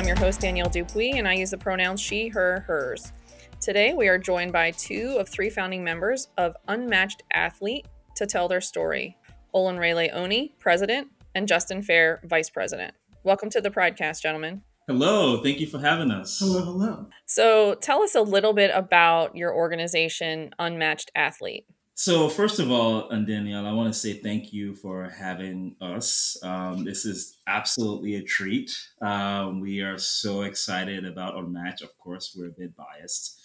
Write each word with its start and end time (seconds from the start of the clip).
I'm 0.00 0.06
your 0.06 0.16
host, 0.16 0.40
Danielle 0.40 0.70
Dupuis, 0.70 1.16
and 1.16 1.28
I 1.28 1.34
use 1.34 1.50
the 1.50 1.58
pronouns 1.58 2.00
she, 2.00 2.28
her, 2.28 2.60
hers. 2.60 3.12
Today, 3.60 3.92
we 3.92 4.08
are 4.08 4.16
joined 4.16 4.50
by 4.50 4.70
two 4.70 5.18
of 5.20 5.28
three 5.28 5.50
founding 5.50 5.84
members 5.84 6.28
of 6.38 6.56
Unmatched 6.68 7.22
Athlete 7.34 7.86
to 8.16 8.24
tell 8.24 8.48
their 8.48 8.62
story 8.62 9.18
Olin 9.52 9.76
Rayleigh 9.76 10.08
Oni, 10.14 10.54
President, 10.58 11.08
and 11.34 11.46
Justin 11.46 11.82
Fair, 11.82 12.22
Vice 12.24 12.48
President. 12.48 12.94
Welcome 13.24 13.50
to 13.50 13.60
the 13.60 13.68
Pridecast, 13.68 14.22
gentlemen. 14.22 14.62
Hello, 14.86 15.42
thank 15.42 15.60
you 15.60 15.66
for 15.66 15.80
having 15.80 16.10
us. 16.10 16.38
Hello, 16.38 16.64
hello. 16.64 17.06
So, 17.26 17.74
tell 17.74 18.02
us 18.02 18.14
a 18.14 18.22
little 18.22 18.54
bit 18.54 18.70
about 18.74 19.36
your 19.36 19.54
organization, 19.54 20.54
Unmatched 20.58 21.10
Athlete. 21.14 21.66
So, 22.02 22.30
first 22.30 22.60
of 22.60 22.70
all, 22.70 23.10
and 23.10 23.26
Danielle, 23.26 23.66
I 23.66 23.72
want 23.72 23.92
to 23.92 24.00
say 24.00 24.14
thank 24.14 24.54
you 24.54 24.74
for 24.74 25.10
having 25.10 25.76
us. 25.82 26.34
Um, 26.42 26.82
this 26.82 27.04
is 27.04 27.36
absolutely 27.46 28.14
a 28.14 28.22
treat. 28.22 28.74
Um, 29.02 29.60
we 29.60 29.82
are 29.82 29.98
so 29.98 30.40
excited 30.40 31.04
about 31.04 31.36
Unmatched. 31.36 31.82
Of 31.82 31.94
course, 31.98 32.34
we're 32.34 32.46
a 32.46 32.52
bit 32.52 32.74
biased. 32.74 33.38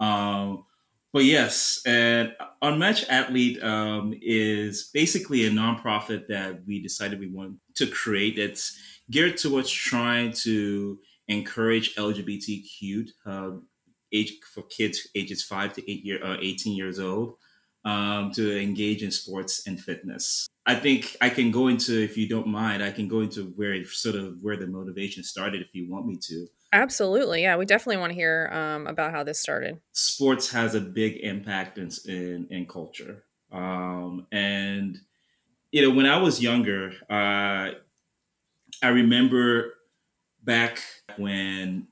Um, 0.00 0.64
but 1.12 1.22
yes, 1.22 1.82
and 1.86 2.34
Unmatched 2.62 3.06
Athlete 3.08 3.62
um, 3.62 4.12
is 4.20 4.90
basically 4.92 5.46
a 5.46 5.50
nonprofit 5.50 6.26
that 6.26 6.66
we 6.66 6.82
decided 6.82 7.20
we 7.20 7.28
want 7.28 7.58
to 7.76 7.86
create. 7.86 8.40
It's 8.40 8.76
geared 9.08 9.36
towards 9.36 9.70
trying 9.70 10.32
to 10.42 10.98
encourage 11.28 11.94
LGBTQ 11.94 13.08
uh, 13.24 13.50
age 14.12 14.32
for 14.52 14.64
kids 14.64 15.06
ages 15.14 15.44
five 15.44 15.74
to 15.74 15.88
eight 15.88 16.04
year, 16.04 16.18
uh, 16.24 16.38
18 16.40 16.76
years 16.76 16.98
old 16.98 17.36
um, 17.84 18.30
to 18.32 18.60
engage 18.60 19.02
in 19.02 19.10
sports 19.10 19.66
and 19.66 19.80
fitness. 19.80 20.46
I 20.66 20.74
think 20.74 21.16
I 21.20 21.30
can 21.30 21.50
go 21.50 21.68
into, 21.68 22.00
if 22.00 22.16
you 22.16 22.28
don't 22.28 22.46
mind, 22.46 22.82
I 22.82 22.90
can 22.90 23.08
go 23.08 23.20
into 23.20 23.52
where 23.56 23.84
sort 23.84 24.16
of 24.16 24.36
where 24.40 24.56
the 24.56 24.66
motivation 24.66 25.22
started, 25.22 25.62
if 25.62 25.74
you 25.74 25.90
want 25.90 26.06
me 26.06 26.18
to. 26.22 26.46
Absolutely, 26.72 27.42
yeah, 27.42 27.56
we 27.56 27.64
definitely 27.64 27.96
want 27.96 28.10
to 28.10 28.14
hear 28.14 28.48
um, 28.52 28.86
about 28.86 29.10
how 29.10 29.24
this 29.24 29.40
started. 29.40 29.80
Sports 29.92 30.50
has 30.50 30.74
a 30.74 30.80
big 30.80 31.16
impact 31.22 31.78
in 31.78 31.90
in, 32.06 32.46
in 32.50 32.66
culture, 32.66 33.24
um, 33.50 34.26
and 34.30 34.98
you 35.72 35.82
know, 35.82 35.94
when 35.94 36.06
I 36.06 36.18
was 36.18 36.40
younger, 36.40 36.92
uh, 37.08 37.70
I 38.82 38.88
remember 38.88 39.74
back 40.44 40.80
when 41.16 41.88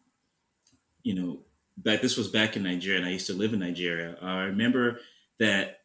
you 1.02 1.14
know, 1.14 1.38
back 1.78 2.02
this 2.02 2.18
was 2.18 2.28
back 2.28 2.56
in 2.56 2.62
Nigeria, 2.62 2.98
and 2.98 3.08
I 3.08 3.12
used 3.12 3.26
to 3.28 3.32
live 3.32 3.54
in 3.54 3.60
Nigeria. 3.60 4.16
I 4.20 4.42
remember 4.42 5.00
that 5.38 5.77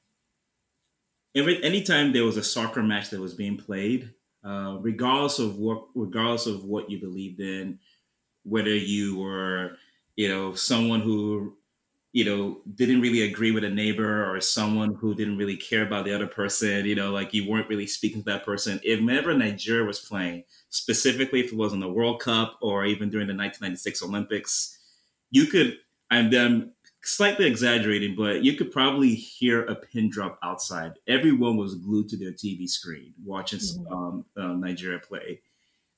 every 1.35 1.63
anytime 1.63 2.13
there 2.13 2.25
was 2.25 2.37
a 2.37 2.43
soccer 2.43 2.83
match 2.83 3.09
that 3.09 3.19
was 3.19 3.33
being 3.33 3.57
played, 3.57 4.13
uh, 4.43 4.77
regardless 4.79 5.39
of 5.39 5.57
what 5.57 5.87
regardless 5.95 6.45
of 6.47 6.65
what 6.65 6.89
you 6.89 6.99
believed 6.99 7.39
in, 7.39 7.79
whether 8.43 8.75
you 8.75 9.19
were 9.19 9.77
you 10.15 10.29
know 10.29 10.53
someone 10.53 11.01
who 11.01 11.57
you 12.11 12.23
know 12.23 12.61
didn't 12.75 13.01
really 13.01 13.23
agree 13.23 13.51
with 13.51 13.63
a 13.63 13.69
neighbor 13.69 14.31
or 14.31 14.39
someone 14.39 14.93
who 14.93 15.15
didn't 15.15 15.37
really 15.37 15.57
care 15.57 15.81
about 15.83 16.05
the 16.05 16.13
other 16.13 16.27
person 16.27 16.85
you 16.85 16.95
know 16.95 17.11
like 17.11 17.33
you 17.33 17.49
weren't 17.49 17.67
really 17.67 17.87
speaking 17.87 18.23
to 18.23 18.25
that 18.25 18.45
person. 18.45 18.79
If 18.83 18.99
whenever 18.99 19.33
nigeria 19.33 19.83
was 19.85 19.99
playing 19.99 20.43
specifically 20.69 21.39
if 21.39 21.51
it 21.51 21.57
was 21.57 21.73
in 21.73 21.79
the 21.79 21.89
world 21.89 22.21
cup 22.21 22.59
or 22.61 22.85
even 22.85 23.09
during 23.09 23.27
the 23.27 23.33
1996 23.33 24.03
olympics 24.03 24.77
you 25.31 25.47
could 25.47 25.77
and 26.11 26.31
then 26.31 26.71
slightly 27.03 27.45
exaggerating, 27.45 28.15
but 28.15 28.43
you 28.43 28.55
could 28.55 28.71
probably 28.71 29.13
hear 29.13 29.65
a 29.65 29.75
pin 29.75 30.09
drop 30.09 30.39
outside. 30.41 30.93
Everyone 31.07 31.57
was 31.57 31.75
glued 31.75 32.09
to 32.09 32.17
their 32.17 32.31
TV 32.31 32.67
screen 32.67 33.13
watching 33.23 33.59
mm-hmm. 33.59 33.93
um, 33.93 34.25
uh, 34.37 34.53
Nigeria 34.53 34.99
play. 34.99 35.41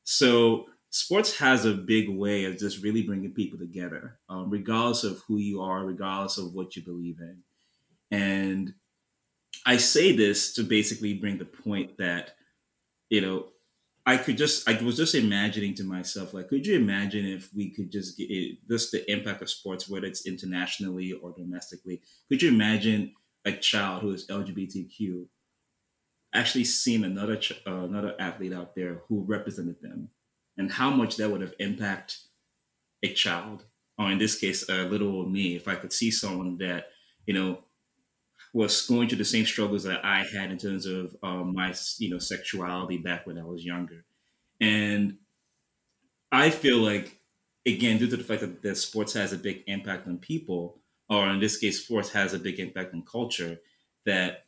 So 0.04 0.66
sports 0.90 1.38
has 1.38 1.66
a 1.66 1.74
big 1.74 2.10
way 2.10 2.46
of 2.46 2.58
just 2.58 2.84
really 2.84 3.04
bringing 3.04 3.32
people 3.32 3.60
together, 3.60 4.18
um, 4.30 4.50
regardless 4.50 5.04
of 5.04 5.22
who 5.28 5.38
you 5.38 5.62
are, 5.62 5.86
regardless 5.86 6.38
of 6.38 6.54
what 6.54 6.76
you 6.76 6.82
believe 6.82 7.20
in. 7.20 7.38
And 8.12 8.74
I 9.66 9.78
say 9.78 10.16
this 10.16 10.54
to 10.54 10.64
basically 10.64 11.14
bring 11.14 11.38
the 11.38 11.46
point 11.46 11.98
that, 11.98 12.36
you 13.10 13.22
know, 13.22 13.48
I 14.06 14.18
could 14.18 14.38
just, 14.38 14.70
I 14.70 14.80
was 14.84 14.98
just 14.98 15.16
imagining 15.16 15.74
to 15.76 15.84
myself, 15.84 16.34
like, 16.34 16.48
could 16.50 16.66
you 16.68 16.76
imagine 16.76 17.26
if 17.26 17.50
we 17.56 17.72
could 17.72 17.92
just 17.92 18.18
get 18.18 18.30
it, 18.30 18.60
just 18.70 18.92
the 18.92 19.10
impact 19.12 19.42
of 19.42 19.50
sports, 19.50 19.90
whether 19.90 20.06
it's 20.06 20.28
internationally 20.28 21.14
or 21.14 21.34
domestically? 21.36 22.02
Could 22.30 22.42
you 22.44 22.50
imagine 22.50 23.14
a 23.46 23.52
child 23.52 24.04
who 24.04 24.12
is 24.12 24.28
LGBTQ 24.28 25.26
actually 26.34 26.66
seeing 26.66 27.04
another 27.04 27.38
ch- 27.38 27.62
uh, 27.66 27.84
another 27.86 28.16
athlete 28.20 28.54
out 28.54 28.76
there 28.76 29.02
who 29.08 29.24
represented 29.24 29.82
them, 29.82 30.10
and 30.58 30.72
how 30.72 30.90
much 30.90 31.18
that 31.18 31.30
would 31.32 31.42
have 31.42 31.54
impact 31.60 32.20
a 33.04 33.14
child, 33.14 33.64
or 33.98 34.12
in 34.12 34.18
this 34.18 34.38
case, 34.38 34.68
a 34.70 34.84
little 34.84 35.28
me, 35.28 35.56
if 35.56 35.68
I 35.68 35.76
could 35.76 35.94
see 35.94 36.12
someone 36.12 36.58
that 36.58 36.90
you 37.26 37.34
know 37.34 37.60
was 38.56 38.88
going 38.88 39.10
through 39.10 39.18
the 39.18 39.26
same 39.26 39.46
struggles 39.46 39.84
that 39.84 40.06
I 40.06 40.24
had 40.24 40.50
in 40.50 40.58
terms 40.58 40.86
of 40.86 41.16
um, 41.22 41.54
my 41.54 41.76
you 42.00 42.10
know 42.10 42.20
sexuality 42.20 42.98
back 42.98 43.28
when 43.28 43.38
I 43.38 43.44
was 43.44 43.66
younger, 43.66 44.06
and 44.62 45.20
I 46.32 46.50
feel 46.50 46.78
like 46.78 47.20
again 47.66 47.98
due 47.98 48.08
to 48.10 48.18
the 48.18 48.24
fact 48.24 48.42
that, 48.42 48.62
that 48.62 48.76
sports 48.76 49.14
has 49.14 49.34
a 49.34 49.38
big 49.38 49.64
impact 49.68 50.08
on 50.08 50.18
people, 50.20 50.82
or 51.10 51.28
in 51.30 51.40
this 51.40 51.58
case, 51.58 51.84
sports 51.84 52.12
has 52.12 52.34
a 52.34 52.40
big 52.40 52.60
impact 52.60 52.94
on 52.94 53.04
culture, 53.04 53.60
that 54.06 54.46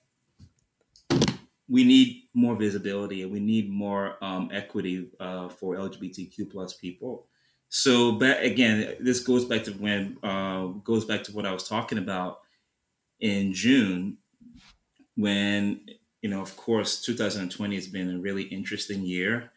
we 1.69 1.83
need 1.83 2.29
more 2.33 2.55
visibility 2.55 3.23
and 3.23 3.31
we 3.31 3.39
need 3.39 3.69
more 3.69 4.23
um, 4.23 4.49
equity 4.53 5.11
uh, 5.19 5.49
for 5.49 5.75
LGBTQ 5.75 6.45
plus 6.45 6.73
people. 6.73 7.27
So, 7.69 8.13
but 8.13 8.41
again, 8.41 8.95
this 9.01 9.19
goes 9.19 9.43
back 9.43 9.63
to 9.65 9.71
when 9.73 10.17
uh, 10.23 10.67
goes 10.67 11.03
back 11.03 11.23
to 11.25 11.33
what 11.33 11.45
I 11.45 11.51
was 11.51 11.67
talking 11.67 11.97
about 11.97 12.39
in 13.19 13.53
June 13.53 14.17
when 15.15 15.81
you 16.21 16.29
know, 16.29 16.41
of 16.41 16.57
course, 16.57 17.01
2020 17.01 17.75
has 17.75 17.87
been 17.87 18.15
a 18.15 18.19
really 18.19 18.43
interesting 18.43 19.03
year. 19.03 19.51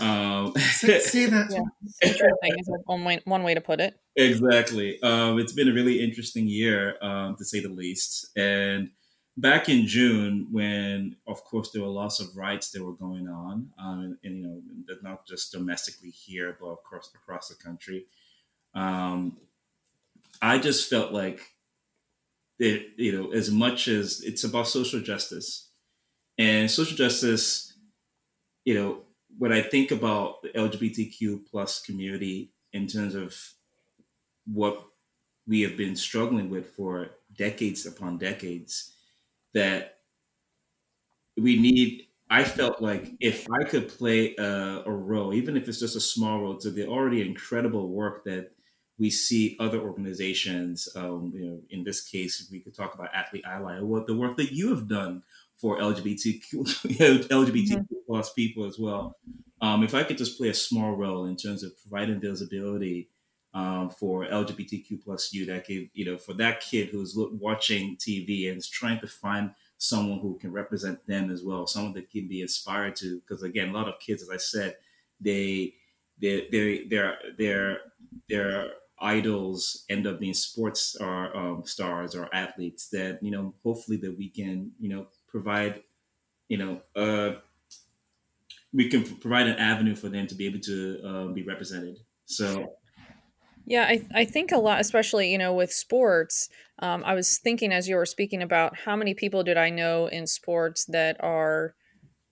Um, 0.00 0.52
see, 0.56 1.26
that. 1.26 1.46
Yeah. 1.50 1.60
Interesting 2.02 2.52
is 2.58 2.70
one 2.84 3.04
way, 3.04 3.20
one 3.24 3.42
way 3.42 3.54
to 3.54 3.60
put 3.60 3.80
it. 3.80 3.98
Exactly. 4.16 5.00
Um, 5.02 5.38
it's 5.38 5.52
been 5.52 5.68
a 5.68 5.72
really 5.72 6.02
interesting 6.02 6.46
year, 6.46 6.96
um, 7.02 7.36
to 7.36 7.44
say 7.44 7.60
the 7.60 7.70
least. 7.70 8.26
And 8.36 8.90
back 9.36 9.68
in 9.70 9.86
June, 9.86 10.48
when, 10.50 11.16
of 11.26 11.42
course, 11.44 11.70
there 11.70 11.80
were 11.80 11.88
lots 11.88 12.20
of 12.20 12.36
riots 12.36 12.70
that 12.72 12.84
were 12.84 12.92
going 12.92 13.28
on, 13.28 13.70
um, 13.78 14.00
and, 14.00 14.16
and, 14.24 14.36
you 14.36 14.42
know, 14.42 14.96
not 15.02 15.26
just 15.26 15.52
domestically 15.52 16.10
here, 16.10 16.58
but 16.60 16.66
of 16.66 16.82
course 16.82 17.10
across 17.14 17.48
the 17.48 17.54
country, 17.54 18.04
um, 18.74 19.38
I 20.42 20.58
just 20.58 20.90
felt 20.90 21.12
like 21.12 21.40
you 22.66 23.12
know, 23.12 23.32
as 23.32 23.50
much 23.50 23.88
as 23.88 24.20
it's 24.22 24.44
about 24.44 24.68
social 24.68 25.00
justice 25.00 25.70
and 26.38 26.70
social 26.70 26.96
justice, 26.96 27.74
you 28.64 28.74
know, 28.74 29.02
when 29.38 29.52
I 29.52 29.62
think 29.62 29.90
about 29.90 30.42
the 30.42 30.50
LGBTQ 30.50 31.46
plus 31.50 31.82
community 31.82 32.52
in 32.72 32.86
terms 32.86 33.14
of 33.14 33.36
what 34.46 34.82
we 35.46 35.62
have 35.62 35.76
been 35.76 35.96
struggling 35.96 36.50
with 36.50 36.68
for 36.70 37.10
decades 37.36 37.86
upon 37.86 38.18
decades, 38.18 38.94
that 39.54 39.98
we 41.36 41.58
need. 41.58 42.06
I 42.32 42.44
felt 42.44 42.80
like 42.80 43.10
if 43.18 43.46
I 43.50 43.64
could 43.64 43.88
play 43.88 44.36
a, 44.36 44.84
a 44.86 44.90
role, 44.90 45.34
even 45.34 45.56
if 45.56 45.68
it's 45.68 45.80
just 45.80 45.96
a 45.96 46.00
small 46.00 46.40
role, 46.40 46.56
to 46.58 46.70
the 46.70 46.86
already 46.86 47.22
incredible 47.22 47.88
work 47.88 48.24
that 48.24 48.52
we 49.00 49.08
see 49.08 49.56
other 49.58 49.80
organizations, 49.80 50.86
um, 50.94 51.32
you 51.34 51.46
know, 51.46 51.58
in 51.70 51.82
this 51.82 52.02
case, 52.02 52.46
we 52.52 52.60
could 52.60 52.74
talk 52.74 52.94
about 52.94 53.08
Athlete 53.14 53.44
Ally, 53.46 53.80
what 53.80 54.06
the 54.06 54.14
work 54.14 54.36
that 54.36 54.52
you 54.52 54.68
have 54.68 54.88
done 54.88 55.22
for 55.56 55.78
LGBTQ 55.78 57.28
LGBTQ 57.28 57.28
mm-hmm. 57.28 57.94
plus 58.06 58.32
people 58.34 58.66
as 58.66 58.78
well. 58.78 59.16
Um, 59.62 59.82
if 59.82 59.94
I 59.94 60.02
could 60.02 60.18
just 60.18 60.36
play 60.36 60.50
a 60.50 60.54
small 60.54 60.92
role 60.92 61.24
in 61.24 61.36
terms 61.36 61.62
of 61.62 61.72
providing 61.80 62.20
visibility 62.20 63.08
um, 63.54 63.88
for 63.88 64.26
LGBTQ 64.26 65.02
plus 65.02 65.32
youth, 65.32 65.48
that 65.48 65.66
could, 65.66 65.88
you 65.94 66.04
know, 66.04 66.18
for 66.18 66.34
that 66.34 66.60
kid 66.60 66.88
who's 66.88 67.16
look, 67.16 67.30
watching 67.32 67.96
TV 67.96 68.50
and 68.50 68.58
is 68.58 68.68
trying 68.68 69.00
to 69.00 69.06
find 69.06 69.52
someone 69.78 70.20
who 70.20 70.38
can 70.38 70.52
represent 70.52 71.06
them 71.06 71.30
as 71.30 71.42
well, 71.42 71.66
someone 71.66 71.94
that 71.94 72.10
can 72.10 72.28
be 72.28 72.42
inspired 72.42 72.96
to. 72.96 73.20
Because 73.20 73.42
again, 73.42 73.70
a 73.70 73.72
lot 73.72 73.88
of 73.88 73.98
kids, 73.98 74.22
as 74.22 74.28
I 74.28 74.36
said, 74.36 74.76
they 75.20 75.72
they 76.20 76.48
they 76.52 76.84
they're 76.84 77.18
they're 77.38 77.78
they're 78.28 78.70
idols 79.00 79.84
end 79.88 80.06
up 80.06 80.20
being 80.20 80.34
sports 80.34 80.96
or 81.00 81.36
um, 81.36 81.64
stars 81.64 82.14
or 82.14 82.32
athletes 82.34 82.88
that 82.88 83.18
you 83.22 83.30
know 83.30 83.54
hopefully 83.64 83.96
that 83.96 84.16
we 84.16 84.28
can 84.28 84.70
you 84.78 84.88
know 84.88 85.06
provide 85.28 85.82
you 86.48 86.58
know 86.58 86.80
uh, 86.96 87.36
we 88.72 88.88
can 88.88 89.04
provide 89.16 89.46
an 89.46 89.56
avenue 89.56 89.94
for 89.94 90.08
them 90.08 90.26
to 90.26 90.34
be 90.34 90.46
able 90.46 90.60
to 90.60 91.00
uh, 91.04 91.26
be 91.32 91.42
represented 91.42 91.98
so 92.26 92.74
yeah 93.66 93.84
I, 93.84 94.06
I 94.14 94.24
think 94.24 94.52
a 94.52 94.58
lot 94.58 94.80
especially 94.80 95.32
you 95.32 95.38
know 95.38 95.54
with 95.54 95.72
sports 95.72 96.48
um, 96.80 97.02
i 97.04 97.14
was 97.14 97.38
thinking 97.38 97.72
as 97.72 97.88
you 97.88 97.96
were 97.96 98.06
speaking 98.06 98.42
about 98.42 98.78
how 98.78 98.96
many 98.96 99.14
people 99.14 99.42
did 99.42 99.56
i 99.56 99.70
know 99.70 100.06
in 100.06 100.26
sports 100.26 100.84
that 100.86 101.16
are 101.20 101.74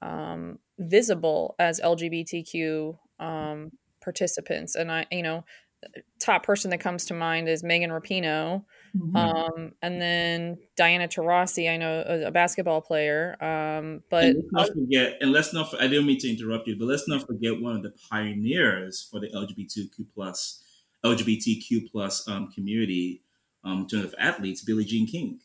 um, 0.02 0.58
visible 0.78 1.54
as 1.58 1.80
lgbtq 1.80 2.98
um, 3.20 3.72
participants. 4.08 4.74
And 4.74 4.90
I, 4.90 5.06
you 5.10 5.22
know, 5.22 5.44
top 6.18 6.42
person 6.42 6.70
that 6.70 6.80
comes 6.80 7.06
to 7.06 7.14
mind 7.14 7.48
is 7.48 7.62
Megan 7.62 7.90
Rapinoe. 7.90 8.64
Mm-hmm. 8.96 9.16
Um, 9.16 9.72
and 9.82 10.00
then 10.00 10.58
Diana 10.76 11.08
Taurasi, 11.08 11.70
I 11.70 11.76
know 11.76 12.04
a, 12.06 12.26
a 12.26 12.30
basketball 12.30 12.80
player. 12.80 13.36
Um, 13.42 14.02
but 14.10 14.24
and 14.24 14.36
let's 14.36 14.52
not 14.52 14.68
forget, 14.74 15.18
and 15.20 15.32
let's 15.32 15.52
not, 15.52 15.74
I 15.80 15.86
didn't 15.86 16.06
mean 16.06 16.18
to 16.20 16.28
interrupt 16.28 16.66
you, 16.66 16.76
but 16.78 16.86
let's 16.86 17.08
not 17.08 17.26
forget 17.26 17.60
one 17.60 17.76
of 17.76 17.82
the 17.82 17.92
pioneers 18.10 19.06
for 19.10 19.20
the 19.20 19.28
LGBTQ 19.28 20.06
plus, 20.14 20.62
LGBTQ 21.04 21.90
plus 21.90 22.26
um, 22.28 22.50
community 22.50 23.22
um, 23.64 23.80
in 23.80 23.88
terms 23.88 24.04
of 24.04 24.14
athletes, 24.18 24.62
Billie 24.62 24.84
Jean 24.84 25.06
King. 25.06 25.40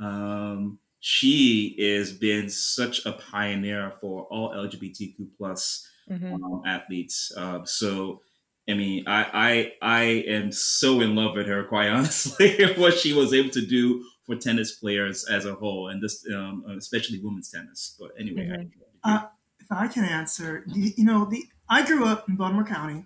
Um, 0.00 0.78
she 1.00 1.76
has 1.78 2.12
been 2.12 2.48
such 2.48 3.04
a 3.04 3.12
pioneer 3.12 3.92
for 4.00 4.22
all 4.30 4.50
LGBTQ 4.50 5.28
plus 5.36 5.86
mm-hmm. 6.10 6.34
um, 6.34 6.62
athletes. 6.66 7.32
Uh, 7.36 7.64
so, 7.64 8.22
I 8.68 8.74
mean, 8.74 9.04
I, 9.06 9.72
I 9.82 9.96
I 9.98 10.02
am 10.26 10.52
so 10.52 11.00
in 11.00 11.14
love 11.14 11.36
with 11.36 11.46
her, 11.46 11.64
quite 11.64 11.88
honestly, 11.90 12.74
what 12.76 12.94
she 12.94 13.12
was 13.12 13.32
able 13.32 13.50
to 13.50 13.64
do 13.64 14.04
for 14.24 14.36
tennis 14.36 14.72
players 14.72 15.24
as 15.24 15.44
a 15.44 15.54
whole, 15.54 15.88
and 15.88 16.02
this 16.02 16.24
um, 16.34 16.64
especially 16.76 17.20
women's 17.22 17.50
tennis. 17.50 17.96
But 17.98 18.12
anyway, 18.18 18.48
mm-hmm. 18.48 18.68
I, 19.04 19.16
uh, 19.16 19.26
if 19.60 19.70
I 19.70 19.88
can 19.88 20.04
answer, 20.04 20.64
you 20.66 21.04
know, 21.04 21.26
the 21.26 21.44
I 21.68 21.84
grew 21.84 22.06
up 22.06 22.28
in 22.28 22.36
Baltimore 22.36 22.64
County, 22.64 23.04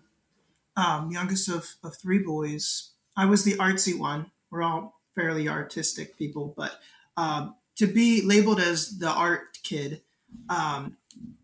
um, 0.76 1.10
youngest 1.10 1.48
of, 1.48 1.66
of 1.82 1.96
three 1.96 2.18
boys. 2.18 2.92
I 3.16 3.26
was 3.26 3.44
the 3.44 3.54
artsy 3.54 3.98
one. 3.98 4.30
We're 4.50 4.62
all 4.62 5.00
fairly 5.14 5.48
artistic 5.48 6.16
people, 6.16 6.54
but 6.56 6.78
um, 7.16 7.56
to 7.76 7.86
be 7.86 8.22
labeled 8.22 8.60
as 8.60 8.98
the 8.98 9.10
art 9.10 9.58
kid, 9.64 10.02
um, 10.48 10.96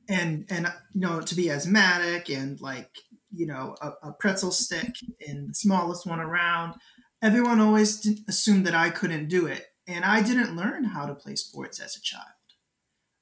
and 0.08 0.46
and 0.50 0.72
you 0.92 1.00
know 1.00 1.20
to 1.20 1.34
be 1.34 1.50
asthmatic 1.50 2.28
and 2.30 2.60
like 2.60 2.90
you 3.34 3.46
know 3.46 3.76
a, 3.80 4.08
a 4.08 4.12
pretzel 4.12 4.50
stick 4.52 4.94
and 5.26 5.50
the 5.50 5.54
smallest 5.54 6.06
one 6.06 6.20
around, 6.20 6.74
everyone 7.22 7.60
always 7.60 8.06
assumed 8.28 8.66
that 8.66 8.74
I 8.74 8.90
couldn't 8.90 9.28
do 9.28 9.46
it, 9.46 9.66
and 9.86 10.04
I 10.04 10.22
didn't 10.22 10.56
learn 10.56 10.84
how 10.84 11.06
to 11.06 11.14
play 11.14 11.36
sports 11.36 11.80
as 11.80 11.96
a 11.96 12.00
child. 12.00 12.24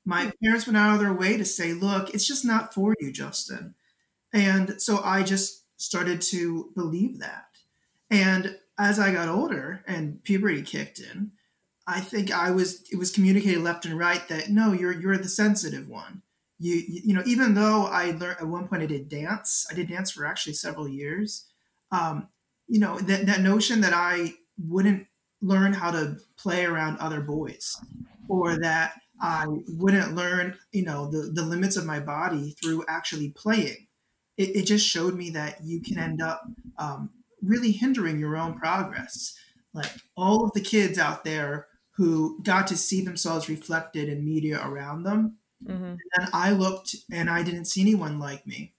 My 0.05 0.33
parents 0.43 0.67
went 0.67 0.77
out 0.77 0.95
of 0.95 1.01
their 1.01 1.13
way 1.13 1.37
to 1.37 1.45
say, 1.45 1.73
"Look, 1.73 2.13
it's 2.15 2.27
just 2.27 2.45
not 2.45 2.75
for 2.75 2.95
you, 3.01 3.13
Justin," 3.13 3.75
and 4.33 4.81
so 4.81 5.01
I 5.03 5.23
just 5.23 5.65
started 5.77 6.21
to 6.23 6.71
believe 6.77 7.19
that. 7.21 7.47
And 8.11 8.59
as 8.79 8.99
I 8.99 9.13
got 9.13 9.29
older 9.29 9.85
and 9.87 10.23
puberty 10.23 10.63
kicked 10.63 10.99
in, 10.99 11.33
I 11.87 12.01
think 12.01 12.31
I 12.31 12.51
was 12.51 12.83
it 12.91 12.97
was 12.97 13.11
communicated 13.11 13.61
left 13.61 13.85
and 13.87 13.99
right 13.99 14.27
that 14.29 14.51
no, 14.51 14.73
you're 14.73 14.93
you're 14.93 15.19
the 15.19 15.29
sensitive 15.29 15.89
one. 15.89 16.23
You 16.63 16.81
you 16.87 17.13
know 17.13 17.25
even 17.27 17.55
though 17.55 17.87
I 17.87 18.13
learned 18.13 18.37
at 18.41 18.47
one 18.47 18.69
point 18.69 18.83
I 18.83 18.87
did 18.87 19.09
dance, 19.09 19.67
I 19.69 19.75
did 19.75 19.89
dance 19.89 20.13
for 20.13 20.25
actually 20.25 20.53
several 20.53 20.89
years. 20.89 21.47
Um, 21.91 22.29
you 22.69 22.79
know 22.79 23.01
that 23.01 23.27
that 23.27 23.41
notion 23.41 23.81
that 23.81 23.93
I 23.93 24.35
wouldn't 24.57 25.09
learn 25.41 25.73
how 25.73 25.91
to 25.91 26.19
play 26.39 26.65
around 26.65 26.99
other 26.99 27.21
boys, 27.21 27.77
or 28.29 28.61
that 28.61 28.93
I 29.21 29.47
wouldn't 29.77 30.15
learn 30.15 30.57
you 30.71 30.85
know 30.85 31.11
the 31.11 31.33
the 31.33 31.43
limits 31.43 31.77
of 31.77 31.85
my 31.85 31.99
body 31.99 32.55
through 32.63 32.85
actually 32.89 33.31
playing. 33.31 33.89
It, 34.37 34.57
it 34.57 34.67
just 34.67 34.87
showed 34.87 35.15
me 35.15 35.31
that 35.31 35.65
you 35.65 35.83
can 35.83 35.99
end 35.99 36.23
up 36.23 36.45
um, 36.79 37.11
really 37.43 37.73
hindering 37.73 38.21
your 38.21 38.37
own 38.37 38.57
progress. 38.57 39.35
Like 39.75 39.91
all 40.17 40.45
of 40.45 40.53
the 40.53 40.61
kids 40.61 40.97
out 40.97 41.25
there 41.25 41.67
who 41.97 42.41
got 42.43 42.69
to 42.69 42.77
see 42.77 43.03
themselves 43.03 43.49
reflected 43.49 44.09
in 44.09 44.25
media 44.25 44.65
around 44.65 45.03
them. 45.03 45.39
Mm-hmm. 45.67 45.95
And 46.17 46.29
I 46.33 46.51
looked 46.51 46.97
and 47.11 47.31
I 47.31 47.43
didn't 47.43 47.67
see 47.67 47.81
anyone 47.81 48.19
like 48.19 48.47
me 48.47 48.75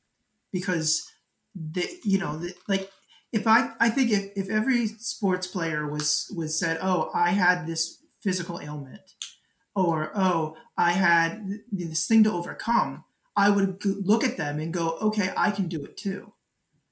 because 0.51 1.09
they, 1.55 1.87
you 2.03 2.17
know, 2.17 2.37
the, 2.37 2.53
like 2.67 2.91
if 3.31 3.47
I, 3.47 3.71
I 3.79 3.89
think 3.89 4.11
if, 4.11 4.31
if 4.35 4.49
every 4.49 4.87
sports 4.87 5.47
player 5.47 5.87
was, 5.87 6.31
was 6.35 6.57
said, 6.57 6.77
Oh, 6.81 7.09
I 7.13 7.31
had 7.31 7.65
this 7.65 7.99
physical 8.21 8.59
ailment 8.59 9.13
or, 9.75 10.11
Oh, 10.15 10.55
I 10.77 10.91
had 10.91 11.59
this 11.71 12.07
thing 12.07 12.23
to 12.23 12.31
overcome, 12.31 13.03
I 13.35 13.49
would 13.49 13.83
look 13.85 14.23
at 14.23 14.37
them 14.37 14.59
and 14.59 14.73
go, 14.73 14.97
okay, 15.01 15.31
I 15.35 15.51
can 15.51 15.67
do 15.67 15.83
it 15.83 15.97
too. 15.97 16.33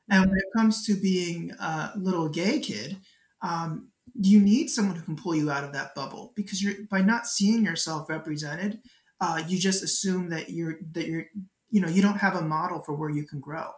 And 0.09 0.29
when 0.29 0.39
it 0.39 0.57
comes 0.57 0.85
to 0.85 0.95
being 0.95 1.51
a 1.59 1.91
little 1.95 2.27
gay 2.29 2.59
kid, 2.59 2.97
um, 3.41 3.89
you 4.19 4.39
need 4.41 4.69
someone 4.69 4.95
who 4.95 5.03
can 5.03 5.15
pull 5.15 5.35
you 5.35 5.49
out 5.49 5.63
of 5.63 5.73
that 5.73 5.95
bubble 5.95 6.33
because 6.35 6.61
you're 6.61 6.73
by 6.89 7.01
not 7.01 7.27
seeing 7.27 7.63
yourself 7.63 8.09
represented 8.09 8.79
uh, 9.21 9.41
you 9.47 9.57
just 9.57 9.83
assume 9.83 10.29
that 10.29 10.49
you're 10.49 10.77
that 10.93 11.07
you're 11.07 11.25
you 11.69 11.79
know 11.79 11.87
you 11.87 12.01
don't 12.01 12.17
have 12.17 12.35
a 12.35 12.41
model 12.41 12.81
for 12.81 12.93
where 12.93 13.09
you 13.09 13.25
can 13.25 13.39
grow 13.39 13.69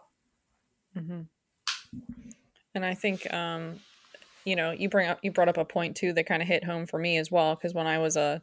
mm-hmm. 0.96 1.20
and 2.74 2.84
i 2.84 2.94
think 2.94 3.32
um 3.32 3.78
you 4.44 4.56
know 4.56 4.72
you 4.72 4.88
bring 4.88 5.08
up 5.08 5.18
you 5.22 5.30
brought 5.30 5.48
up 5.48 5.58
a 5.58 5.64
point 5.64 5.96
too 5.96 6.12
that 6.12 6.26
kind 6.26 6.42
of 6.42 6.48
hit 6.48 6.64
home 6.64 6.86
for 6.86 6.98
me 6.98 7.18
as 7.18 7.30
well 7.30 7.54
because 7.54 7.74
when 7.74 7.86
i 7.86 7.98
was 7.98 8.16
a 8.16 8.42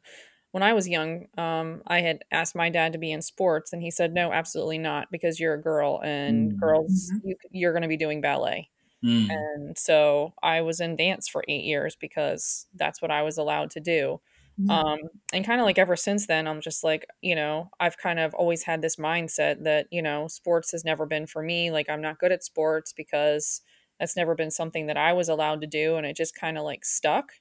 when 0.52 0.64
i 0.64 0.74
was 0.74 0.88
young 0.88 1.26
um, 1.38 1.82
i 1.88 2.00
had 2.00 2.24
asked 2.32 2.56
my 2.56 2.70
dad 2.70 2.94
to 2.94 3.00
be 3.00 3.12
in 3.12 3.22
sports 3.22 3.74
and 3.74 3.82
he 3.82 3.92
said 3.92 4.14
no 4.14 4.32
absolutely 4.32 4.78
not 4.78 5.08
because 5.12 5.40
you're 5.40 5.56
a 5.56 5.62
girl 5.62 6.00
and 6.04 6.52
mm-hmm. 6.52 6.60
girls 6.60 7.12
you, 7.24 7.36
you're 7.52 7.74
going 7.74 7.82
to 7.82 7.88
be 7.88 7.98
doing 7.98 8.22
ballet 8.22 8.70
Mm. 9.04 9.30
And 9.30 9.78
so 9.78 10.34
I 10.44 10.62
was 10.62 10.80
in 10.80 10.96
dance 10.96 11.28
for 11.28 11.44
eight 11.48 11.64
years 11.64 11.96
because 11.96 12.68
that's 12.76 13.02
what 13.02 13.12
I 13.12 13.24
was 13.24 13.38
allowed 13.38 13.72
to 13.72 13.80
do. 13.80 14.22
Mm. 14.62 14.70
Um, 14.70 15.00
and 15.34 15.46
kind 15.46 15.60
of 15.60 15.66
like 15.66 15.78
ever 15.78 15.96
since 15.96 16.28
then, 16.28 16.48
I'm 16.48 16.62
just 16.62 16.84
like, 16.84 17.06
you 17.22 17.36
know, 17.36 17.70
I've 17.80 17.98
kind 17.98 18.20
of 18.20 18.34
always 18.34 18.64
had 18.64 18.82
this 18.82 18.98
mindset 18.98 19.64
that, 19.64 19.88
you 19.92 20.02
know, 20.02 20.28
sports 20.28 20.72
has 20.72 20.84
never 20.86 21.06
been 21.06 21.28
for 21.28 21.42
me. 21.42 21.72
Like, 21.72 21.90
I'm 21.90 22.02
not 22.02 22.20
good 22.20 22.32
at 22.32 22.44
sports 22.44 22.94
because 22.94 23.62
that's 24.00 24.16
never 24.16 24.36
been 24.36 24.52
something 24.52 24.88
that 24.88 24.98
I 24.98 25.14
was 25.14 25.30
allowed 25.30 25.62
to 25.62 25.68
do. 25.68 25.96
And 25.96 26.06
it 26.06 26.16
just 26.16 26.36
kind 26.36 26.58
of 26.58 26.64
like 26.64 26.86
stuck. 26.86 27.32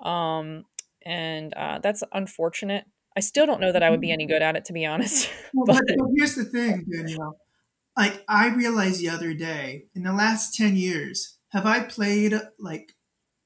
Um, 0.00 0.64
and 1.04 1.52
uh, 1.54 1.80
that's 1.82 2.02
unfortunate. 2.12 2.84
I 3.16 3.20
still 3.20 3.46
don't 3.46 3.60
know 3.60 3.72
that 3.72 3.82
I 3.82 3.90
would 3.90 4.00
be 4.00 4.10
any 4.10 4.26
good 4.26 4.42
at 4.42 4.56
it, 4.56 4.64
to 4.66 4.72
be 4.72 4.86
honest. 4.86 5.30
Well, 5.54 5.66
but, 5.66 5.84
but 5.86 6.08
here's 6.16 6.34
the 6.34 6.44
thing, 6.44 6.84
Danielle 6.90 7.36
like 7.96 8.24
I 8.28 8.48
realized 8.48 9.00
the 9.00 9.08
other 9.08 9.34
day, 9.34 9.84
in 9.94 10.02
the 10.02 10.12
last 10.12 10.54
10 10.54 10.76
years, 10.76 11.38
have 11.50 11.66
I 11.66 11.80
played 11.80 12.34
like 12.58 12.92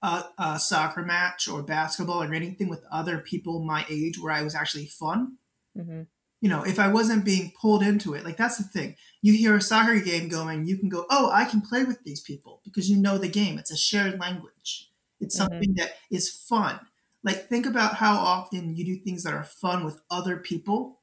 a, 0.03 0.25
a, 0.39 0.59
soccer 0.59 1.03
match 1.03 1.49
or 1.49 1.63
basketball 1.63 2.23
or 2.23 2.33
anything 2.33 2.69
with 2.69 2.85
other 2.91 3.19
people 3.19 3.65
my 3.65 3.85
age 3.91 4.19
where 4.19 4.33
I 4.33 4.43
was 4.43 4.55
actually 4.55 4.87
fun? 4.87 5.39
Mm-hmm. 5.77 6.03
You 6.41 6.49
know, 6.49 6.63
if 6.63 6.79
I 6.79 6.87
wasn't 6.89 7.25
being 7.25 7.53
pulled 7.61 7.83
into 7.83 8.15
it, 8.15 8.25
like 8.25 8.37
that's 8.37 8.59
the 8.59 8.65
thing. 8.65 8.95
You 9.23 9.33
hear 9.33 9.57
a 9.57 9.61
soccer 9.61 9.99
game 9.99 10.29
going, 10.29 10.67
you 10.67 10.79
can 10.79 10.89
go, 10.89 11.05
oh, 11.11 11.31
I 11.33 11.45
can 11.45 11.61
play 11.61 11.83
with 11.83 12.05
these 12.05 12.21
people 12.21 12.61
because 12.65 12.89
you 12.89 12.97
know 12.97 13.19
the 13.19 13.29
game. 13.29 13.59
It's 13.59 13.73
a 13.73 13.77
shared 13.77 14.21
language. 14.21 14.91
It's 15.21 15.37
mm-hmm. 15.37 15.43
something 15.43 15.71
mm-hmm. 15.71 15.85
that 15.85 15.95
is 16.11 16.31
fun. 16.31 16.79
Like, 17.25 17.49
think 17.49 17.67
about 17.67 17.95
how 17.95 18.17
often 18.17 18.77
you 18.77 18.85
do 18.85 19.03
things 19.03 19.25
that 19.25 19.35
are 19.35 19.43
fun 19.43 19.85
with 19.85 20.01
other 20.11 20.37
people 20.37 21.01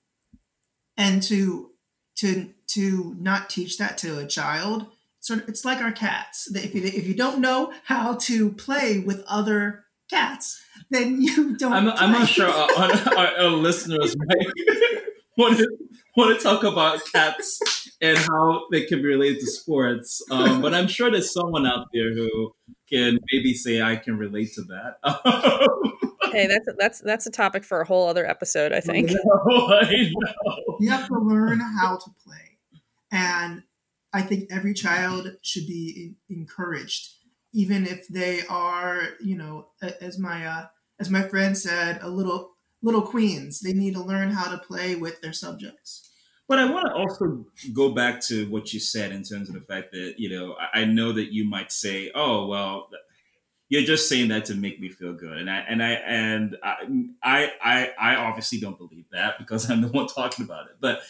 and 0.98 1.22
to 1.24 1.72
to 2.16 2.54
to 2.68 3.16
not 3.20 3.50
teach 3.50 3.78
that 3.78 3.98
to 4.00 4.18
a 4.18 4.26
child 4.26 4.88
sort 5.26 5.42
of 5.42 5.50
it's 5.50 5.66
like 5.66 5.82
our 5.82 5.92
cats. 5.92 6.48
If 6.54 6.76
you, 6.76 6.84
if 6.84 7.08
you 7.08 7.14
don't 7.14 7.40
know 7.40 7.74
how 7.86 8.16
to 8.16 8.52
play 8.52 9.00
with 9.00 9.24
other 9.28 9.86
cats 10.10 10.62
then 10.90 11.22
you 11.22 11.56
don't 11.58 11.74
i'm, 11.74 11.90
I'm 11.90 12.12
not 12.12 12.28
sure 12.28 12.48
our, 12.48 12.92
our, 13.18 13.28
our 13.38 13.50
listeners 13.50 14.16
might 14.28 14.48
want 15.38 15.58
to 15.58 15.68
want 16.16 16.38
to 16.38 16.44
talk 16.44 16.64
about 16.64 17.02
cats 17.12 17.60
and 18.02 18.18
how 18.18 18.66
they 18.72 18.86
can 18.86 19.02
be 19.02 19.08
related 19.08 19.40
to 19.42 19.48
sports. 19.48 20.22
Um, 20.32 20.62
but 20.62 20.74
i'm 20.74 20.88
sure 20.88 21.12
there's 21.12 21.34
someone 21.34 21.66
out 21.66 21.88
there 21.94 22.14
who 22.14 22.54
can 22.90 23.20
maybe 23.32 23.54
say 23.54 23.82
i 23.82 23.96
can 23.96 24.18
relate 24.18 24.54
to 24.54 24.64
that. 24.64 25.70
Hey, 26.32 26.48
that's 26.48 26.68
that's 26.78 27.00
that's 27.00 27.26
a 27.28 27.32
topic 27.32 27.64
for 27.64 27.80
a 27.80 27.86
whole 27.86 28.10
other 28.10 28.26
episode, 28.26 28.74
I 28.74 28.82
think. 28.82 29.10
I 29.12 29.14
know, 29.14 29.68
I 29.70 30.12
know. 30.12 30.78
You 30.82 30.90
have 30.90 31.08
to 31.08 31.18
learn 31.18 31.62
how 31.62 31.96
to 31.96 32.10
play, 32.26 32.58
and 33.10 33.64
I 34.16 34.22
think 34.22 34.48
every 34.50 34.74
child 34.74 35.36
should 35.42 35.68
be 35.68 36.16
encouraged, 36.30 37.16
even 37.54 37.86
if 37.86 38.08
they 38.08 38.44
are, 38.48 39.10
you 39.22 39.38
know, 39.38 39.68
as 40.00 40.18
my 40.18 40.48
uh, 40.48 40.68
as 41.02 41.10
my 41.10 41.24
friend 41.24 41.58
said, 41.58 42.00
a 42.02 42.10
little 42.10 42.52
little 42.82 43.02
queens. 43.02 43.60
They 43.60 43.74
need 43.74 43.94
to 43.96 44.02
learn 44.02 44.32
how 44.32 44.50
to 44.50 44.58
play 44.58 44.96
with 44.96 45.20
their 45.20 45.34
subjects. 45.34 46.10
But 46.48 46.60
I 46.60 46.72
want 46.72 46.86
to 46.86 46.94
also 46.94 47.46
go 47.74 47.90
back 47.90 48.22
to 48.28 48.50
what 48.50 48.72
you 48.72 48.80
said 48.80 49.12
in 49.12 49.24
terms 49.24 49.50
of 49.50 49.56
the 49.56 49.62
fact 49.62 49.92
that 49.92 50.14
you 50.18 50.30
know 50.30 50.56
I 50.74 50.86
know 50.86 51.12
that 51.12 51.34
you 51.34 51.44
might 51.44 51.74
say, 51.74 52.10
"Oh, 52.16 52.48
well, 52.48 52.88
you're 53.68 53.82
just 53.82 54.08
saying 54.08 54.30
that 54.30 54.46
to 54.46 54.56
make 54.56 54.80
me 54.80 54.90
feel 54.90 55.14
good 55.14 55.38
and 55.38 55.50
i 55.50 55.58
and 55.68 55.84
i 55.84 55.92
and 55.94 56.56
i 56.64 57.52
i 57.64 57.92
i 58.00 58.16
obviously 58.16 58.60
don't 58.60 58.78
believe 58.78 59.06
that 59.12 59.40
because 59.40 59.70
i'm 59.72 59.82
the 59.82 59.88
one 59.88 60.06
talking 60.06 60.46
about 60.46 60.68
it 60.68 60.76
but 60.80 61.02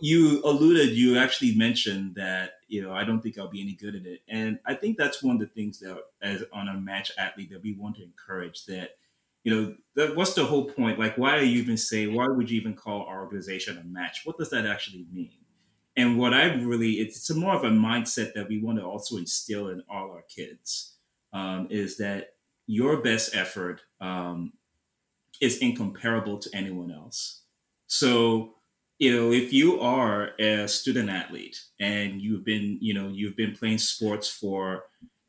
you 0.00 0.40
alluded 0.44 0.90
you 0.90 1.18
actually 1.18 1.54
mentioned 1.56 2.14
that 2.14 2.52
you 2.68 2.80
know 2.80 2.92
i 2.92 3.04
don't 3.04 3.20
think 3.20 3.36
i'll 3.36 3.48
be 3.48 3.60
any 3.60 3.72
good 3.72 3.94
at 3.96 4.06
it. 4.06 4.20
And 4.28 4.58
i 4.64 4.74
think 4.74 4.96
that's 4.96 5.22
one 5.22 5.36
of 5.36 5.40
the 5.40 5.46
things 5.46 5.80
that 5.80 5.98
as 6.22 6.44
Unmatched 6.52 7.12
Athlete 7.18 7.50
that 7.50 7.62
we 7.62 7.74
want 7.74 7.96
to 7.96 8.02
encourage 8.04 8.64
that 8.66 8.96
you 9.44 9.54
know 9.54 9.74
that, 9.96 10.14
what's 10.14 10.34
the 10.34 10.44
whole 10.44 10.66
point? 10.66 10.98
Like 10.98 11.18
why 11.18 11.36
are 11.36 11.42
you 11.42 11.60
even 11.60 11.76
say 11.76 12.06
why 12.06 12.28
would 12.28 12.50
you 12.50 12.60
even 12.60 12.74
call 12.74 13.02
our 13.06 13.22
organization 13.22 13.76
Unmatched? 13.78 14.24
What 14.24 14.38
does 14.38 14.50
that 14.50 14.66
actually 14.66 15.06
mean? 15.12 15.32
And 15.96 16.18
what 16.18 16.32
I 16.32 16.54
really, 16.54 16.92
it's 16.92 17.28
a 17.28 17.34
more 17.34 17.54
of 17.54 17.64
a 17.64 17.70
mindset 17.70 18.32
that 18.34 18.48
we 18.48 18.62
want 18.62 18.78
to 18.78 18.84
also 18.84 19.18
instill 19.18 19.68
in 19.68 19.82
all 19.90 20.10
our 20.10 20.22
kids 20.22 20.94
um, 21.32 21.68
is 21.70 21.98
that 21.98 22.34
your 22.66 23.02
best 23.02 23.34
effort 23.34 23.82
um, 24.00 24.52
is 25.40 25.58
incomparable 25.58 26.38
to 26.38 26.50
anyone 26.54 26.90
else. 26.90 27.42
So, 27.88 28.54
you 29.02 29.12
know, 29.12 29.32
if 29.32 29.52
you 29.52 29.80
are 29.80 30.30
a 30.38 30.68
student 30.68 31.10
athlete 31.10 31.60
and 31.80 32.22
you've 32.22 32.44
been, 32.44 32.78
you 32.80 32.94
know, 32.94 33.08
you've 33.08 33.36
been 33.36 33.52
playing 33.52 33.78
sports 33.78 34.30
for 34.30 34.84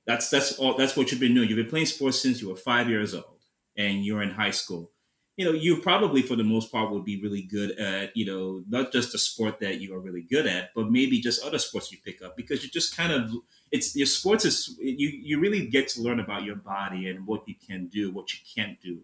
that's 0.06 0.30
that's 0.30 0.60
all 0.60 0.77
that's 0.77 0.96
what 0.96 1.10
you've 1.10 1.20
been 1.20 1.34
doing. 1.34 1.50
You've 1.50 1.58
been 1.58 1.72
playing 1.72 1.88
sports 1.88 2.22
since 2.22 2.39
you 2.39 2.50
were 2.50 2.56
five 2.56 2.88
years 2.88 3.15
old 3.15 3.39
and 3.75 4.06
you're 4.06 4.22
in 4.22 4.30
high 4.30 4.51
school. 4.51 4.92
You 5.38 5.46
know, 5.46 5.53
you 5.53 5.77
probably 5.77 6.22
for 6.22 6.36
the 6.36 6.44
most 6.44 6.72
part 6.72 6.92
would 6.92 7.03
be 7.03 7.20
really 7.20 7.42
good 7.42 7.72
at, 7.80 8.15
you 8.15 8.27
know, 8.27 8.63
not 8.70 8.92
just 8.92 9.12
the 9.12 9.18
sport 9.18 9.60
that 9.62 9.82
you 9.82 9.96
are 9.96 10.00
really 10.00 10.22
good 10.22 10.46
at, 10.46 10.70
but 10.75 10.92
maybe 10.92 11.20
just 11.20 11.44
other 11.44 11.58
sports 11.58 11.92
you 11.92 11.98
pick 12.06 12.22
up 12.22 12.38
because 12.38 12.63
you 12.63 12.70
just 12.70 12.96
kind 12.96 13.12
of 13.12 13.32
it's 13.72 13.96
your 13.96 14.06
sports 14.06 14.46
is 14.46 14.77
you 14.80 15.10
you 15.10 15.39
really 15.39 15.65
get 15.65 15.88
to 15.88 16.01
learn 16.03 16.20
about 16.20 16.44
your 16.44 16.58
body 16.58 17.10
and 17.10 17.25
what 17.25 17.42
you 17.48 17.56
can 17.68 17.88
do, 17.88 18.12
what 18.12 18.32
you 18.34 18.39
can't 18.56 18.80
do. 18.82 19.00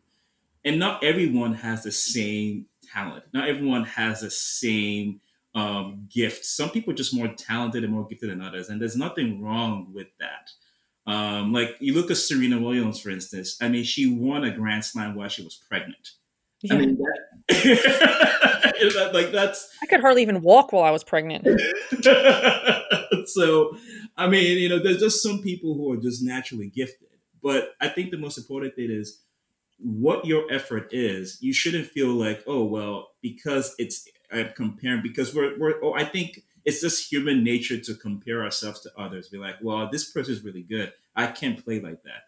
And 0.64 0.78
not 0.78 1.04
everyone 1.04 1.56
has 1.56 1.82
the 1.82 1.92
same 1.92 2.68
talent. 2.93 3.24
Not 3.34 3.48
everyone 3.48 3.86
has 3.86 4.22
the 4.22 4.31
same 4.31 5.22
um, 5.55 6.08
gift. 6.13 6.46
Some 6.46 6.69
people 6.69 6.93
are 6.93 6.98
just 6.98 7.15
more 7.15 7.27
talented 7.27 7.84
and 7.84 7.93
more 7.93 8.08
gifted 8.08 8.29
than 8.29 8.41
others, 8.41 8.69
and 8.69 8.81
there's 8.81 8.96
nothing 8.96 9.41
wrong 9.41 9.91
with 9.93 10.08
that. 10.19 10.51
Um, 11.12 11.53
like 11.53 11.75
you 11.79 11.96
look 11.96 12.12
at 12.12 12.17
Serena 12.17 12.60
Williams, 12.60 13.00
for 13.00 13.10
instance. 13.10 13.58
I 13.62 13.67
mean, 13.67 13.84
she 13.84 14.13
won 14.13 14.43
a 14.43 14.51
Grand 14.51 14.86
Slam 14.86 15.15
while 15.15 15.29
she 15.29 15.43
was 15.43 15.55
pregnant. 15.55 16.12
Yeah. 16.62 16.74
I 16.74 16.77
mean, 16.77 16.98
that, 17.48 19.12
like 19.13 19.31
that's. 19.31 19.69
I 19.81 19.86
could 19.86 20.01
hardly 20.01 20.22
even 20.22 20.41
walk 20.41 20.72
while 20.72 20.84
I 20.84 20.91
was 20.91 21.03
pregnant. 21.03 21.48
so, 23.27 23.77
I 24.17 24.27
mean, 24.27 24.58
you 24.58 24.69
know, 24.69 24.79
there's 24.79 25.00
just 25.00 25.24
some 25.24 25.41
people 25.41 25.74
who 25.74 25.91
are 25.93 25.98
just 25.98 26.22
naturally 26.22 26.69
gifted. 26.69 27.08
But 27.41 27.72
I 27.79 27.88
think 27.88 28.12
the 28.12 28.17
most 28.17 28.38
important 28.38 28.75
thing 28.75 28.91
is 28.91 29.22
what 29.79 30.25
your 30.25 30.51
effort 30.51 30.89
is. 30.91 31.38
You 31.41 31.53
shouldn't 31.53 31.88
feel 31.88 32.09
like, 32.09 32.43
oh 32.48 32.63
well, 32.63 33.12
because 33.21 33.75
it's 33.77 34.07
I'm 34.31 34.51
comparing 34.55 35.01
because 35.01 35.33
we're 35.33 35.57
we're. 35.57 35.83
Oh, 35.83 35.93
I 35.93 36.03
think 36.03 36.43
it's 36.65 36.81
just 36.81 37.12
human 37.12 37.43
nature 37.43 37.79
to 37.79 37.95
compare 37.95 38.43
ourselves 38.43 38.81
to 38.81 38.91
others. 38.98 39.29
Be 39.29 39.38
like, 39.38 39.55
well, 39.62 39.89
this 39.91 40.12
person 40.12 40.33
is 40.33 40.43
really 40.43 40.63
good. 40.63 40.93
I 41.15 41.27
can't 41.27 41.63
play 41.63 41.79
like 41.79 42.03
that. 42.03 42.24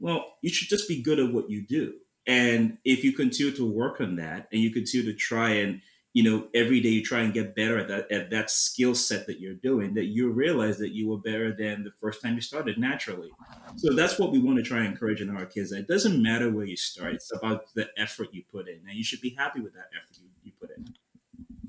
Well, 0.00 0.34
you 0.40 0.50
should 0.50 0.68
just 0.68 0.88
be 0.88 1.02
good 1.02 1.18
at 1.18 1.32
what 1.32 1.50
you 1.50 1.66
do. 1.66 1.94
And 2.26 2.78
if 2.84 3.04
you 3.04 3.12
continue 3.12 3.52
to 3.56 3.70
work 3.70 4.00
on 4.00 4.16
that 4.16 4.48
and 4.52 4.60
you 4.60 4.70
continue 4.70 5.10
to 5.10 5.16
try 5.16 5.50
and, 5.50 5.80
you 6.12 6.22
know, 6.22 6.48
every 6.54 6.80
day 6.80 6.90
you 6.90 7.02
try 7.02 7.20
and 7.20 7.32
get 7.32 7.54
better 7.54 7.78
at 7.78 7.88
that 7.88 8.12
at 8.12 8.30
that 8.30 8.50
skill 8.50 8.94
set 8.94 9.26
that 9.26 9.40
you're 9.40 9.54
doing, 9.54 9.94
that 9.94 10.06
you 10.06 10.30
realize 10.30 10.78
that 10.78 10.90
you 10.90 11.08
were 11.08 11.16
better 11.16 11.54
than 11.54 11.84
the 11.84 11.90
first 11.90 12.20
time 12.20 12.34
you 12.34 12.40
started 12.40 12.76
naturally. 12.78 13.30
So 13.76 13.94
that's 13.94 14.18
what 14.18 14.30
we 14.30 14.38
want 14.38 14.58
to 14.58 14.62
try 14.62 14.78
and 14.78 14.88
encourage 14.88 15.22
in 15.22 15.34
our 15.34 15.46
kids. 15.46 15.72
It 15.72 15.88
doesn't 15.88 16.22
matter 16.22 16.50
where 16.50 16.66
you 16.66 16.76
start, 16.76 17.14
it's 17.14 17.32
about 17.34 17.72
the 17.74 17.88
effort 17.96 18.28
you 18.32 18.42
put 18.50 18.68
in. 18.68 18.80
And 18.86 18.96
you 18.96 19.04
should 19.04 19.22
be 19.22 19.34
happy 19.38 19.60
with 19.60 19.72
that 19.74 19.86
effort 19.96 20.18
you, 20.20 20.28
you 20.42 20.52
put 20.60 20.70
in. 20.76 20.94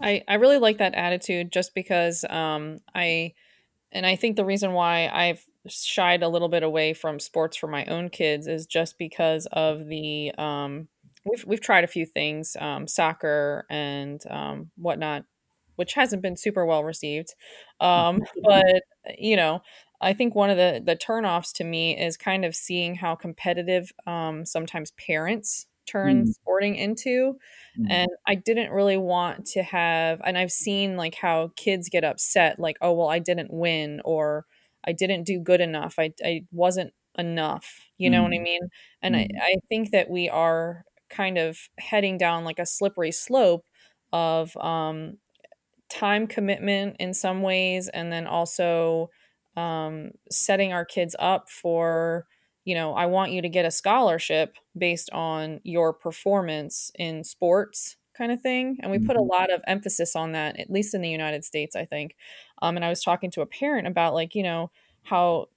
I, 0.01 0.23
I 0.27 0.33
really 0.35 0.57
like 0.57 0.79
that 0.79 0.95
attitude 0.95 1.51
just 1.51 1.73
because 1.73 2.25
um, 2.29 2.79
I 2.93 3.33
and 3.93 4.05
I 4.05 4.15
think 4.15 4.35
the 4.35 4.45
reason 4.45 4.73
why 4.73 5.07
I've 5.07 5.45
shied 5.67 6.23
a 6.23 6.27
little 6.27 6.49
bit 6.49 6.63
away 6.63 6.93
from 6.93 7.19
sports 7.19 7.55
for 7.55 7.67
my 7.67 7.85
own 7.85 8.09
kids 8.09 8.47
is 8.47 8.65
just 8.65 8.97
because 8.97 9.47
of 9.53 9.87
the 9.87 10.33
um, 10.37 10.89
we've 11.25 11.45
we've 11.45 11.61
tried 11.61 11.83
a 11.83 11.87
few 11.87 12.05
things 12.05 12.55
um, 12.59 12.87
soccer 12.87 13.65
and 13.69 14.21
um, 14.29 14.71
whatnot 14.75 15.25
which 15.75 15.93
hasn't 15.93 16.21
been 16.21 16.37
super 16.37 16.65
well 16.65 16.83
received 16.83 17.33
um, 17.79 18.21
but 18.43 18.83
you 19.17 19.35
know 19.35 19.61
I 20.01 20.13
think 20.13 20.35
one 20.35 20.49
of 20.49 20.57
the 20.57 20.81
the 20.83 20.95
turnoffs 20.95 21.53
to 21.55 21.63
me 21.63 21.97
is 21.97 22.17
kind 22.17 22.45
of 22.45 22.55
seeing 22.55 22.95
how 22.95 23.15
competitive 23.15 23.91
um, 24.05 24.45
sometimes 24.45 24.91
parents 24.91 25.67
turn 25.85 26.25
Mm, 26.25 26.33
sporting 26.41 26.75
into 26.75 27.37
mm, 27.75 27.89
and 27.89 28.09
I 28.27 28.35
didn't 28.35 28.71
really 28.71 28.97
want 28.97 29.45
to 29.47 29.63
have 29.63 30.21
and 30.23 30.37
I've 30.37 30.51
seen 30.51 30.95
like 30.97 31.15
how 31.15 31.51
kids 31.55 31.89
get 31.89 32.03
upset 32.03 32.59
like 32.59 32.77
oh 32.81 32.93
well 32.93 33.09
I 33.09 33.19
didn't 33.19 33.51
win 33.51 34.01
or 34.05 34.45
I 34.85 34.91
didn't 34.93 35.23
do 35.25 35.39
good 35.39 35.61
enough. 35.61 35.95
I 35.99 36.13
I 36.23 36.45
wasn't 36.51 36.93
enough 37.17 37.79
you 37.97 38.09
know 38.09 38.23
what 38.23 38.33
I 38.33 38.39
mm, 38.39 38.43
mean? 38.43 38.61
And 39.01 39.15
I 39.15 39.27
mm, 39.27 39.41
I 39.41 39.55
think 39.69 39.91
that 39.91 40.09
we 40.09 40.29
are 40.29 40.83
kind 41.13 41.37
of 41.37 41.69
heading 41.79 42.17
down 42.17 42.43
like 42.45 42.59
a 42.59 42.65
slippery 42.65 43.11
slope 43.13 43.65
of 44.13 44.55
um 44.57 45.17
time 45.89 46.27
commitment 46.27 46.95
in 46.99 47.13
some 47.13 47.41
ways 47.41 47.87
and 47.89 48.11
then 48.11 48.25
also 48.25 49.09
um, 49.55 50.11
setting 50.31 50.73
our 50.73 50.85
kids 50.85 51.15
up 51.19 51.49
for 51.49 52.25
you 52.65 52.73
know 52.73 52.93
i 52.95 53.05
want 53.05 53.31
you 53.31 53.41
to 53.41 53.49
get 53.49 53.65
a 53.65 53.71
scholarship 53.71 54.55
based 54.77 55.09
on 55.11 55.59
your 55.63 55.93
performance 55.93 56.91
in 56.97 57.23
sports 57.23 57.97
kind 58.15 58.31
of 58.31 58.39
thing. 58.39 58.77
And 58.81 58.91
we 58.91 58.99
put 58.99 59.15
a 59.15 59.21
mhm, 59.21 59.31
lot 59.31 59.51
of 59.51 59.61
emphasis 59.65 60.15
on 60.15 60.33
that 60.33 60.59
at 60.59 60.69
least 60.69 60.93
in 60.93 61.01
the 61.01 61.09
united 61.09 61.43
states 61.43 61.75
i 61.75 61.85
think. 61.85 62.15
Um, 62.61 62.75
and 62.75 62.85
i 62.85 62.89
was 62.89 63.03
talking 63.03 63.29
to 63.31 63.41
a 63.41 63.45
parent 63.45 63.87
about 63.87 64.13
like 64.13 64.33
you 64.35 64.43
know 64.43 64.71
how 65.03 65.47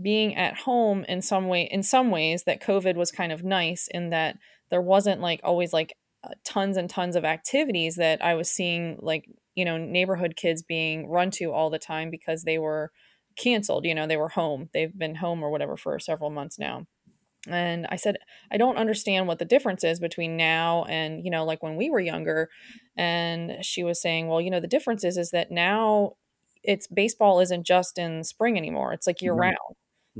being 0.00 0.36
at 0.36 0.56
home 0.56 1.04
in 1.04 1.22
some 1.22 1.48
way 1.48 1.62
in 1.62 1.82
some 1.82 2.10
ways 2.10 2.44
that 2.44 2.62
covid 2.62 2.94
was 2.96 3.10
kind 3.10 3.32
of 3.32 3.42
nice 3.42 3.88
in 3.88 4.10
that 4.10 4.38
there 4.70 4.82
wasn't 4.82 5.20
like 5.20 5.40
always 5.44 5.72
like 5.72 5.94
uh, 6.24 6.30
tons 6.44 6.76
and 6.76 6.90
tons 6.90 7.16
of 7.16 7.24
activities 7.24 7.96
that 7.96 8.22
i 8.24 8.34
was 8.34 8.50
seeing 8.50 8.98
like 9.00 9.28
you 9.54 9.64
know 9.64 9.76
neighborhood 9.76 10.34
kids 10.36 10.62
being 10.62 11.08
run 11.08 11.30
to 11.30 11.52
all 11.52 11.70
the 11.70 11.78
time 11.78 12.10
because 12.10 12.42
they 12.42 12.58
were 12.58 12.90
canceled 13.36 13.84
you 13.84 13.94
know 13.94 14.06
they 14.06 14.16
were 14.16 14.30
home 14.30 14.68
they've 14.74 14.98
been 14.98 15.14
home 15.14 15.42
or 15.42 15.50
whatever 15.50 15.76
for 15.76 15.98
several 15.98 16.30
months 16.30 16.58
now 16.58 16.86
and 17.46 17.86
I 17.90 17.96
said, 17.96 18.16
I 18.50 18.56
don't 18.56 18.76
understand 18.76 19.26
what 19.26 19.38
the 19.38 19.44
difference 19.44 19.84
is 19.84 20.00
between 20.00 20.36
now 20.36 20.84
and, 20.84 21.24
you 21.24 21.30
know, 21.30 21.44
like 21.44 21.62
when 21.62 21.76
we 21.76 21.88
were 21.88 22.00
younger. 22.00 22.48
And 22.96 23.64
she 23.64 23.84
was 23.84 24.00
saying, 24.02 24.28
well, 24.28 24.40
you 24.40 24.50
know, 24.50 24.60
the 24.60 24.66
difference 24.66 25.04
is, 25.04 25.16
is 25.16 25.30
that 25.30 25.50
now 25.50 26.14
it's 26.62 26.88
baseball 26.88 27.40
isn't 27.40 27.64
just 27.66 27.96
in 27.98 28.24
spring 28.24 28.56
anymore. 28.56 28.92
It's 28.92 29.06
like 29.06 29.22
year 29.22 29.34
round. 29.34 29.54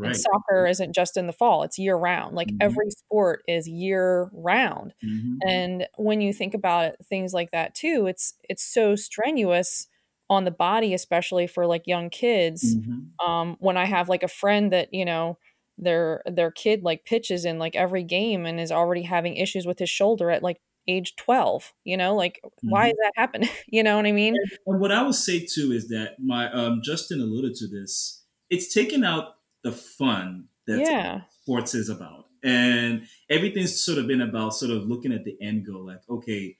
And 0.04 0.14
right. 0.14 0.16
soccer 0.16 0.66
isn't 0.66 0.94
just 0.94 1.16
in 1.16 1.26
the 1.26 1.32
fall, 1.32 1.62
it's 1.64 1.78
year 1.78 1.96
round. 1.96 2.34
Like 2.36 2.54
Mhm, 2.54 2.58
every 2.60 2.90
sport 2.90 3.42
is 3.48 3.68
year 3.68 4.30
round. 4.32 4.94
mhm, 5.02 5.40
And 5.46 5.86
when 5.96 6.20
you 6.20 6.32
think 6.32 6.54
about 6.54 6.86
it, 6.86 6.96
things 7.06 7.32
like 7.32 7.50
that 7.52 7.74
too, 7.74 8.06
it's 8.06 8.34
it's 8.48 8.62
so 8.64 8.96
strenuous 8.96 9.86
on 10.30 10.44
the 10.44 10.50
body, 10.50 10.94
especially 10.94 11.46
for 11.46 11.66
like 11.66 11.86
young 11.86 12.10
kids. 12.10 12.76
mhm, 12.76 13.18
Um, 13.24 13.56
when 13.60 13.76
I 13.76 13.84
have 13.86 14.08
like 14.08 14.22
a 14.22 14.28
friend 14.28 14.72
that, 14.72 14.92
you 14.92 15.04
know, 15.04 15.38
their 15.78 16.22
their 16.26 16.50
kid 16.50 16.82
like 16.82 17.04
pitches 17.04 17.44
in 17.44 17.58
like 17.58 17.76
every 17.76 18.02
game 18.04 18.46
and 18.46 18.58
is 18.60 18.72
already 18.72 19.02
having 19.02 19.36
issues 19.36 19.66
with 19.66 19.78
his 19.78 19.90
shoulder 19.90 20.30
at 20.30 20.42
like 20.42 20.60
age 20.88 21.14
12, 21.16 21.72
you 21.84 21.96
know, 21.96 22.14
like 22.16 22.40
why 22.64 22.88
mhm. 22.88 22.90
is 22.90 22.96
that 23.02 23.12
happening? 23.16 23.48
you 23.68 23.82
know 23.82 23.96
what 23.96 24.06
I 24.06 24.12
mean? 24.12 24.40
And 24.66 24.80
what 24.80 24.92
I 24.92 25.02
would 25.02 25.14
say 25.14 25.44
too 25.44 25.72
is 25.72 25.88
that 25.88 26.20
my 26.20 26.50
um, 26.52 26.80
Justin 26.82 27.20
alluded 27.20 27.54
to 27.56 27.66
this. 27.68 28.24
It's 28.50 28.72
taken 28.72 29.04
out 29.04 29.37
the 29.62 29.72
fun 29.72 30.48
that 30.66 30.86
Yeah. 30.86 31.22
sports 31.30 31.74
is 31.74 31.88
about, 31.88 32.26
and 32.42 33.06
everything's 33.30 33.80
sort 33.82 33.98
of 33.98 34.06
been 34.06 34.20
about 34.22 34.54
sort 34.54 34.70
of 34.70 34.84
looking 34.88 35.12
at 35.12 35.24
the 35.24 35.36
end 35.40 35.66
goal. 35.66 35.86
Like, 35.86 36.02
okay, 36.08 36.56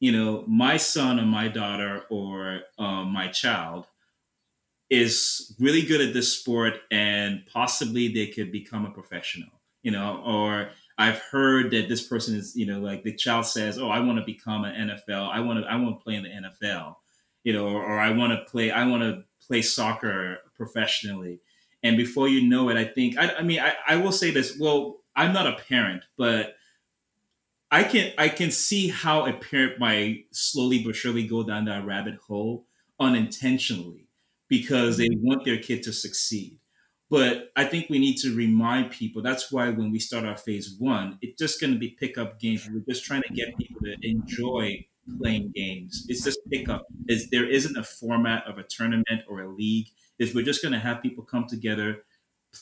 you 0.00 0.12
know, 0.12 0.44
my 0.46 0.76
son 0.76 1.20
or 1.20 1.26
my 1.26 1.48
daughter 1.48 2.04
or 2.10 2.62
um, 2.78 3.12
my 3.12 3.28
child 3.28 3.86
is 4.88 5.54
really 5.58 5.82
good 5.82 6.00
at 6.00 6.14
this 6.14 6.38
sport 6.38 6.74
and 6.90 7.44
possibly 7.52 8.08
they 8.08 8.28
could 8.28 8.52
become 8.52 8.86
a 8.86 8.90
professional, 8.90 9.48
you 9.82 9.90
know, 9.90 10.22
or 10.24 10.70
I've 10.98 11.18
heard 11.18 11.72
that 11.72 11.88
this 11.88 12.06
person 12.06 12.36
is, 12.36 12.54
you 12.56 12.66
know, 12.66 12.78
like 12.80 13.02
the 13.02 13.14
child 13.14 13.46
says, 13.46 13.78
"Oh, 13.78 13.88
I 13.90 14.00
want 14.00 14.18
to 14.18 14.24
become 14.24 14.64
an 14.64 14.74
NFL. 14.88 15.28
I 15.30 15.40
want 15.40 15.60
to 15.62 15.66
I 15.70 15.76
want 15.76 15.98
to 15.98 16.02
play 16.04 16.14
in 16.14 16.22
the 16.22 16.30
NFL." 16.30 16.96
You 17.44 17.52
know, 17.52 17.68
or, 17.68 17.84
or 17.84 17.98
I 17.98 18.10
want 18.12 18.32
to 18.32 18.50
play 18.50 18.70
I 18.70 18.86
want 18.86 19.02
to 19.02 19.24
play 19.46 19.60
soccer 19.62 20.38
professionally. 20.54 21.40
And 21.82 21.96
before 21.96 22.28
you 22.28 22.48
know 22.48 22.68
it, 22.68 22.76
I 22.76 22.84
think 22.84 23.16
I, 23.18 23.36
I 23.38 23.42
mean 23.42 23.60
I, 23.60 23.74
I 23.86 23.96
will 23.96 24.12
say 24.12 24.30
this, 24.30 24.56
well, 24.58 24.98
I'm 25.14 25.32
not 25.32 25.46
a 25.46 25.62
parent, 25.68 26.04
but 26.18 26.56
I 27.70 27.84
can 27.84 28.12
I 28.18 28.28
can 28.28 28.50
see 28.50 28.88
how 28.88 29.26
a 29.26 29.32
parent 29.32 29.78
might 29.78 30.26
slowly 30.30 30.82
but 30.84 30.96
surely 30.96 31.26
go 31.26 31.42
down 31.42 31.64
that 31.66 31.86
rabbit 31.86 32.16
hole 32.26 32.66
unintentionally 33.00 34.08
because 34.48 34.96
they 34.96 35.08
want 35.20 35.44
their 35.44 35.58
kid 35.58 35.82
to 35.84 35.92
succeed. 35.92 36.58
But 37.08 37.50
I 37.54 37.64
think 37.64 37.88
we 37.88 37.98
need 37.98 38.16
to 38.18 38.34
remind 38.34 38.90
people. 38.90 39.22
That's 39.22 39.52
why 39.52 39.70
when 39.70 39.92
we 39.92 39.98
start 39.98 40.24
our 40.24 40.36
phase 40.36 40.74
one, 40.78 41.18
it's 41.22 41.38
just 41.38 41.60
going 41.60 41.72
to 41.72 41.78
be 41.78 41.90
pickup 41.90 42.40
games. 42.40 42.68
We're 42.68 42.80
just 42.80 43.04
trying 43.04 43.22
to 43.22 43.34
get 43.34 43.56
people 43.56 43.80
to 43.82 43.96
enjoy 44.02 44.84
playing 45.20 45.52
games. 45.54 46.04
It's 46.08 46.24
just 46.24 46.40
pickup. 46.50 46.86
Is 47.08 47.30
there 47.30 47.48
isn't 47.48 47.76
a 47.76 47.84
format 47.84 48.44
of 48.46 48.58
a 48.58 48.64
tournament 48.64 49.22
or 49.28 49.42
a 49.42 49.48
league. 49.48 49.88
Is 50.18 50.34
we're 50.34 50.44
just 50.44 50.62
going 50.62 50.72
to 50.72 50.78
have 50.78 51.02
people 51.02 51.24
come 51.24 51.46
together, 51.46 52.04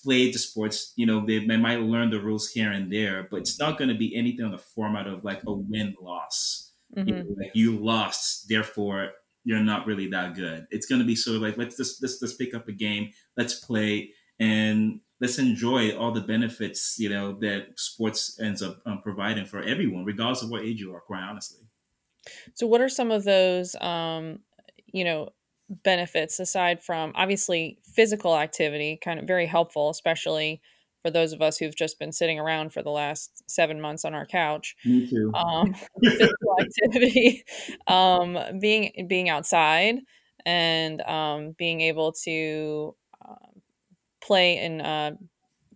play 0.03 0.31
the 0.31 0.39
sports. 0.39 0.93
You 0.97 1.07
know, 1.07 1.25
they, 1.25 1.45
they 1.47 1.57
might 1.57 1.81
learn 1.81 2.11
the 2.11 2.21
rules 2.21 2.51
here 2.51 2.71
and 2.73 2.93
there, 2.93 3.29
but 3.31 3.39
it's 3.39 3.59
not 3.59 3.79
going 3.79 3.89
to 3.91 3.95
be 3.97 4.15
anything 4.15 4.45
on 4.45 4.51
the 4.53 4.59
format 4.59 5.07
of 5.07 5.25
like 5.25 5.43
a 5.47 5.53
win 5.53 5.95
loss. 6.01 6.73
You 7.05 7.15
hmm 7.15 7.25
know, 7.29 7.35
like 7.39 7.53
you 7.55 7.77
lost, 7.79 8.49
therefore 8.49 9.13
you're 9.45 9.61
not 9.61 9.87
really 9.87 10.09
that 10.09 10.35
good. 10.35 10.67
It's 10.71 10.87
going 10.87 11.01
to 11.01 11.07
be 11.07 11.15
sort 11.15 11.37
of 11.37 11.43
like 11.43 11.59
let's 11.59 11.77
just 11.77 12.03
let's 12.03 12.21
let's 12.23 12.35
pick 12.35 12.55
up 12.55 12.67
a 12.69 12.73
game, 12.73 13.13
let's 13.37 13.61
play, 13.61 14.15
and 14.39 15.01
let's 15.21 15.39
enjoy 15.39 15.97
all 15.97 16.13
the 16.13 16.23
benefits 16.23 16.99
you 16.99 17.09
know 17.11 17.39
that 17.41 17.79
sports 17.79 18.41
ends 18.41 18.63
up 18.63 18.81
um, 18.87 19.03
providing 19.03 19.45
for 19.45 19.63
everyone, 19.63 20.05
regardless 20.05 20.43
of 20.43 20.51
what 20.51 20.63
age 20.63 20.81
you 20.81 20.95
are. 20.95 21.01
Quite 21.01 21.23
honestly. 21.23 21.67
So, 22.55 22.67
what 22.67 22.81
are 22.81 22.89
some 22.89 23.11
of 23.11 23.25
those, 23.25 23.75
um, 23.77 24.41
you 24.87 25.05
know, 25.05 25.31
benefits 25.69 26.39
aside 26.41 26.83
from 26.83 27.13
obviously 27.17 27.79
physical 27.85 28.37
activity? 28.37 28.99
Kind 29.03 29.21
of 29.21 29.27
very 29.27 29.47
helpful, 29.47 29.91
especially 29.91 30.61
for 31.03 31.11
those 31.11 31.33
of 31.33 31.43
us 31.43 31.59
who've 31.59 31.77
just 31.77 31.99
been 31.99 32.13
sitting 32.13 32.39
around 32.39 32.73
for 32.73 32.83
the 32.83 32.91
last 32.91 33.43
seven 33.51 33.81
months 33.81 34.05
on 34.05 34.15
our 34.15 34.27
couch. 34.27 34.77
Me 34.85 35.05
too. 35.05 35.35
Um, 35.35 35.75
physical 36.19 36.57
activity, 36.61 37.45
um, 37.87 38.39
being 38.61 39.07
being 39.09 39.29
outside, 39.29 39.97
and 40.47 41.01
um, 41.03 41.53
being 41.59 41.81
able 41.81 42.13
to 42.25 42.97
uh, 43.27 43.35
play 44.23 44.59
in 44.63 44.81
uh, 44.81 45.13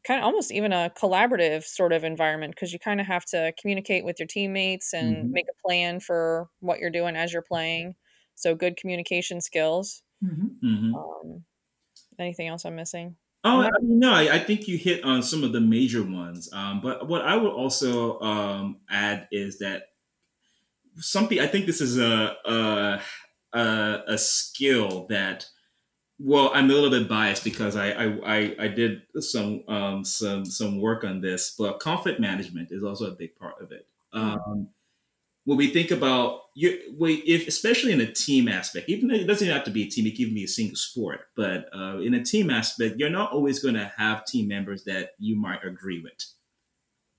kind 0.07 0.21
of 0.21 0.27
almost 0.27 0.53
even 0.53 0.73
a 0.73 0.93
collaborative 0.97 1.65
sort 1.65 1.93
of 1.93 2.05
environment 2.05 2.55
because 2.55 2.73
you 2.73 2.79
kind 2.79 3.01
of 3.01 3.07
have 3.07 3.25
to 3.27 3.53
communicate 3.61 4.05
with 4.05 4.19
your 4.21 4.29
teammates 4.29 4.95
and 4.95 5.29
Mhm. 5.29 5.33
make 5.33 5.47
a 5.51 5.69
plan 5.69 6.01
for 6.01 6.49
what 6.61 6.79
you're 6.81 6.91
doing 6.91 7.17
as 7.17 7.33
you're 7.33 7.43
playing. 7.43 7.95
So 8.39 8.55
good 8.55 8.77
communication 8.77 9.41
skills. 9.41 10.03
Mhm. 10.25 10.59
Mhm. 10.63 10.95
Um, 10.95 11.45
anything 12.19 12.49
else 12.49 12.65
I'm 12.65 12.77
missing? 12.77 13.17
Oh, 13.45 13.61
I'm 13.61 13.61
I 13.61 13.69
not- 13.71 13.83
mean, 13.83 13.99
no, 14.01 14.13
I, 14.13 14.35
I 14.35 14.39
think 14.41 14.67
you 14.69 14.77
hit 14.79 15.05
on 15.05 15.23
some 15.23 15.45
of 15.45 15.53
the 15.53 15.61
major 15.61 16.03
ones. 16.03 16.53
Um, 16.53 16.81
but 16.81 17.09
what 17.09 17.23
I 17.23 17.37
would 17.37 17.53
also 17.53 18.19
um, 18.21 18.81
add 18.91 19.29
is 19.31 19.59
that 19.59 19.85
some 20.97 21.29
people, 21.29 21.45
I 21.45 21.49
think 21.49 21.67
this 21.67 21.81
is 21.81 21.99
a, 21.99 22.37
a 22.45 23.01
a 23.53 24.03
a 24.09 24.19
skill 24.19 25.07
that. 25.11 25.47
Well, 26.21 26.51
I'm 26.53 26.69
a 26.69 26.75
little 26.75 26.91
bit 26.91 27.09
biased 27.09 27.45
because 27.45 27.77
I 27.77 27.91
I, 27.93 28.05
I, 28.27 28.57
I 28.59 28.69
did 28.69 29.03
some 29.21 29.63
um, 29.69 30.05
some 30.05 30.45
some 30.45 30.81
work 30.81 31.05
on 31.05 31.21
this, 31.21 31.55
but 31.57 31.79
conflict 31.79 32.19
management 32.19 32.73
is 32.73 32.83
also 32.83 33.07
a 33.13 33.15
big 33.15 33.37
part 33.37 33.63
of 33.63 33.71
it. 33.71 33.87
Um, 34.13 34.69
when 35.49 35.57
we 35.57 35.69
think 35.69 35.91
about 35.91 36.43
you, 36.55 36.79
we, 36.99 37.15
if 37.15 37.49
especially 37.49 37.93
in 37.93 38.03
a 38.03 38.13
team 38.13 38.49
aspect, 38.49 38.87
even 38.91 39.09
though 39.09 39.15
it 39.15 39.27
doesn't 39.27 39.49
have 39.49 39.65
to 39.65 39.71
be 39.71 39.85
a 39.85 39.89
team, 39.89 40.07
it 40.07 40.15
can 40.15 40.35
be 40.35 40.45
a 40.45 40.49
single 40.49 40.77
sport. 40.77 41.21
But 41.37 41.71
uh, 41.75 42.01
in 42.01 42.13
a 42.13 42.23
team 42.23 42.51
aspect, 42.51 42.97
you're 42.99 43.09
not 43.09 43.33
always 43.33 43.59
going 43.59 43.77
to 43.77 43.91
have 43.97 44.27
team 44.27 44.47
members 44.47 44.85
that 44.85 45.13
you 45.19 45.37
might 45.37 45.65
agree 45.65 46.03
with, 46.03 46.13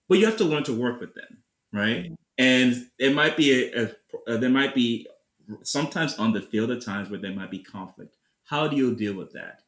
but 0.08 0.20
you 0.20 0.28
have 0.28 0.38
to 0.38 0.44
learn 0.44 0.64
to 0.66 0.80
work 0.80 1.02
with 1.02 1.16
them, 1.16 1.42
right? 1.74 2.06
Mhm. 2.06 2.16
And 2.38 2.88
it 3.00 3.16
might 3.16 3.36
be 3.36 3.50
a, 3.52 3.86
a, 3.86 3.92
a 4.28 4.38
there 4.38 4.52
might 4.52 4.76
be 4.76 5.08
sometimes 5.64 6.20
on 6.20 6.32
the 6.32 6.42
field 6.42 6.70
at 6.70 6.86
times 6.86 7.10
where 7.10 7.20
there 7.20 7.34
might 7.34 7.50
be 7.50 7.64
conflict. 7.64 8.16
How 8.44 8.68
do 8.68 8.76
you 8.76 8.96
deal 8.96 9.16
with 9.16 9.34
that? 9.34 9.64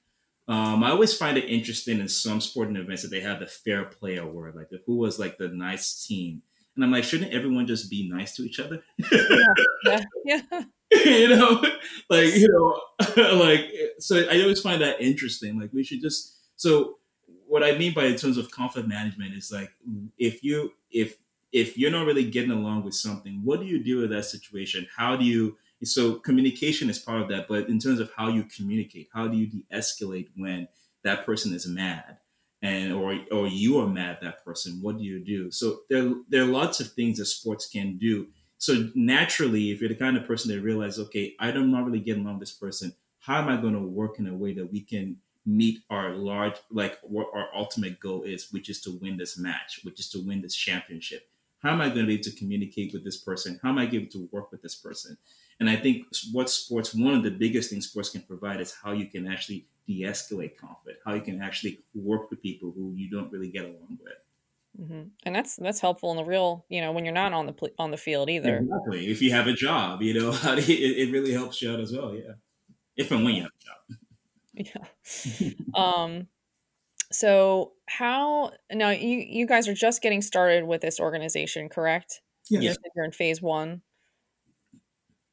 Um, 0.48 0.84
I 0.84 0.92
always 0.92 1.18
find 1.18 1.36
it 1.36 1.46
interesting 1.50 2.00
in 2.00 2.08
some 2.08 2.40
sporting 2.40 2.76
events 2.76 3.02
that 3.02 3.10
they 3.10 3.22
have 3.22 3.40
the 3.40 3.48
fair 3.48 3.86
play 3.86 4.18
award, 4.18 4.54
like 4.54 4.70
the, 4.70 4.82
who 4.86 4.98
was 4.98 5.18
like 5.18 5.40
the 5.40 5.48
nice 5.48 6.06
team. 6.06 6.44
And 6.76 6.86
I'm 6.86 6.92
like, 6.92 7.04
shouldn't 7.04 7.34
everyone 7.34 7.68
just 7.68 7.90
be 7.90 8.10
nice 8.10 8.36
to 8.36 8.44
each 8.44 8.60
other? 8.60 8.82
yeah, 9.86 10.04
yeah. 10.26 10.42
you 10.92 11.30
know, 11.30 11.62
like 12.10 12.36
you 12.36 12.48
know, 12.50 12.82
like 13.36 13.72
so. 14.00 14.28
I 14.30 14.42
always 14.42 14.62
find 14.62 14.82
that 14.82 15.02
interesting. 15.02 15.60
Like 15.60 15.72
we 15.74 15.84
should 15.84 16.02
just. 16.02 16.38
So 16.56 16.98
what 17.48 17.64
I 17.64 17.78
mean 17.78 17.94
by 17.94 18.06
in 18.06 18.16
terms 18.16 18.38
of 18.38 18.52
conflict 18.52 18.88
management 18.88 19.34
is 19.34 19.52
like 19.52 19.72
if 20.18 20.44
you 20.44 20.74
if 20.92 21.18
if 21.52 21.78
you're 21.78 21.92
not 21.92 22.06
really 22.06 22.30
getting 22.30 22.52
along 22.52 22.84
with 22.84 22.94
something, 22.94 23.42
what 23.44 23.60
do 23.60 23.66
you 23.66 23.84
do 23.84 24.00
with 24.00 24.10
that 24.12 24.26
situation? 24.26 24.88
How 24.96 25.16
do 25.16 25.26
you 25.26 25.58
so 25.84 26.16
communication 26.16 26.90
is 26.90 27.00
part 27.00 27.22
of 27.22 27.30
that, 27.30 27.48
but 27.48 27.68
in 27.68 27.80
terms 27.80 28.00
of 28.00 28.12
how 28.16 28.30
you 28.30 28.44
communicate, 28.44 29.10
how 29.14 29.28
do 29.28 29.38
you 29.38 29.48
de-escalate 29.48 30.30
when 30.36 30.68
that 31.04 31.26
person 31.26 31.54
is 31.54 31.68
mad? 31.68 32.18
And 32.62 32.94
or 32.94 33.20
or 33.32 33.48
you 33.48 33.80
are 33.80 33.88
mad 33.88 34.12
at 34.12 34.22
that 34.22 34.46
person 34.46 34.80
what 34.82 34.98
do 34.98 35.04
you 35.04 35.20
do? 35.20 35.52
So 35.52 35.80
there 35.90 36.14
there 36.30 36.44
are 36.44 36.48
lots 36.48 36.80
of 36.80 36.92
things 36.92 37.18
that 37.18 37.26
sports 37.26 37.68
can 37.68 37.98
do. 37.98 38.28
So 38.58 38.90
naturally 38.94 39.72
if 39.72 39.80
you're 39.80 39.90
the 39.90 39.96
kind 39.96 40.18
of 40.18 40.28
person 40.28 40.52
that 40.52 40.62
realizes 40.62 41.06
okay 41.08 41.36
i'm 41.40 41.72
not 41.72 41.86
really 41.86 42.00
getting 42.00 42.24
along 42.24 42.40
with 42.40 42.48
this 42.48 42.58
person 42.58 42.94
how 43.20 43.40
am 43.42 43.50
i 43.50 43.60
going 43.60 43.74
to 43.74 43.80
work 43.80 44.20
in 44.20 44.28
a 44.28 44.34
way 44.34 44.54
that 44.54 44.72
we 44.72 44.82
can 44.82 45.18
meet 45.46 45.80
our 45.90 46.12
large 46.14 46.56
like 46.70 47.00
what 47.02 47.28
our 47.34 47.48
ultimate 47.56 48.00
goal 48.00 48.22
is 48.24 48.52
which 48.52 48.70
is 48.70 48.80
to 48.82 48.92
win 49.02 49.18
this 49.18 49.38
match 49.38 49.80
which 49.84 50.00
is 50.00 50.10
to 50.10 50.20
win 50.20 50.42
this 50.42 50.56
championship? 50.56 51.28
How 51.64 51.72
am 51.72 51.82
i 51.82 51.88
going 51.88 52.02
to 52.02 52.06
be 52.06 52.14
able 52.14 52.24
to 52.24 52.32
communicate 52.32 52.94
with 52.94 53.04
this 53.04 53.18
person? 53.18 53.60
How 53.62 53.70
am 53.70 53.80
i 53.80 53.88
able 53.88 54.12
to 54.12 54.30
work 54.32 54.52
with 54.52 54.62
this 54.62 54.76
person? 54.76 55.18
And 55.60 55.70
i 55.70 55.76
think 55.76 56.06
what 56.32 56.50
sports 56.50 56.94
one 56.94 57.16
of 57.16 57.24
the 57.24 57.32
biggest 57.32 57.70
things 57.70 57.88
sports 57.88 58.10
can 58.10 58.22
provide 58.22 58.62
is 58.62 58.76
how 58.84 58.92
you 58.92 59.08
can 59.08 59.28
actually 59.28 59.66
de-escalate 59.96 60.56
conflict 60.58 61.02
how 61.06 61.14
you 61.14 61.22
can 61.22 61.42
actually 61.42 61.84
work 61.94 62.30
with 62.30 62.42
people 62.42 62.72
who 62.72 62.94
you 62.96 63.10
don't 63.10 63.32
really 63.32 63.50
get 63.50 63.66
along 63.66 63.98
with 64.04 64.14
hmm 64.78 65.04
And 65.26 65.36
that's 65.36 65.56
that's 65.58 65.80
helpful 65.80 66.12
in 66.12 66.18
the 66.18 66.24
real, 66.26 66.66
you 66.70 66.82
know, 66.82 66.92
when 66.92 67.04
you're 67.06 67.14
not 67.14 67.34
on 67.34 67.46
the 67.46 67.54
pl- 67.54 67.70
on 67.78 67.92
the 67.92 67.98
field 67.98 68.30
either. 68.30 68.68
exactly 68.68 69.08
if 69.08 69.22
you 69.22 69.32
have 69.32 69.48
a 69.48 69.54
job 69.54 70.02
you 70.02 70.14
know 70.14 70.32
how 70.44 70.56
do 70.56 70.62
you, 70.62 70.76
it, 70.76 71.08
it 71.08 71.12
really 71.12 71.32
helps 71.32 71.62
you 71.62 71.72
out 71.72 71.80
as 71.80 71.94
well 71.94 72.16
yeah 72.16 72.34
if 72.98 73.12
and 73.12 73.26
when 73.26 73.36
you 73.36 73.44
have 73.44 73.52
a 73.62 73.66
job 73.66 73.98
Yeah. 74.54 74.86
um. 75.74 76.28
So 77.12 77.74
how 77.88 78.54
now 78.72 78.90
you 78.92 79.18
you 79.20 79.48
guys 79.48 79.68
are 79.68 79.74
just 79.76 80.02
getting 80.04 80.22
started 80.22 80.66
with 80.66 80.82
this 80.82 81.00
organization, 81.00 81.70
correct? 81.70 82.22
Yes. 82.50 82.64
You 82.64 82.70
Yeah. 82.86 82.92
You're 82.96 83.06
in 83.06 83.12
phase 83.14 83.42
one. 83.42 83.84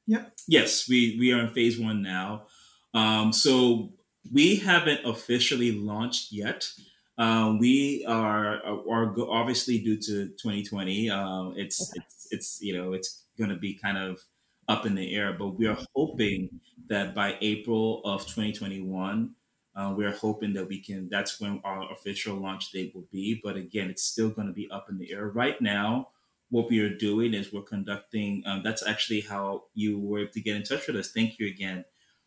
Yep. 0.06 0.36
Yes, 0.46 0.88
we 0.88 1.16
we 1.18 1.32
are 1.32 1.40
in 1.40 1.52
phase 1.52 1.78
one 1.78 2.02
now. 2.02 2.46
Um, 2.94 3.32
so 3.32 3.92
we 4.32 4.56
haven't 4.56 5.04
officially 5.04 5.72
launched 5.72 6.32
yet. 6.32 6.70
Um, 7.16 7.58
we 7.58 8.04
are 8.06 8.62
are 8.64 9.14
obviously 9.28 9.78
due 9.78 9.96
to 9.96 10.28
2020. 10.28 11.10
Um, 11.10 11.54
it's 11.56 11.92
it's 11.96 12.28
it's 12.30 12.58
you 12.60 12.76
know 12.76 12.92
it's 12.92 13.24
going 13.36 13.50
to 13.50 13.56
be 13.56 13.74
kind 13.74 13.98
of 13.98 14.24
up 14.68 14.86
in 14.86 14.94
the 14.94 15.14
air, 15.14 15.32
but 15.32 15.58
we 15.58 15.66
are 15.66 15.78
hoping 15.94 16.60
that 16.88 17.14
by 17.14 17.36
April 17.40 18.02
of 18.04 18.22
2021. 18.22 19.34
Uh, 19.74 19.94
we're 19.96 20.14
hoping 20.14 20.52
that 20.54 20.66
we 20.66 20.80
can. 20.80 21.08
That's 21.08 21.40
when 21.40 21.60
our 21.64 21.92
official 21.92 22.36
launch 22.36 22.72
date 22.72 22.92
will 22.94 23.06
be. 23.12 23.40
But 23.42 23.56
again, 23.56 23.90
it's 23.90 24.02
still 24.02 24.30
going 24.30 24.48
to 24.48 24.52
be 24.52 24.68
up 24.70 24.88
in 24.90 24.98
the 24.98 25.12
air 25.12 25.28
right 25.28 25.60
now 25.60 26.08
what 26.50 26.70
we 26.70 26.80
are 26.80 26.94
doing 26.94 27.34
is 27.34 27.52
we're 27.52 27.62
conducting. 27.62 28.42
Um, 28.46 28.62
that's 28.62 28.86
actually 28.86 29.20
how 29.20 29.64
you 29.74 29.98
were 29.98 30.20
able 30.20 30.32
to 30.32 30.40
get 30.40 30.56
in 30.56 30.62
touch 30.62 30.86
with 30.86 30.96
us. 30.96 31.12
Thank 31.12 31.38
you 31.38 31.46
again. 31.46 31.84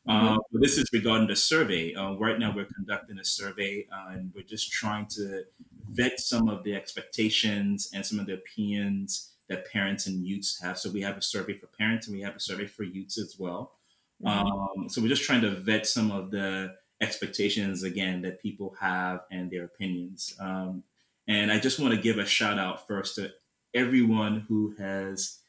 Uh, 0.08 0.38
this 0.52 0.78
is 0.78 0.90
regarding 0.92 1.28
the 1.28 1.36
survey. 1.36 1.94
Uh, 1.94 2.14
right 2.14 2.40
now, 2.40 2.54
we're 2.56 2.66
conducting 2.66 3.20
a 3.20 3.26
survey, 3.26 3.88
uh, 3.92 4.12
and 4.14 4.32
we're 4.36 4.44
just 4.44 4.72
trying 4.72 5.06
to 5.06 5.44
vet 5.90 6.20
some 6.20 6.50
of 6.50 6.64
the 6.64 6.76
expectations 6.76 7.90
and 7.94 8.06
some 8.06 8.20
of 8.20 8.26
the 8.26 8.34
opinions 8.34 9.34
that 9.48 9.70
parents 9.72 10.08
and 10.08 10.26
youths 10.26 10.60
have. 10.62 10.78
So 10.78 10.90
we 10.90 11.02
have 11.02 11.18
a 11.18 11.22
survey 11.22 11.54
for 11.54 11.68
parents, 11.68 12.08
and 12.08 12.16
we 12.16 12.24
have 12.24 12.36
a 12.36 12.40
survey 12.40 12.66
for 12.66 12.84
youths 12.84 13.18
as 13.18 13.36
well. 13.38 13.74
Um, 14.24 14.88
so 14.88 15.02
we're 15.02 15.08
just 15.08 15.24
trying 15.24 15.42
to 15.42 15.52
vet 15.52 15.88
some 15.88 16.12
of 16.12 16.32
the 16.32 16.76
expectations 17.02 17.84
again 17.84 18.22
that 18.22 18.42
people 18.42 18.76
have 18.80 19.22
and 19.32 19.50
their 19.50 19.66
opinions. 19.66 20.36
Um, 20.40 20.84
and 21.28 21.52
I 21.52 21.60
just 21.60 21.80
want 21.80 21.94
to 21.94 22.02
give 22.02 22.18
a 22.18 22.26
shout 22.26 22.60
out 22.60 22.88
first 22.88 23.16
to 23.16 23.32
everyone 23.74 24.46
who 24.48 24.76
has 24.78 25.40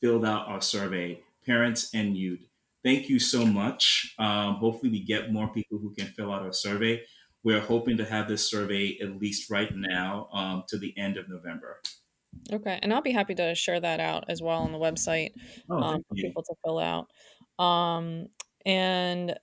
filled 0.00 0.24
out 0.24 0.48
our 0.48 0.60
survey, 0.60 1.20
parents 1.46 1.90
and 1.94 2.16
youth. 2.16 2.47
Thank 2.88 3.10
you 3.10 3.18
so 3.18 3.44
much. 3.44 4.14
Um, 4.18 4.54
hopefully, 4.56 4.90
we 4.90 5.04
get 5.04 5.30
more 5.30 5.52
people 5.52 5.78
who 5.78 5.94
can 5.94 6.06
fill 6.06 6.32
out 6.32 6.40
our 6.40 6.54
survey. 6.54 7.04
We're 7.44 7.60
hoping 7.60 7.98
to 7.98 8.04
have 8.06 8.28
this 8.28 8.48
survey 8.48 8.96
at 9.02 9.20
least 9.20 9.50
right 9.50 9.70
now 9.74 10.28
um, 10.32 10.64
to 10.68 10.78
the 10.78 10.96
end 10.96 11.18
of 11.18 11.28
November. 11.28 11.82
Okay, 12.52 12.78
and 12.82 12.94
I'll 12.94 13.02
be 13.02 13.10
happy 13.12 13.34
to 13.34 13.54
share 13.54 13.80
that 13.80 14.00
out 14.00 14.24
as 14.28 14.40
well 14.40 14.62
on 14.62 14.72
the 14.72 14.78
website 14.78 15.32
Oh, 15.70 15.82
um, 15.82 16.02
for 16.08 16.14
people 16.14 16.42
to 16.42 16.54
fill 16.64 16.78
out. 16.78 17.10
Um, 17.62 18.28
and 18.64 19.38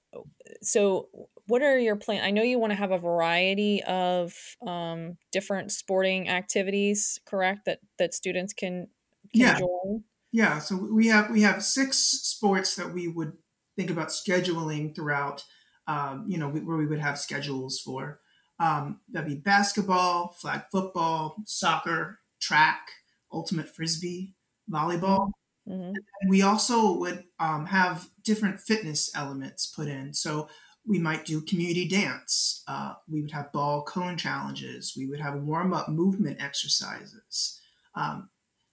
so, 0.61 1.09
what 1.47 1.61
are 1.61 1.77
your 1.77 1.95
plan? 1.97 2.23
I 2.23 2.31
know 2.31 2.41
you 2.43 2.59
want 2.59 2.71
to 2.71 2.75
have 2.77 2.91
a 2.91 2.97
variety 2.97 3.83
of 3.83 4.33
um, 4.65 5.17
different 5.31 5.71
sporting 5.71 6.29
activities, 6.29 7.19
correct? 7.25 7.65
That 7.65 7.79
that 7.99 8.13
students 8.13 8.53
can 8.53 8.87
can 9.35 9.53
Yeah. 9.53 9.55
join. 9.55 10.03
Yeah, 10.35 10.59
so 10.59 10.75
we 10.75 11.07
have 11.07 11.29
we 11.31 11.43
have 11.43 11.63
six 11.63 11.97
sports 11.97 12.75
that 12.75 12.93
we 12.93 13.07
would 13.07 13.37
think 13.77 13.89
about 13.89 14.09
scheduling 14.09 14.93
throughout. 14.93 15.45
Um, 15.87 16.25
you 16.27 16.37
know, 16.37 16.49
we, 16.49 16.59
where 16.59 16.75
we 16.75 16.87
would 16.87 16.99
have 16.99 17.17
schedules 17.17 17.79
for. 17.79 18.19
Um, 18.59 18.99
that'd 19.09 19.29
be 19.29 19.35
basketball, 19.35 20.35
flag 20.41 20.63
football, 20.73 21.37
soccer, 21.45 22.19
track, 22.41 22.85
ultimate 23.31 23.73
frisbee, 23.73 24.35
volleyball. 24.69 25.31
hmm 25.65 25.93
And 25.93 26.29
we 26.29 26.41
also 26.41 26.91
would 26.97 27.23
um, 27.39 27.67
have 27.67 28.09
different 28.21 28.59
fitness 28.59 29.15
elements 29.15 29.65
put 29.65 29.87
in. 29.87 30.13
So 30.13 30.49
we 30.85 30.99
might 30.99 31.23
do 31.23 31.39
community 31.43 31.87
dance. 31.87 32.61
Uh, 32.67 32.95
we 33.07 33.21
would 33.21 33.31
have 33.31 33.53
ball 33.53 33.83
cone 33.83 34.17
challenges. 34.17 34.95
We 34.97 35.07
would 35.07 35.21
have 35.21 35.35
warm 35.35 35.73
up 35.73 35.87
movement 35.87 36.41
exercises. 36.41 37.61
Um, 37.95 38.29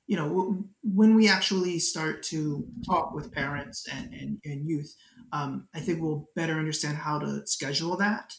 you 0.07 0.17
know, 0.17 0.65
when 0.83 1.15
we 1.15 1.29
actually 1.29 1.79
start 1.79 2.23
to 2.25 2.67
talk 2.87 3.15
with 3.15 3.33
parents 3.33 3.87
and, 3.93 4.13
and, 4.13 4.39
and 4.45 4.69
youth, 4.69 4.95
um, 5.33 5.69
I 5.75 5.81
think 5.81 6.01
we'll 6.01 6.29
better 6.37 6.55
understand 6.55 6.99
how 6.99 7.19
to 7.19 7.47
schedule 7.47 7.97
that. 7.97 8.35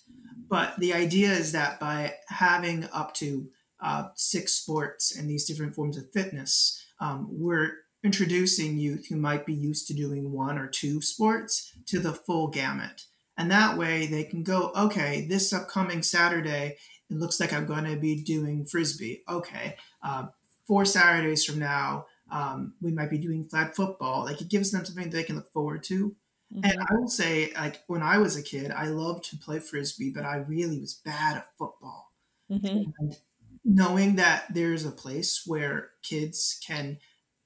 But 0.49 0.77
the 0.77 0.93
idea 0.93 1.31
is 1.31 1.51
that 1.53 1.79
by 1.79 2.13
having 2.27 2.87
up 2.93 3.13
to 3.15 3.47
uh, 3.81 4.09
six 4.15 4.53
sports 4.53 5.15
and 5.17 5.29
these 5.29 5.45
different 5.45 5.75
forms 5.75 5.97
of 5.97 6.11
fitness, 6.11 6.85
um, 6.99 7.27
we're 7.29 7.71
introducing 8.03 8.77
youth 8.77 9.07
who 9.07 9.15
might 9.15 9.45
be 9.45 9.53
used 9.53 9.87
to 9.87 9.93
doing 9.93 10.31
one 10.31 10.57
or 10.57 10.67
two 10.67 11.01
sports 11.01 11.71
to 11.87 11.99
the 11.99 12.13
full 12.13 12.49
gamut. 12.49 13.03
And 13.37 13.49
that 13.49 13.77
way 13.77 14.05
they 14.05 14.23
can 14.23 14.43
go, 14.43 14.71
okay, 14.75 15.25
this 15.27 15.53
upcoming 15.53 16.03
Saturday, 16.03 16.77
it 17.09 17.17
looks 17.17 17.39
like 17.39 17.51
I'm 17.51 17.65
going 17.65 17.85
to 17.85 17.95
be 17.95 18.21
doing 18.21 18.65
frisbee. 18.65 19.23
Okay, 19.27 19.77
uh, 20.03 20.27
four 20.67 20.85
Saturdays 20.85 21.45
from 21.45 21.59
now, 21.59 22.05
um, 22.31 22.73
we 22.81 22.91
might 22.91 23.09
be 23.09 23.17
doing 23.17 23.45
flag 23.45 23.73
football. 23.73 24.25
Like 24.25 24.41
it 24.41 24.49
gives 24.49 24.71
them 24.71 24.85
something 24.85 25.09
they 25.09 25.23
can 25.23 25.35
look 25.35 25.51
forward 25.51 25.83
to. 25.85 26.15
Mm-hmm. 26.53 26.63
And 26.63 26.79
I 26.79 26.93
will 26.95 27.07
say, 27.07 27.51
like 27.55 27.83
when 27.87 28.01
I 28.01 28.17
was 28.17 28.35
a 28.35 28.43
kid, 28.43 28.71
I 28.71 28.87
loved 28.87 29.29
to 29.29 29.37
play 29.37 29.59
frisbee, 29.59 30.11
but 30.11 30.25
I 30.25 30.37
really 30.37 30.79
was 30.79 30.93
bad 30.93 31.37
at 31.37 31.49
football. 31.57 32.11
Mm-hmm. 32.51 32.91
And 32.99 33.17
knowing 33.65 34.15
that 34.15 34.45
there's 34.53 34.85
a 34.85 34.91
place 34.91 35.43
where 35.45 35.91
kids 36.01 36.59
can 36.65 36.97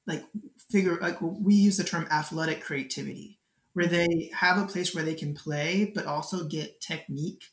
like 0.06 0.24
figure 0.72 0.98
like 1.02 1.18
we 1.22 1.54
use 1.54 1.78
the 1.78 1.84
term 1.84 2.08
athletic 2.10 2.62
creativity 2.62 3.40
where 3.74 3.86
they 3.86 4.32
have 4.34 4.58
a 4.58 4.66
place 4.66 4.96
where 4.96 5.04
they 5.04 5.14
can 5.14 5.36
play 5.36 5.92
but 5.94 6.06
also 6.06 6.46
get 6.46 6.82
technique 6.82 7.44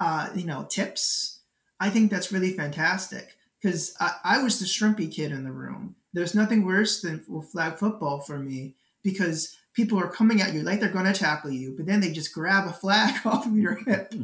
uh, 0.00 0.30
you 0.34 0.44
know 0.44 0.66
tips 0.68 1.40
i 1.78 1.88
think 1.88 2.10
that's 2.10 2.32
really 2.32 2.52
fantastic 2.52 3.36
because 3.62 3.94
I, 4.00 4.12
I, 4.24 4.42
was 4.42 4.58
the 4.58 4.66
shrimpy 4.66 5.12
kid 5.12 5.32
in 5.32 5.44
the 5.44 5.52
room 5.52 5.96
there's 6.12 6.34
nothing 6.34 6.64
worse 6.64 7.00
than 7.00 7.24
flag 7.52 7.78
football 7.78 8.20
for 8.20 8.38
me 8.38 8.74
because 9.02 9.56
people 9.74 9.98
are 9.98 10.10
coming 10.10 10.40
at 10.40 10.52
you 10.52 10.62
like 10.62 10.80
they're 10.80 10.88
going 10.88 11.04
to 11.04 11.12
tackle 11.12 11.50
you 11.50 11.74
but 11.76 11.86
then 11.86 12.00
they 12.00 12.12
just 12.12 12.32
grab 12.32 12.68
a 12.68 12.72
flag 12.72 13.14
off 13.26 13.46
of 13.46 13.56
your 13.56 13.76
hip 13.86 14.14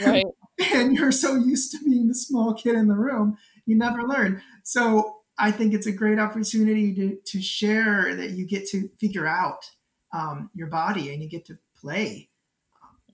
right 0.00 0.26
and 0.72 0.96
you're 0.96 1.12
so 1.12 1.34
used 1.34 1.72
to 1.72 1.78
being 1.84 2.08
the 2.08 2.14
small 2.14 2.54
kid 2.54 2.74
in 2.74 2.88
the 2.88 2.94
room 2.94 3.36
you 3.66 3.76
never 3.76 4.02
learn 4.02 4.42
so 4.62 5.20
I 5.38 5.50
think 5.50 5.74
it's 5.74 5.86
a 5.86 5.92
great 5.92 6.18
opportunity 6.18 6.94
to, 6.94 7.18
to 7.24 7.42
share 7.42 8.14
that 8.14 8.30
you 8.30 8.46
get 8.46 8.68
to 8.68 8.88
figure 9.00 9.26
out 9.26 9.70
um, 10.12 10.50
your 10.54 10.68
body 10.68 11.12
and 11.12 11.22
you 11.22 11.28
get 11.28 11.44
to 11.46 11.58
play. 11.80 12.28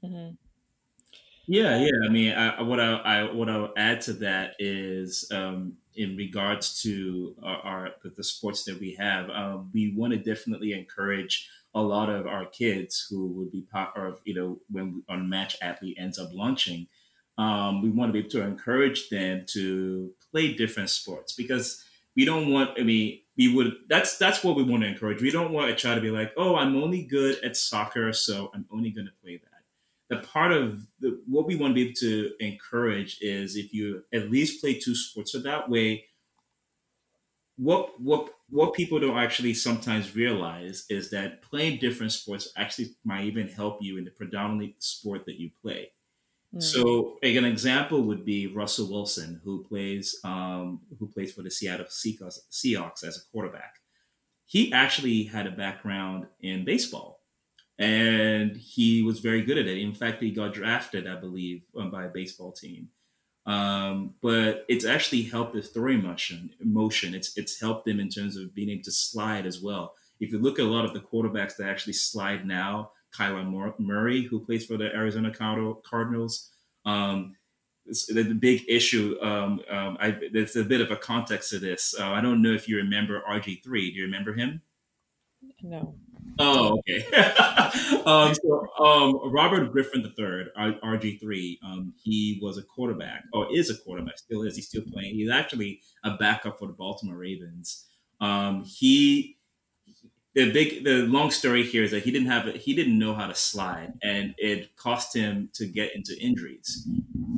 Mm-hmm. 0.04 0.34
Yeah, 1.50 1.78
yeah. 1.78 1.90
I 2.06 2.08
mean, 2.12 2.32
I, 2.32 2.62
what 2.62 2.78
I, 2.78 2.92
I 2.98 3.32
what 3.32 3.48
I'll 3.48 3.72
add 3.76 4.00
to 4.02 4.12
that 4.14 4.54
is 4.60 5.28
um, 5.32 5.74
in 5.96 6.16
regards 6.16 6.80
to 6.82 7.34
our, 7.42 7.56
our 7.62 7.90
the 8.04 8.22
sports 8.22 8.64
that 8.64 8.78
we 8.78 8.94
have, 9.00 9.28
um, 9.30 9.68
we 9.74 9.92
want 9.96 10.12
to 10.12 10.18
definitely 10.18 10.72
encourage 10.72 11.48
a 11.74 11.82
lot 11.82 12.08
of 12.08 12.26
our 12.26 12.46
kids 12.46 13.04
who 13.10 13.26
would 13.32 13.50
be 13.50 13.62
part 13.62 13.96
of 13.96 14.20
you 14.24 14.34
know 14.34 14.60
when 14.70 15.02
Unmatched 15.08 15.56
Athlete 15.60 15.96
ends 15.98 16.18
up 16.20 16.30
launching. 16.32 16.86
Um, 17.36 17.82
we 17.82 17.90
want 17.90 18.10
to 18.10 18.12
be 18.12 18.20
able 18.20 18.30
to 18.30 18.42
encourage 18.42 19.08
them 19.08 19.44
to 19.54 20.12
play 20.30 20.54
different 20.54 20.90
sports 20.90 21.32
because 21.32 21.82
we 22.16 22.24
don't 22.24 22.50
want 22.52 22.70
i 22.78 22.82
mean 22.82 23.20
we 23.38 23.54
would 23.54 23.72
that's 23.88 24.18
that's 24.18 24.44
what 24.44 24.56
we 24.56 24.62
want 24.64 24.82
to 24.82 24.88
encourage 24.88 25.22
we 25.22 25.30
don't 25.30 25.52
want 25.52 25.70
a 25.70 25.74
child 25.74 25.94
to 25.96 26.00
be 26.02 26.10
like 26.10 26.32
oh 26.36 26.56
i'm 26.56 26.76
only 26.76 27.02
good 27.04 27.42
at 27.44 27.56
soccer 27.56 28.12
so 28.12 28.50
i'm 28.52 28.66
only 28.72 28.90
going 28.90 29.06
to 29.06 29.12
play 29.22 29.36
that 29.42 29.49
the 30.10 30.18
part 30.18 30.52
of 30.52 30.86
the, 31.00 31.20
what 31.26 31.46
we 31.46 31.56
want 31.56 31.70
to 31.70 31.74
be 31.74 31.82
able 31.82 31.94
to 31.94 32.32
encourage 32.40 33.18
is 33.20 33.56
if 33.56 33.72
you 33.72 34.02
at 34.12 34.30
least 34.30 34.60
play 34.60 34.74
two 34.74 34.94
sports 34.94 35.32
so 35.32 35.38
that 35.38 35.70
way 35.70 36.04
what 37.56 38.00
what 38.00 38.30
what 38.48 38.74
people 38.74 38.98
don't 38.98 39.18
actually 39.18 39.54
sometimes 39.54 40.14
realize 40.14 40.84
is 40.90 41.10
that 41.10 41.42
playing 41.42 41.78
different 41.78 42.12
sports 42.12 42.52
actually 42.56 42.88
might 43.04 43.24
even 43.24 43.48
help 43.48 43.78
you 43.80 43.96
in 43.96 44.04
the 44.04 44.10
predominantly 44.10 44.74
sport 44.78 45.24
that 45.26 45.40
you 45.40 45.50
play 45.62 45.90
Mm. 46.54 46.62
So 46.62 47.18
like 47.22 47.36
an 47.36 47.44
example 47.44 48.02
would 48.02 48.24
be 48.24 48.46
Russell 48.46 48.90
Wilson, 48.90 49.40
who 49.44 49.64
plays 49.64 50.18
um, 50.24 50.80
who 50.98 51.06
plays 51.06 51.32
for 51.32 51.42
the 51.42 51.50
Seattle 51.50 51.86
Seahawks, 51.86 52.38
Seahawks 52.50 53.04
as 53.04 53.16
a 53.16 53.30
quarterback. 53.30 53.74
He 54.46 54.72
actually 54.72 55.24
had 55.24 55.46
a 55.46 55.52
background 55.52 56.26
in 56.40 56.64
baseball, 56.64 57.19
and 57.80 58.58
he 58.58 59.02
was 59.02 59.20
very 59.20 59.42
good 59.42 59.56
at 59.56 59.66
it. 59.66 59.78
In 59.78 59.94
fact, 59.94 60.22
he 60.22 60.30
got 60.30 60.52
drafted, 60.52 61.08
I 61.08 61.16
believe, 61.16 61.62
um, 61.76 61.90
by 61.90 62.04
a 62.04 62.10
baseball 62.10 62.52
team. 62.52 62.90
Um, 63.46 64.14
but 64.20 64.66
it's 64.68 64.84
actually 64.84 65.22
helped 65.22 65.56
his 65.56 65.70
throwing 65.70 66.02
motion. 66.02 66.50
Motion. 66.62 67.14
It's 67.14 67.36
it's 67.38 67.58
helped 67.58 67.88
him 67.88 67.98
in 67.98 68.10
terms 68.10 68.36
of 68.36 68.54
being 68.54 68.68
able 68.68 68.84
to 68.84 68.92
slide 68.92 69.46
as 69.46 69.62
well. 69.62 69.94
If 70.20 70.30
you 70.30 70.38
look 70.38 70.58
at 70.58 70.66
a 70.66 70.68
lot 70.68 70.84
of 70.84 70.92
the 70.92 71.00
quarterbacks 71.00 71.56
that 71.56 71.68
actually 71.68 71.94
slide 71.94 72.46
now, 72.46 72.92
Kyler 73.18 73.74
Murray, 73.78 74.22
who 74.24 74.44
plays 74.44 74.66
for 74.66 74.76
the 74.76 74.94
Arizona 74.94 75.32
Cardinals. 75.32 76.50
Um, 76.84 77.36
the, 77.86 78.22
the, 78.22 78.34
big 78.34 78.62
issue, 78.68 79.16
um, 79.20 79.60
um, 79.68 79.96
I, 80.00 80.16
there's 80.32 80.54
a 80.54 80.62
bit 80.62 80.80
of 80.80 80.90
a 80.90 80.96
context 80.96 81.50
to 81.50 81.58
this. 81.58 81.94
Uh, 81.98 82.10
I 82.10 82.20
don't 82.20 82.42
know 82.42 82.52
if 82.52 82.68
you 82.68 82.76
remember 82.76 83.22
RG3. 83.28 83.62
Do 83.64 83.78
you 83.78 84.04
remember 84.04 84.34
him? 84.34 84.62
No. 85.62 85.94
Oh, 86.38 86.78
okay. 86.78 87.04
um, 88.06 88.34
so 88.34 88.66
um, 88.78 89.32
Robert 89.32 89.72
Griffin 89.72 90.02
III, 90.02 90.46
RG3, 90.56 91.58
um, 91.64 91.94
he 92.02 92.38
was 92.42 92.58
a 92.58 92.62
quarterback, 92.62 93.24
or 93.32 93.46
is 93.54 93.70
a 93.70 93.76
quarterback, 93.76 94.18
still 94.18 94.42
is. 94.42 94.56
He's 94.56 94.68
still 94.68 94.82
playing. 94.92 95.14
He's 95.14 95.30
actually 95.30 95.80
a 96.04 96.16
backup 96.16 96.58
for 96.58 96.66
the 96.66 96.72
Baltimore 96.72 97.16
Ravens. 97.16 97.86
Um, 98.20 98.64
he 98.64 99.38
the 100.34 100.52
big 100.52 100.84
the 100.84 101.06
long 101.06 101.30
story 101.30 101.64
here 101.64 101.82
is 101.82 101.90
that 101.90 102.04
he 102.04 102.10
didn't 102.10 102.28
have 102.28 102.46
a, 102.46 102.52
he 102.52 102.74
didn't 102.74 102.98
know 102.98 103.14
how 103.14 103.26
to 103.26 103.34
slide 103.34 103.92
and 104.02 104.34
it 104.38 104.76
cost 104.76 105.14
him 105.14 105.48
to 105.52 105.66
get 105.66 105.94
into 105.94 106.16
injuries 106.20 106.88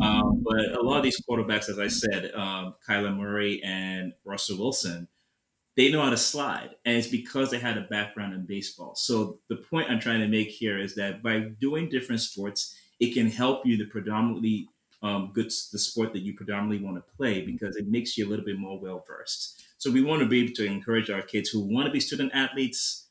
um, 0.03 0.45
but 0.45 0.77
a 0.79 0.83
lot 0.83 0.99
of 0.99 1.03
these 1.03 1.21
quarterbacks 1.23 1.69
as 1.69 1.79
i 1.79 1.89
said 1.89 2.31
um, 2.35 2.75
kyler 2.87 3.17
murray 3.17 3.63
and 3.65 4.13
russell 4.25 4.59
wilson 4.59 5.09
they 5.77 5.91
know 5.91 6.03
how 6.03 6.11
to 6.11 6.17
slide 6.17 6.71
and 6.85 6.97
it's 6.97 7.09
because 7.09 7.51
they 7.51 7.59
had 7.59 7.79
a 7.79 7.83
background 7.83 8.35
in 8.35 8.45
baseball 8.45 8.95
so 8.95 9.39
the 9.49 9.57
point 9.57 9.91
i'm 9.91 10.01
trying 10.01 10.21
to 10.21 10.29
make 10.29 10.49
here 10.49 10.79
is 10.79 10.95
that 10.95 11.23
by 11.23 11.41
doing 11.61 11.89
different 11.89 12.21
sports 12.21 12.77
it 13.01 13.15
can 13.15 13.29
help 13.29 13.67
you 13.67 13.77
the 13.77 13.87
predominantly 13.87 14.69
um, 15.03 15.33
good 15.35 15.47
the 15.47 15.79
sport 15.79 16.13
that 16.13 16.23
you 16.23 16.35
predominantly 16.35 16.85
want 16.85 16.97
to 16.97 17.17
play 17.17 17.45
because 17.45 17.77
it 17.77 17.89
makes 17.89 18.17
you 18.17 18.27
a 18.27 18.29
little 18.29 18.45
bit 18.45 18.59
more 18.59 18.79
well 18.79 19.05
versed 19.07 19.65
so 19.79 19.91
we 19.91 20.03
want 20.03 20.21
to 20.23 20.29
be 20.29 20.43
able 20.43 20.55
to 20.55 20.65
encourage 20.65 21.11
our 21.11 21.23
kids 21.23 21.49
who 21.51 21.61
want 21.61 21.87
to 21.87 21.93
be 21.93 21.99
student 21.99 22.31
athletes 22.35 23.03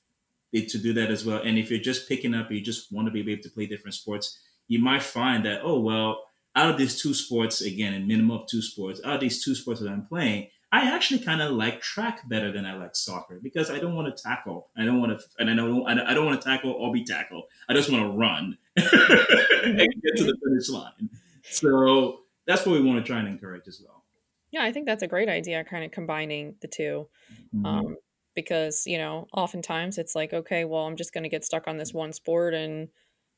to 0.60 0.78
do 0.78 0.93
that 0.93 1.10
as 1.10 1.26
well. 1.26 1.41
And 1.41 1.58
if 1.58 1.71
you're 1.71 1.80
just 1.80 2.10
picking 2.10 2.36
up, 2.36 2.52
you 2.52 2.62
just 2.62 2.91
want 2.91 3.08
to 3.08 3.12
be 3.12 3.21
able 3.32 3.41
to 3.41 3.50
play 3.50 3.65
different 3.65 3.95
sports, 3.95 4.39
you 4.67 4.80
might 4.80 5.04
find 5.04 5.45
that, 5.45 5.62
oh, 5.63 5.80
well, 5.80 6.24
out 6.56 6.69
of 6.69 6.78
these 6.78 7.02
two 7.02 7.13
sports, 7.13 7.62
again, 7.62 7.93
a 7.93 8.00
minimum 8.00 8.41
of 8.41 8.47
two 8.47 8.62
sports, 8.62 9.00
out 9.06 9.15
of 9.15 9.21
these 9.21 9.43
two 9.43 9.56
sports 9.56 9.80
that 9.80 9.89
I'm 9.89 10.06
playing, 10.06 10.50
I 10.71 10.89
actually 10.89 11.19
kind 11.19 11.41
of 11.41 11.51
like 11.51 11.81
track 11.81 12.27
better 12.29 12.51
than 12.51 12.65
I 12.65 12.75
like 12.75 12.95
soccer 12.95 13.39
because 13.43 13.69
I 13.69 13.79
don't 13.79 13.93
want 13.93 14.15
to 14.15 14.23
tackle. 14.23 14.69
I 14.77 14.86
don't 14.86 15.01
want 15.01 15.19
to, 15.19 15.25
and 15.38 15.49
I 15.49 15.55
don't, 15.55 15.86
I 15.88 16.13
don't 16.13 16.25
want 16.25 16.41
to 16.41 16.47
tackle 16.47 16.71
or 16.71 16.93
be 16.93 17.03
tackled. 17.03 17.43
I 17.67 17.73
just 17.73 17.91
want 17.91 18.03
to 18.03 18.17
run 18.17 18.57
and 18.77 19.77
get 19.77 20.17
to 20.17 20.23
the 20.23 20.38
finish 20.43 20.69
line. 20.69 21.10
So 21.43 22.21
that's 22.47 22.65
what 22.65 22.73
we 22.73 22.81
want 22.81 23.03
to 23.03 23.10
try 23.10 23.19
and 23.19 23.27
encourage 23.27 23.67
as 23.67 23.81
well. 23.84 24.05
Yeah, 24.51 24.63
I 24.63 24.71
think 24.71 24.86
that's 24.86 25.03
a 25.03 25.07
great 25.07 25.29
idea, 25.29 25.63
kind 25.63 25.84
of 25.84 25.91
combining 25.91 26.55
the 26.62 26.67
2 26.67 27.07
mm-hmm. 27.55 27.65
um, 27.65 27.97
because 28.36 28.84
you 28.86 28.97
know, 28.97 29.27
oftentimes 29.34 29.97
it's 29.97 30.15
like, 30.15 30.34
okay, 30.34 30.65
well, 30.65 30.84
I'm 30.84 30.95
just 30.95 31.13
going 31.13 31.23
to 31.23 31.29
get 31.29 31.45
stuck 31.45 31.67
on 31.67 31.77
this 31.77 31.93
one 31.93 32.13
sport, 32.13 32.53
and 32.53 32.89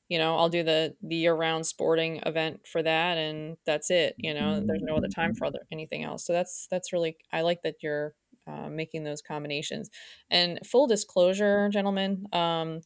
you 0.10 0.18
know, 0.18 0.38
I'll 0.38 0.50
do 0.50 0.64
the 0.64 0.96
the 1.02 1.16
year 1.16 1.34
round 1.34 1.66
sporting 1.66 2.22
event 2.26 2.68
for 2.68 2.84
that, 2.84 3.18
and 3.18 3.58
that's 3.66 3.90
it. 3.90 4.16
You 4.18 4.34
know, 4.34 4.62
there's 4.66 4.84
no 4.84 4.96
other 4.96 5.08
time 5.08 5.34
for 5.34 5.46
other 5.46 5.60
anything 5.72 6.04
else. 6.04 6.26
So 6.26 6.34
that's 6.34 6.68
that's 6.70 6.94
really 6.94 7.18
I 7.32 7.42
like 7.42 7.62
that 7.64 7.76
you're 7.82 8.14
uh, 8.48 8.70
making 8.70 9.04
those 9.04 9.22
combinations. 9.22 9.90
And 10.30 10.60
full 10.66 10.88
disclosure, 10.88 11.70
gentlemen, 11.70 12.28
um, 12.34 12.82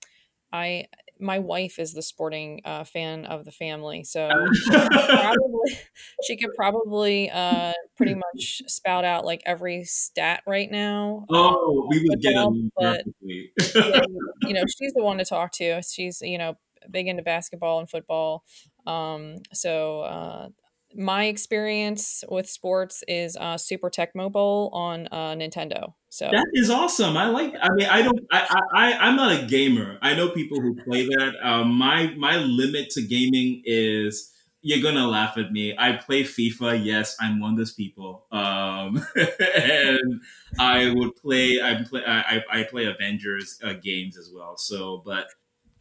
I 0.53 0.85
my 1.19 1.39
wife 1.39 1.79
is 1.79 1.93
the 1.93 2.01
sporting 2.03 2.61
uh, 2.63 2.83
fan 2.83 3.25
of 3.25 3.43
the 3.43 3.51
family, 3.51 4.03
so 4.03 4.29
probably, 4.67 5.79
she 6.23 6.37
could 6.37 6.53
probably 6.55 7.29
uh, 7.31 7.73
pretty 7.95 8.13
much 8.13 8.61
spout 8.67 9.03
out 9.03 9.25
like 9.25 9.41
every 9.45 9.83
stat 9.83 10.43
right 10.45 10.69
now. 10.69 11.25
Um, 11.29 11.35
oh, 11.35 11.81
um, 11.81 11.87
we 11.89 12.05
would 12.07 12.21
get 12.21 12.35
them 12.35 12.71
but 12.77 13.03
yeah, 13.21 14.01
you 14.43 14.53
know, 14.53 14.63
she's 14.77 14.93
the 14.93 15.03
one 15.03 15.17
to 15.17 15.25
talk 15.25 15.51
to. 15.53 15.81
She's 15.81 16.21
you 16.21 16.37
know 16.37 16.55
big 16.91 17.07
into 17.07 17.23
basketball 17.23 17.79
and 17.79 17.89
football. 17.89 18.43
Um, 18.85 19.37
so 19.53 20.01
uh, 20.01 20.49
my 20.95 21.25
experience 21.25 22.23
with 22.29 22.49
sports 22.49 23.03
is 23.07 23.37
uh, 23.37 23.57
Super 23.57 23.89
Tecmo 23.89 24.31
Bowl 24.31 24.69
on 24.73 25.07
uh, 25.11 25.35
Nintendo. 25.35 25.93
So 26.09 26.29
that 26.31 26.45
is 26.53 26.69
awesome. 26.69 27.17
I 27.17 27.27
like. 27.27 27.53
I 27.61 27.69
mean, 27.73 27.87
I 27.87 28.01
don't. 28.01 28.19
I, 28.31 28.61
I 28.73 28.93
I'm 28.93 29.15
not 29.15 29.43
a 29.43 29.45
gamer. 29.45 29.99
I 30.01 30.15
know 30.15 30.29
people 30.29 30.61
who 30.61 30.75
play 30.75 31.05
that. 31.05 31.33
Um, 31.43 31.73
my 31.75 32.13
my 32.17 32.37
limit 32.37 32.89
to 32.91 33.01
gaming 33.01 33.61
is 33.65 34.33
you're 34.61 34.81
gonna 34.81 35.07
laugh 35.07 35.37
at 35.37 35.51
me. 35.51 35.75
I 35.77 35.93
play 35.93 36.23
FIFA. 36.23 36.83
Yes, 36.83 37.15
I'm 37.19 37.39
one 37.39 37.51
of 37.51 37.57
those 37.57 37.73
people. 37.73 38.25
Um, 38.31 39.05
and 39.15 40.21
I 40.57 40.91
would 40.95 41.15
play. 41.17 41.61
I 41.61 41.83
play. 41.83 42.03
I, 42.05 42.41
I 42.51 42.63
play 42.63 42.85
Avengers 42.85 43.59
uh, 43.63 43.73
games 43.73 44.17
as 44.17 44.31
well. 44.33 44.57
So, 44.57 45.03
but 45.05 45.27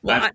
well, 0.06 0.16
I've, 0.16 0.22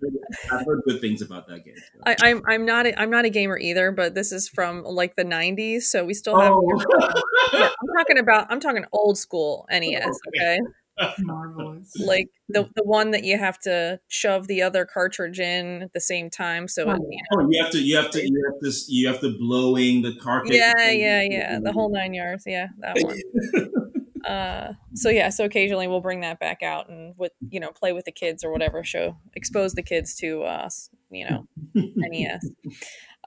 I've, 0.52 0.66
heard, 0.66 0.82
good 0.86 1.00
things 1.00 1.22
about 1.22 1.48
that 1.48 1.64
game. 1.64 1.74
So. 1.76 2.00
I, 2.04 2.12
am 2.28 2.38
I'm, 2.38 2.42
I'm 2.48 2.66
not 2.66 2.86
a, 2.86 3.00
I'm 3.00 3.10
not 3.10 3.24
a 3.24 3.30
gamer 3.30 3.58
either, 3.58 3.90
but 3.92 4.14
this 4.14 4.32
is 4.32 4.48
from 4.48 4.84
like 4.84 5.16
the 5.16 5.24
'90s, 5.24 5.82
so 5.82 6.04
we 6.04 6.14
still 6.14 6.38
have. 6.38 6.52
Oh. 6.52 6.62
yeah, 7.52 7.68
I'm 7.68 7.98
talking 7.98 8.18
about 8.18 8.46
I'm 8.50 8.60
talking 8.60 8.84
old 8.92 9.18
school 9.18 9.66
NES. 9.70 10.18
Okay. 10.28 10.58
Marvelous. 11.20 11.92
Like 11.98 12.28
the 12.48 12.68
the 12.76 12.84
one 12.84 13.12
that 13.12 13.24
you 13.24 13.38
have 13.38 13.58
to 13.60 14.00
shove 14.08 14.46
the 14.46 14.62
other 14.62 14.84
cartridge 14.84 15.40
in 15.40 15.82
at 15.82 15.92
the 15.92 16.00
same 16.00 16.30
time. 16.30 16.68
So 16.68 16.84
oh, 16.84 16.94
you, 16.94 16.96
know, 16.96 17.42
oh, 17.42 17.48
you 17.50 17.62
have 17.62 17.72
to 17.72 17.78
you 17.78 17.96
have 17.96 18.10
to 18.10 18.22
you 18.22 18.52
have 18.52 18.60
to 18.60 18.78
you 18.88 19.08
have 19.08 19.20
to 19.20 19.36
blowing 19.38 20.02
the 20.02 20.14
cartridge. 20.16 20.54
Yeah, 20.54 20.90
yeah, 20.90 21.22
yeah. 21.22 21.58
The 21.62 21.72
whole 21.72 21.90
nine 21.90 22.14
yards. 22.14 22.44
Yeah, 22.46 22.68
that 22.80 22.96
one. 23.00 23.72
uh, 24.24 24.72
so 24.94 25.08
yeah, 25.08 25.28
so 25.28 25.44
occasionally 25.44 25.88
we'll 25.88 26.00
bring 26.00 26.20
that 26.20 26.38
back 26.38 26.62
out 26.62 26.88
and 26.88 27.14
with 27.16 27.32
you 27.48 27.60
know 27.60 27.70
play 27.70 27.92
with 27.92 28.04
the 28.04 28.12
kids 28.12 28.44
or 28.44 28.52
whatever. 28.52 28.84
Show 28.84 29.16
expose 29.34 29.74
the 29.74 29.82
kids 29.82 30.14
to 30.16 30.42
uh, 30.42 30.68
you 31.10 31.26
know 31.28 31.46
NES. 31.74 32.48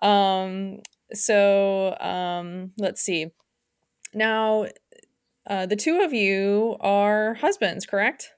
Um. 0.01 0.79
So 1.13 1.97
um. 1.99 2.71
Let's 2.77 3.01
see. 3.01 3.31
Now 4.13 4.67
uh, 5.47 5.65
the 5.65 5.75
two 5.75 6.01
of 6.01 6.13
you 6.13 6.75
are 6.79 7.35
husbands, 7.35 7.85
correct? 7.85 8.31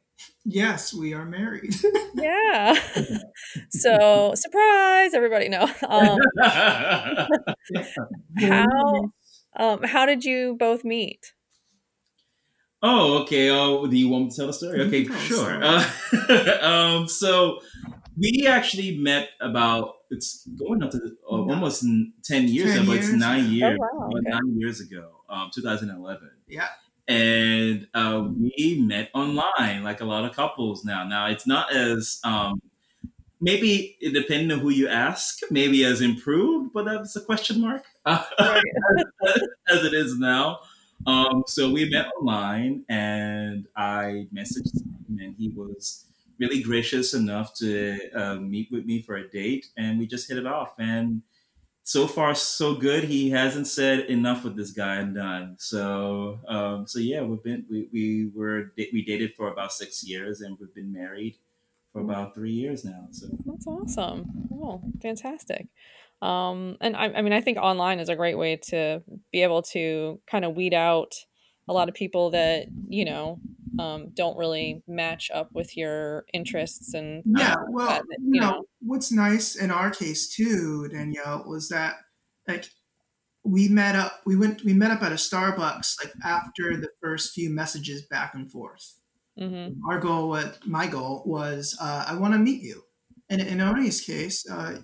Yes, 0.44 0.94
we 0.94 1.14
are 1.14 1.26
married. 1.26 1.76
yeah. 2.16 2.74
so 3.70 4.34
surprise, 4.36 5.14
everybody! 5.14 5.48
No. 5.48 5.70
Um, 5.88 6.18
how 8.40 9.12
um, 9.58 9.84
how 9.84 10.06
did 10.06 10.24
you 10.24 10.56
both 10.58 10.84
meet? 10.84 11.34
Oh, 12.84 13.20
okay. 13.24 13.50
Oh, 13.50 13.88
do 13.88 13.98
you 13.98 14.10
want 14.10 14.26
me 14.26 14.30
to 14.30 14.36
tell 14.36 14.48
the 14.48 14.54
story? 14.54 14.82
Okay, 14.82 15.06
sure. 15.06 15.60
Uh, 15.64 15.84
um, 16.62 17.08
so 17.08 17.60
we 18.18 18.48
actually 18.48 18.98
met 18.98 19.30
about 19.42 19.96
it's 20.10 20.48
going 20.48 20.84
up 20.84 20.92
to 20.92 20.98
uh, 20.98 21.36
almost 21.36 21.84
ten 22.24 22.48
years 22.48 22.74
10 22.76 22.90
It's 22.92 23.10
nine 23.10 23.50
years, 23.50 23.78
oh, 23.82 23.98
wow. 23.98 24.10
okay. 24.18 24.30
nine 24.30 24.58
years 24.60 24.80
ago, 24.80 25.10
um, 25.30 25.50
2011. 25.54 26.30
Yeah 26.48 26.68
and 27.08 27.88
uh, 27.94 28.28
we 28.38 28.84
met 28.86 29.10
online 29.14 29.84
like 29.84 30.02
a 30.02 30.06
lot 30.06 30.26
of 30.26 30.36
couples 30.36 30.84
now 30.84 31.08
now 31.08 31.28
it's 31.28 31.48
not 31.48 31.74
as 31.74 32.20
um, 32.24 32.62
maybe 33.40 33.98
depending 34.14 34.52
on 34.52 34.60
who 34.60 34.70
you 34.70 34.88
ask 34.88 35.40
maybe 35.50 35.86
as 35.86 36.02
improved 36.02 36.74
but 36.74 36.86
that's 36.86 37.16
a 37.16 37.22
question 37.22 37.62
mark 37.62 37.84
as, 38.06 38.26
as, 39.70 39.86
it 39.86 39.94
is 39.94 40.18
now 40.18 40.60
um, 41.08 41.44
so 41.48 41.72
we 41.72 41.90
met 41.90 42.08
online 42.20 42.84
and 42.90 43.68
i 43.76 44.28
messaged 44.34 44.76
him 44.76 45.18
and 45.20 45.36
he 45.38 45.50
was 45.50 46.06
really 46.40 46.62
gracious 46.62 47.14
enough 47.16 47.54
to 47.56 47.98
uh, 48.16 48.36
meet 48.36 48.70
with 48.72 48.86
me 48.86 49.02
for 49.02 49.16
a 49.16 49.28
date 49.30 49.68
and 49.78 49.98
we 49.98 50.06
just 50.06 50.30
hit 50.30 50.38
it 50.38 50.46
off 50.46 50.74
and 50.78 51.22
so 51.88 52.06
far 52.06 52.36
so 52.36 52.76
good. 52.76 53.06
He 53.06 53.30
hasn't 53.30 53.66
said 53.66 54.02
enough 54.10 54.44
with 54.44 54.58
this 54.58 54.72
guy 54.72 54.96
and 54.96 55.16
done. 55.16 55.56
So 55.58 56.42
um, 56.50 56.86
so 56.86 57.00
yeah, 57.00 57.22
we've 57.22 57.42
been 57.42 57.66
we, 57.70 57.88
we 57.94 58.30
were 58.36 58.74
we 58.76 59.06
dated 59.06 59.36
for 59.36 59.48
about 59.48 59.72
six 59.72 60.04
years 60.06 60.42
and 60.42 60.58
we've 60.60 60.76
been 60.76 60.92
married 60.92 61.38
for 61.94 62.02
about 62.02 62.36
three 62.36 62.52
years 62.52 62.84
now. 62.84 63.08
So 63.12 63.28
that's 63.46 63.66
awesome. 63.68 64.50
Oh, 64.52 64.82
fantastic. 65.02 65.68
Um, 66.22 66.78
and 66.82 66.96
I, 66.96 67.06
I 67.06 67.22
mean, 67.22 67.34
I 67.34 67.42
think 67.42 67.58
online 67.58 68.00
is 68.00 68.10
a 68.10 68.16
great 68.16 68.38
way 68.38 68.58
to 68.70 69.04
be 69.32 69.44
able 69.44 69.62
to 69.74 70.20
kind 70.30 70.46
of 70.46 70.56
weed 70.56 70.74
out 70.74 71.14
a 71.68 71.74
lot 71.74 71.90
of 71.90 71.96
people 71.96 72.32
that 72.32 72.68
you 72.88 73.06
know 73.06 73.40
um, 73.80 74.10
don't 74.14 74.38
really 74.38 74.82
match 74.88 75.30
up 75.34 75.50
with 75.54 75.76
your 75.78 76.26
interests 76.34 76.94
and 76.94 77.24
yeah 77.38 77.54
um, 77.54 77.66
well 77.70 77.88
that, 77.88 78.04
you, 78.20 78.36
you 78.36 78.42
know, 78.42 78.52
know, 78.52 78.64
what's 78.82 79.12
nice 79.12 79.56
in 79.56 79.72
our 79.72 79.92
case 79.92 80.34
too 80.34 80.88
danielle 80.92 81.44
was 81.48 81.70
that 81.70 81.96
like 82.48 82.66
we 83.44 83.68
met 83.68 83.96
up 83.96 84.22
we 84.26 84.36
went 84.36 84.64
we 84.64 84.74
met 84.74 84.92
up 84.92 85.04
at 85.04 85.12
a 85.12 85.16
starbucks 85.16 85.96
like 86.04 86.14
after 86.24 86.78
the 86.78 86.90
first 87.02 87.34
few 87.34 87.50
messages 87.50 88.04
back 88.10 88.34
and 88.34 88.52
forth. 88.52 88.96
Mm-hmm. 89.40 89.80
our 89.88 90.00
goal 90.00 90.30
what 90.30 90.58
my 90.66 90.88
goal 90.88 91.22
was 91.24 91.78
uh, 91.80 92.06
i 92.08 92.16
want 92.16 92.34
to 92.34 92.40
meet 92.40 92.64
you. 92.64 92.82
And 93.30 93.40
in 93.40 93.62
Oni's 93.62 94.02
case 94.02 94.44
uh, 94.50 94.80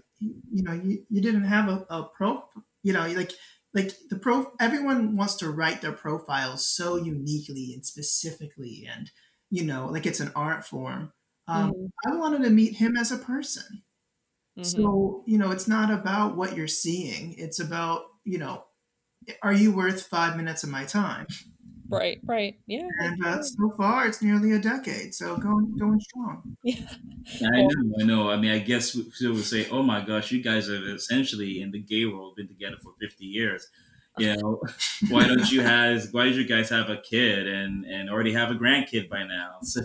you, 0.51 0.63
know 0.63 0.73
you, 0.73 1.03
you 1.09 1.21
didn't 1.21 1.45
have 1.45 1.67
a, 1.69 1.86
a 1.89 2.03
pro 2.15 2.43
you 2.83 2.93
know 2.93 3.07
like 3.07 3.31
like 3.73 3.91
the 4.09 4.17
pro 4.17 4.51
everyone 4.59 5.15
wants 5.17 5.36
to 5.36 5.49
write 5.49 5.81
their 5.81 5.91
profiles 5.91 6.67
so 6.67 6.95
uniquely 6.95 7.71
and 7.73 7.86
specifically 7.86 8.88
and 8.91 9.12
you 9.49 9.63
know 9.63 9.88
like 9.88 10.05
it's 10.05 10.19
an 10.19 10.31
art 10.36 10.65
form 10.65 11.12
um, 11.47 11.71
mm-hmm. 11.71 12.12
i 12.12 12.15
wanted 12.15 12.43
to 12.43 12.49
meet 12.49 12.77
him 12.77 12.95
as 12.97 13.12
a 13.12 13.17
person 13.17 13.83
mm-hmm. 14.57 14.63
so 14.63 15.23
you 15.25 15.38
know 15.38 15.51
it's 15.51 15.67
not 15.67 15.91
about 15.91 16.36
what 16.36 16.55
you're 16.55 16.67
seeing 16.67 17.33
it's 17.38 17.59
about 17.59 18.03
you 18.23 18.38
know 18.38 18.63
are 19.41 19.53
you 19.53 19.71
worth 19.71 20.07
five 20.07 20.36
minutes 20.36 20.63
of 20.63 20.69
my 20.69 20.83
time 20.83 21.25
Right, 21.93 22.19
right, 22.23 22.56
yeah. 22.67 22.88
And 22.99 23.25
uh, 23.25 23.43
so 23.43 23.71
far, 23.77 24.08
it's 24.08 24.21
nearly 24.21 24.51
a 24.53 24.60
decade, 24.60 25.13
so 25.13 25.38
going 25.38 25.77
going 25.77 25.99
strong. 25.99 26.58
Yeah, 27.39 27.47
I 27.53 27.62
know, 27.62 27.93
I 28.01 28.03
know. 28.03 28.29
I 28.29 28.36
mean, 28.36 28.51
I 28.51 28.60
guess 28.60 28.91
people 28.91 29.36
would 29.36 29.45
say, 29.45 29.69
"Oh 29.69 29.82
my 29.82 30.06
gosh, 30.06 30.29
you 30.32 30.43
guys 30.43 30.67
have 30.67 30.84
essentially 30.84 31.62
in 31.62 31.71
the 31.71 31.79
gay 31.79 32.06
world 32.06 32.36
been 32.36 32.49
together 32.49 32.75
for 32.84 32.91
fifty 32.99 33.25
years." 33.25 33.69
You 34.17 34.36
know, 34.36 34.62
why 35.10 35.27
don't 35.27 35.49
you 35.49 35.62
have? 35.62 36.08
Why 36.12 36.25
did 36.25 36.36
you 36.36 36.45
guys 36.45 36.69
have 36.69 36.89
a 36.89 36.97
kid 36.97 37.47
and 37.47 37.86
and 37.86 38.10
already 38.10 38.34
have 38.34 38.51
a 38.51 38.56
grandkid 38.56 39.10
by 39.10 39.23
now? 39.23 39.60
So. 39.63 39.82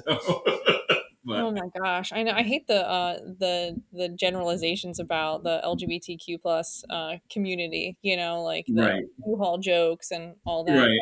But. 1.25 1.41
Oh 1.41 1.51
my 1.51 1.69
gosh, 1.79 2.11
I 2.13 2.23
know. 2.23 2.33
I 2.33 2.43
hate 2.43 2.67
the 2.69 2.89
uh, 2.89 3.19
the 3.19 3.81
the 3.93 4.09
generalizations 4.09 4.99
about 4.99 5.43
the 5.43 5.61
LGBTQ 5.63 6.41
plus 6.41 6.85
uh, 6.89 7.17
community. 7.31 7.99
You 8.01 8.17
know, 8.17 8.43
like 8.43 8.65
the 8.67 8.83
right. 8.83 9.03
U-Haul 9.27 9.59
jokes 9.59 10.11
and 10.11 10.37
all 10.47 10.65
that. 10.65 10.79
Right 10.79 10.99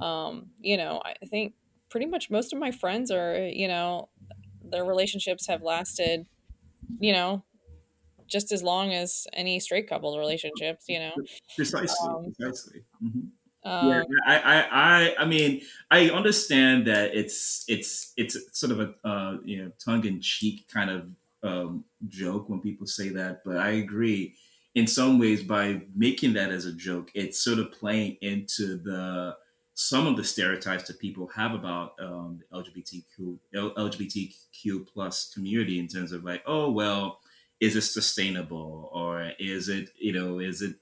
um, 0.00 0.50
you 0.60 0.76
know, 0.76 1.00
I 1.04 1.26
think 1.26 1.54
pretty 1.90 2.06
much 2.06 2.30
most 2.30 2.52
of 2.52 2.58
my 2.58 2.70
friends 2.70 3.10
are, 3.10 3.46
you 3.46 3.68
know, 3.68 4.08
their 4.62 4.84
relationships 4.84 5.46
have 5.48 5.62
lasted, 5.62 6.26
you 7.00 7.12
know, 7.12 7.44
just 8.26 8.52
as 8.52 8.62
long 8.62 8.92
as 8.92 9.26
any 9.32 9.58
straight 9.60 9.88
couple 9.88 10.16
relationships, 10.18 10.84
you 10.88 10.98
know. 10.98 11.12
Precisely, 11.56 12.08
um, 12.08 12.32
precisely. 12.38 12.80
Mm-hmm. 13.02 13.20
Um, 13.62 13.88
yeah, 13.88 14.02
I, 14.26 14.38
I, 14.38 14.68
I, 14.70 15.14
I 15.18 15.24
mean, 15.26 15.60
I 15.90 16.08
understand 16.08 16.86
that 16.86 17.14
it's 17.14 17.64
it's 17.68 18.12
it's 18.16 18.38
sort 18.58 18.72
of 18.72 18.80
a 18.80 19.08
uh, 19.08 19.36
you 19.44 19.62
know 19.62 19.72
tongue 19.84 20.06
in 20.06 20.20
cheek 20.20 20.66
kind 20.72 20.90
of 20.90 21.08
um, 21.42 21.84
joke 22.08 22.48
when 22.48 22.60
people 22.60 22.86
say 22.86 23.10
that, 23.10 23.42
but 23.44 23.58
I 23.58 23.70
agree. 23.70 24.34
In 24.76 24.86
some 24.86 25.18
ways, 25.18 25.42
by 25.42 25.82
making 25.94 26.34
that 26.34 26.50
as 26.50 26.64
a 26.64 26.72
joke, 26.72 27.10
it's 27.12 27.42
sort 27.42 27.58
of 27.58 27.72
playing 27.72 28.16
into 28.22 28.78
the 28.78 29.36
some 29.80 30.06
of 30.06 30.14
the 30.14 30.22
stereotypes 30.22 30.86
that 30.86 30.98
people 30.98 31.26
have 31.28 31.54
about 31.54 31.94
um, 32.00 32.38
the 32.38 32.58
LGBTQ 32.58 33.38
LGBTQ 33.54 34.86
plus 34.86 35.32
community 35.32 35.78
in 35.78 35.88
terms 35.88 36.12
of 36.12 36.22
like, 36.22 36.42
oh 36.46 36.70
well, 36.70 37.20
is 37.60 37.76
it 37.76 37.80
sustainable 37.80 38.90
or 38.92 39.32
is 39.38 39.70
it 39.70 39.88
you 39.98 40.12
know 40.12 40.38
is 40.38 40.60
it 40.60 40.74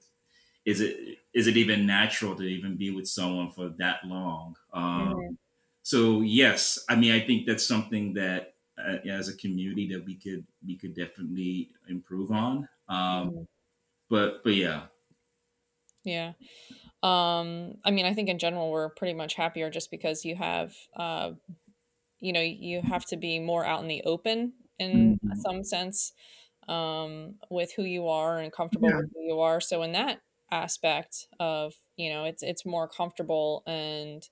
is 0.65 0.81
it 0.81 1.17
is 1.33 1.47
it 1.47 1.55
even 1.55 1.85
natural 1.85 2.35
to 2.35 2.43
even 2.43 2.75
be 2.75 2.89
with 2.89 3.07
someone 3.07 3.49
for 3.51 3.69
that 3.77 4.03
long? 4.03 4.57
Um, 4.73 5.13
mm-hmm. 5.13 5.33
So 5.81 6.19
yes, 6.19 6.83
I 6.89 6.97
mean 6.97 7.13
I 7.13 7.21
think 7.21 7.47
that's 7.47 7.65
something 7.65 8.13
that 8.15 8.55
uh, 8.77 8.97
as 9.09 9.29
a 9.29 9.37
community 9.37 9.87
that 9.93 10.03
we 10.05 10.15
could 10.15 10.45
we 10.67 10.75
could 10.75 10.93
definitely 10.93 11.69
improve 11.87 12.31
on. 12.31 12.67
Um, 12.89 12.97
mm-hmm. 12.99 13.41
But 14.09 14.43
but 14.43 14.55
yeah, 14.55 14.87
yeah 16.03 16.33
um 17.03 17.75
i 17.85 17.91
mean 17.91 18.05
i 18.05 18.13
think 18.13 18.29
in 18.29 18.39
general 18.39 18.71
we're 18.71 18.89
pretty 18.89 19.13
much 19.13 19.35
happier 19.35 19.69
just 19.69 19.89
because 19.91 20.25
you 20.25 20.35
have 20.35 20.73
uh 20.95 21.31
you 22.19 22.33
know 22.33 22.41
you 22.41 22.81
have 22.81 23.05
to 23.05 23.17
be 23.17 23.39
more 23.39 23.65
out 23.65 23.81
in 23.81 23.87
the 23.87 24.03
open 24.03 24.53
in 24.77 25.19
mm-hmm. 25.23 25.39
some 25.39 25.63
sense 25.63 26.13
um 26.67 27.35
with 27.49 27.73
who 27.75 27.83
you 27.83 28.07
are 28.07 28.39
and 28.39 28.51
comfortable 28.51 28.89
yeah. 28.89 28.97
with 28.97 29.09
who 29.13 29.21
you 29.21 29.39
are 29.39 29.61
so 29.61 29.81
in 29.81 29.93
that 29.93 30.21
aspect 30.51 31.27
of 31.39 31.73
you 31.95 32.11
know 32.11 32.25
it's 32.25 32.43
it's 32.43 32.65
more 32.65 32.87
comfortable 32.87 33.63
and 33.67 34.27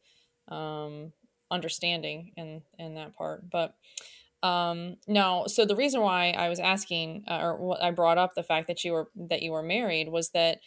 um 0.49 1.11
understanding 1.51 2.31
in 2.35 2.61
in 2.77 2.95
that 2.95 3.15
part 3.15 3.49
but 3.49 3.75
um 4.43 4.95
no 5.07 5.45
so 5.47 5.65
the 5.65 5.75
reason 5.75 6.01
why 6.01 6.31
i 6.31 6.49
was 6.49 6.59
asking 6.59 7.23
uh, 7.27 7.39
or 7.41 7.57
what 7.57 7.81
i 7.81 7.91
brought 7.91 8.17
up 8.17 8.33
the 8.35 8.43
fact 8.43 8.67
that 8.67 8.83
you 8.83 8.91
were 8.91 9.09
that 9.15 9.41
you 9.41 9.51
were 9.51 9.63
married 9.63 10.09
was 10.09 10.29
that 10.29 10.59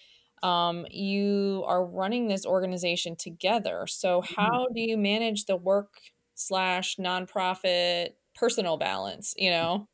um, 0.43 0.87
you 0.91 1.65
are 1.67 1.85
running 1.85 2.29
this 2.29 2.47
organization 2.47 3.17
together. 3.17 3.87
So 3.87 4.21
mm-hmm. 4.21 4.35
how 4.41 4.69
do 4.75 4.81
you 4.81 4.97
manage 4.97 5.47
the 5.47 5.57
work 5.57 6.01
slash 6.35 6.97
nonprofit 6.97 8.11
personal 8.35 8.77
balance? 8.77 9.35
You 9.37 9.51
know? 9.51 9.89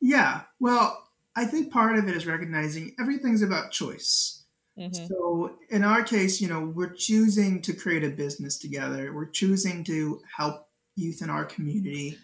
Yeah. 0.00 0.42
Well, 0.60 1.08
I 1.36 1.44
think 1.44 1.72
part 1.72 1.96
of 1.96 2.08
it 2.08 2.16
is 2.16 2.26
recognizing 2.26 2.94
everything's 2.98 3.42
about 3.42 3.70
choice. 3.70 4.44
Mm-hmm. 4.78 5.06
So 5.06 5.56
in 5.70 5.82
our 5.82 6.02
case, 6.02 6.40
you 6.40 6.48
know, 6.48 6.72
we're 6.74 6.92
choosing 6.92 7.60
to 7.62 7.72
create 7.72 8.04
a 8.04 8.10
business 8.10 8.58
together. 8.58 9.12
We're 9.12 9.30
choosing 9.30 9.82
to 9.84 10.20
help 10.36 10.68
youth 10.94 11.22
in 11.22 11.30
our 11.30 11.44
community, 11.44 12.18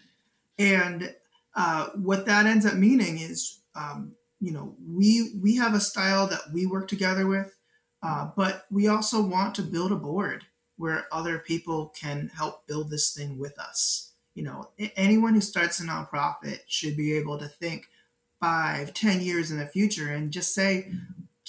and 0.57 1.13
uh, 1.55 1.87
what 1.95 2.25
that 2.25 2.45
ends 2.45 2.65
up 2.65 2.75
meaning 2.75 3.19
is, 3.19 3.59
um, 3.75 4.13
you 4.39 4.51
know, 4.51 4.75
we 4.85 5.33
we 5.41 5.55
have 5.57 5.73
a 5.73 5.79
style 5.79 6.27
that 6.27 6.41
we 6.53 6.65
work 6.65 6.87
together 6.87 7.27
with, 7.27 7.54
uh, 8.05 8.29
but 8.35 8.65
we 8.69 8.87
also 8.87 9.21
want 9.21 9.55
to 9.55 9.63
build 9.63 9.91
a 9.91 9.95
board 9.95 10.45
where 10.77 11.07
other 11.11 11.39
people 11.39 11.93
can 11.99 12.29
help 12.35 12.67
build 12.67 12.89
this 12.89 13.13
thing 13.13 13.39
with 13.39 13.57
us. 13.57 14.11
You 14.35 14.43
know, 14.43 14.69
anyone 14.95 15.33
who 15.33 15.41
starts 15.41 15.79
a 15.79 15.83
nonprofit 15.83 16.59
should 16.67 16.97
be 16.97 17.13
able 17.13 17.39
to 17.39 17.47
think 17.47 17.87
five, 18.39 18.93
ten 18.93 19.21
years 19.21 19.49
in 19.49 19.57
the 19.57 19.65
future 19.65 20.09
and 20.09 20.31
just 20.31 20.53
say, 20.53 20.91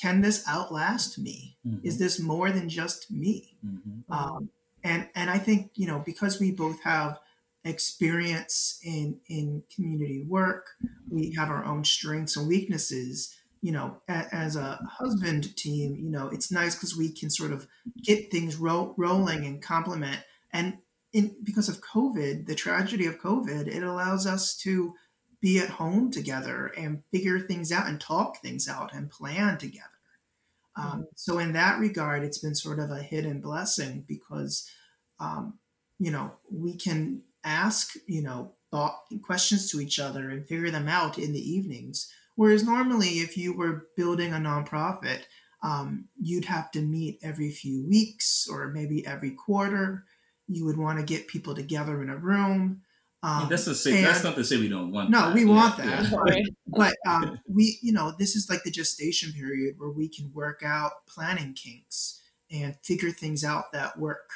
can 0.01 0.21
this 0.21 0.47
outlast 0.49 1.19
me? 1.19 1.57
Mm-hmm. 1.67 1.87
Is 1.87 1.99
this 1.99 2.21
more 2.21 2.51
than 2.51 2.69
just 2.69 3.11
me? 3.11 3.57
Mm-hmm. 3.67 4.13
Um, 4.13 4.51
and 4.85 5.09
and 5.15 5.29
I 5.29 5.39
think 5.39 5.73
you 5.75 5.87
know 5.87 6.03
because 6.07 6.39
we 6.39 6.53
both 6.53 6.83
have 6.83 7.19
experience 7.65 8.79
in 8.85 9.19
in 9.29 9.65
community 9.75 10.23
work, 10.23 10.69
we 11.11 11.33
have 11.33 11.51
our 11.51 11.65
own 11.65 11.85
strengths 11.85 12.37
and 12.37 12.47
weaknesses. 12.47 13.35
You 13.67 13.73
know, 13.73 13.89
a, 14.09 14.19
as 14.33 14.55
a 14.57 14.79
husband 14.99 15.57
team, 15.57 15.97
you 16.05 16.11
know, 16.11 16.29
it's 16.35 16.53
nice 16.53 16.75
because 16.75 16.97
we 16.97 17.09
can 17.11 17.31
sort 17.31 17.53
of 17.53 17.67
get 18.03 18.31
things 18.31 18.57
ro- 18.57 18.95
rolling 18.97 19.45
and 19.45 19.63
complement. 19.63 20.21
And 20.53 20.79
in 21.13 21.35
because 21.43 21.69
of 21.69 21.81
COVID, 21.81 22.47
the 22.47 22.55
tragedy 22.55 23.07
of 23.07 23.19
COVID, 23.19 23.67
it 23.67 23.83
allows 23.83 24.27
us 24.27 24.57
to 24.59 24.95
be 25.41 25.59
at 25.59 25.71
home 25.81 26.11
together 26.11 26.73
and 26.77 27.03
figure 27.13 27.41
things 27.41 27.73
out 27.73 27.89
and 27.89 28.01
talk 28.01 28.41
things 28.41 28.69
out 28.69 28.95
and 28.95 29.11
plan 29.11 29.59
together. 29.59 29.99
Um, 30.77 31.07
so 31.15 31.39
in 31.39 31.53
that 31.53 31.79
regard, 31.79 32.23
it's 32.23 32.39
been 32.39 32.55
sort 32.55 32.79
of 32.79 32.91
a 32.91 33.03
hidden 33.03 33.41
blessing 33.41 34.05
because, 34.07 34.71
um, 35.19 35.59
you 35.99 36.11
know, 36.11 36.33
we 36.51 36.77
can 36.77 37.23
ask, 37.45 37.95
you 38.07 38.23
know, 38.23 38.53
thought 38.71 38.97
questions 39.23 39.71
to 39.71 39.81
each 39.81 39.99
other 39.99 40.31
and 40.31 40.47
figure 40.47 40.71
them 40.71 40.89
out 40.89 41.19
in 41.19 41.33
the 41.33 41.51
evenings. 41.57 42.13
Whereas 42.37 42.65
normally, 42.65 43.19
if 43.19 43.37
you 43.37 43.57
were 43.57 43.89
building 43.97 44.33
a 44.33 44.37
nonprofit, 44.37 45.23
um, 45.63 46.09
you'd 46.21 46.45
have 46.45 46.71
to 46.73 46.81
meet 46.81 47.19
every 47.23 47.51
few 47.51 47.85
weeks 47.89 48.47
or 48.49 48.69
maybe 48.69 49.05
every 49.07 49.31
quarter. 49.33 50.05
You 50.47 50.65
would 50.67 50.77
want 50.77 50.99
to 50.99 51.05
get 51.05 51.27
people 51.27 51.55
together 51.55 52.01
in 52.03 52.11
a 52.11 52.17
room. 52.17 52.83
Um, 53.23 53.49
that's, 53.49 53.65
say, 53.81 54.03
that's 54.03 54.23
not 54.23 54.37
to 54.37 54.45
say 54.45 54.59
we 54.59 54.69
don't 54.69 54.93
want. 54.93 55.11
No, 55.11 55.23
that. 55.23 55.35
we 55.35 55.45
yeah, 55.45 55.53
want 55.53 55.77
that. 55.79 56.03
yeah. 56.05 56.45
But, 56.67 56.95
but 57.05 57.11
um, 57.11 57.41
we, 57.49 57.79
you 57.83 57.93
know, 57.93 58.13
this 58.17 58.37
is 58.37 58.49
like 58.51 58.63
the 58.63 58.71
gestation 58.71 59.33
period 59.33 59.77
where 59.79 59.91
we 59.91 60.09
can 60.09 60.31
work 60.35 60.63
out 60.65 61.07
planning 61.09 61.55
kinks 61.55 62.21
and 62.51 62.77
figure 62.85 63.11
things 63.11 63.43
out 63.43 63.73
that 63.73 63.99
work 63.99 64.29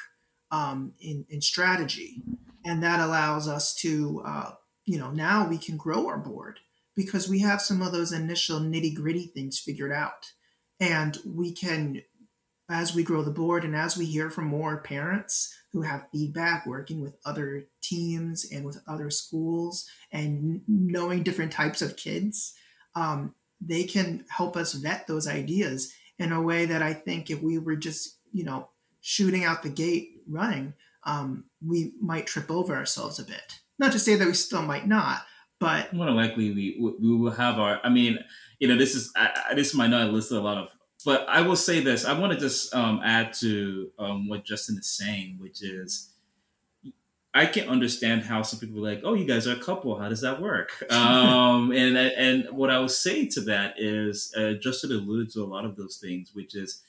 um, 0.49 0.93
in 0.99 1.25
in 1.29 1.39
strategy, 1.41 2.23
and 2.65 2.83
that 2.83 2.99
allows 2.99 3.47
us 3.47 3.73
to, 3.75 4.23
uh, 4.25 4.51
you 4.85 4.97
know, 4.97 5.11
now 5.11 5.47
we 5.47 5.57
can 5.57 5.77
grow 5.77 6.07
our 6.07 6.17
board 6.17 6.59
because 7.01 7.29
we 7.29 7.39
have 7.39 7.61
some 7.61 7.81
of 7.81 7.91
those 7.91 8.11
initial 8.11 8.59
nitty 8.59 8.95
gritty 8.95 9.27
things 9.27 9.59
figured 9.59 9.91
out, 9.91 10.31
and 10.79 11.17
we 11.25 11.51
can, 11.51 12.01
as 12.69 12.93
we 12.93 13.03
grow 13.03 13.23
the 13.23 13.31
board 13.31 13.63
and 13.63 13.75
as 13.75 13.97
we 13.97 14.05
hear 14.05 14.29
from 14.29 14.45
more 14.45 14.81
parents 14.81 15.53
who 15.73 15.81
have 15.81 16.07
feedback 16.11 16.65
working 16.65 17.01
with 17.01 17.15
other 17.25 17.65
teams 17.81 18.45
and 18.51 18.65
with 18.65 18.81
other 18.87 19.09
schools 19.09 19.89
and 20.11 20.61
knowing 20.67 21.23
different 21.23 21.51
types 21.51 21.81
of 21.81 21.97
kids, 21.97 22.53
um, 22.95 23.33
they 23.59 23.83
can 23.83 24.25
help 24.29 24.57
us 24.57 24.73
vet 24.73 25.07
those 25.07 25.27
ideas 25.27 25.93
in 26.19 26.31
a 26.31 26.41
way 26.41 26.65
that 26.65 26.81
I 26.81 26.93
think 26.93 27.29
if 27.29 27.41
we 27.41 27.57
were 27.57 27.75
just, 27.75 28.17
you 28.31 28.43
know, 28.43 28.69
shooting 29.01 29.43
out 29.43 29.63
the 29.63 29.69
gate 29.69 30.21
running, 30.27 30.73
um, 31.03 31.45
we 31.65 31.93
might 32.01 32.27
trip 32.27 32.51
over 32.51 32.75
ourselves 32.75 33.19
a 33.19 33.23
bit. 33.23 33.59
Not 33.79 33.91
to 33.93 33.99
say 33.99 34.15
that 34.15 34.27
we 34.27 34.33
still 34.33 34.61
might 34.61 34.87
not, 34.87 35.23
but 35.61 35.93
more 35.93 36.07
than 36.07 36.15
likely 36.15 36.51
we 36.51 36.95
we 36.99 37.15
will 37.15 37.31
have 37.31 37.57
our. 37.57 37.79
I 37.85 37.89
mean, 37.89 38.19
you 38.59 38.67
know, 38.67 38.75
this 38.75 38.95
is 38.95 39.13
I, 39.15 39.53
this 39.55 39.73
might 39.73 39.91
not 39.91 40.11
list 40.11 40.31
a 40.31 40.41
lot 40.41 40.57
of 40.57 40.69
but 41.03 41.27
I 41.27 41.41
will 41.41 41.55
say 41.55 41.79
this: 41.79 42.05
I 42.05 42.17
want 42.17 42.33
to 42.33 42.39
just 42.39 42.73
um, 42.75 43.01
add 43.03 43.33
to 43.35 43.91
um, 43.97 44.27
what 44.27 44.45
Justin 44.45 44.77
is 44.77 44.87
saying, 44.87 45.37
which 45.39 45.63
is 45.63 46.09
I 47.33 47.45
can 47.45 47.69
understand 47.69 48.23
how 48.23 48.41
some 48.43 48.59
people 48.59 48.85
are 48.85 48.91
like, 48.91 49.01
"Oh, 49.03 49.13
you 49.13 49.25
guys 49.25 49.47
are 49.47 49.55
a 49.55 49.59
couple. 49.59 49.97
How 49.97 50.09
does 50.09 50.21
that 50.21 50.41
work?" 50.41 50.83
um, 50.91 51.71
and 51.71 51.97
and 51.97 52.49
what 52.51 52.69
I 52.69 52.79
will 52.79 52.89
say 52.89 53.27
to 53.27 53.41
that 53.41 53.75
is, 53.77 54.33
uh, 54.37 54.53
Justin 54.53 54.91
alluded 54.91 55.31
to 55.33 55.43
a 55.43 55.45
lot 55.45 55.65
of 55.65 55.75
those 55.75 55.97
things, 55.97 56.31
which 56.33 56.55
is 56.55 56.81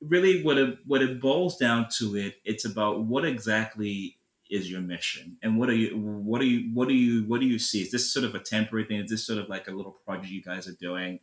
really 0.00 0.42
what 0.42 0.58
it 0.58 0.78
what 0.86 1.02
it 1.02 1.20
boils 1.20 1.56
down 1.56 1.88
to. 1.98 2.16
It 2.16 2.34
it's 2.44 2.64
about 2.64 3.04
what 3.04 3.24
exactly 3.24 4.18
is 4.50 4.70
your 4.70 4.80
mission, 4.80 5.38
and 5.42 5.58
what 5.58 5.68
are 5.70 5.74
you 5.74 5.96
what 5.98 6.40
are 6.40 6.44
you 6.44 6.70
what 6.74 6.88
do 6.88 6.94
you 6.94 7.24
what 7.24 7.40
do 7.40 7.46
you 7.46 7.58
see? 7.58 7.82
Is 7.82 7.90
this 7.90 8.12
sort 8.12 8.24
of 8.24 8.34
a 8.34 8.40
temporary 8.40 8.84
thing? 8.86 9.00
Is 9.00 9.10
this 9.10 9.26
sort 9.26 9.38
of 9.38 9.48
like 9.48 9.68
a 9.68 9.72
little 9.72 9.92
project 9.92 10.28
you 10.32 10.42
guys 10.42 10.68
are 10.68 10.74
doing? 10.74 11.20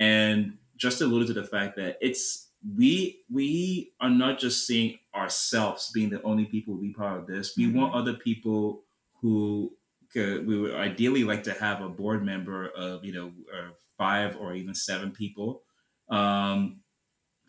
And 0.00 0.58
Justin 0.76 1.08
alluded 1.08 1.28
to 1.28 1.34
the 1.40 1.44
fact 1.46 1.76
that 1.76 1.98
it's 2.00 2.50
we 2.76 3.22
we 3.30 3.92
are 4.00 4.10
not 4.10 4.38
just 4.38 4.66
seeing 4.66 4.98
ourselves 5.14 5.90
being 5.92 6.10
the 6.10 6.22
only 6.22 6.44
people 6.46 6.74
who 6.74 6.80
be 6.82 6.92
part 6.92 7.18
of 7.18 7.26
this. 7.26 7.56
We 7.56 7.66
Mhm. 7.66 7.74
want 7.74 7.94
other 7.94 8.14
people 8.14 8.84
who 9.20 9.72
could, 10.12 10.46
we 10.46 10.58
would 10.58 10.74
ideally 10.74 11.24
like 11.24 11.42
to 11.44 11.52
have 11.52 11.82
a 11.82 11.88
board 11.88 12.24
member 12.24 12.68
of 12.68 13.04
you 13.04 13.12
know 13.12 13.32
uh, 13.54 13.70
five 13.96 14.36
or 14.36 14.54
even 14.54 14.74
seven 14.74 15.10
people. 15.12 15.62
Um, 16.08 16.80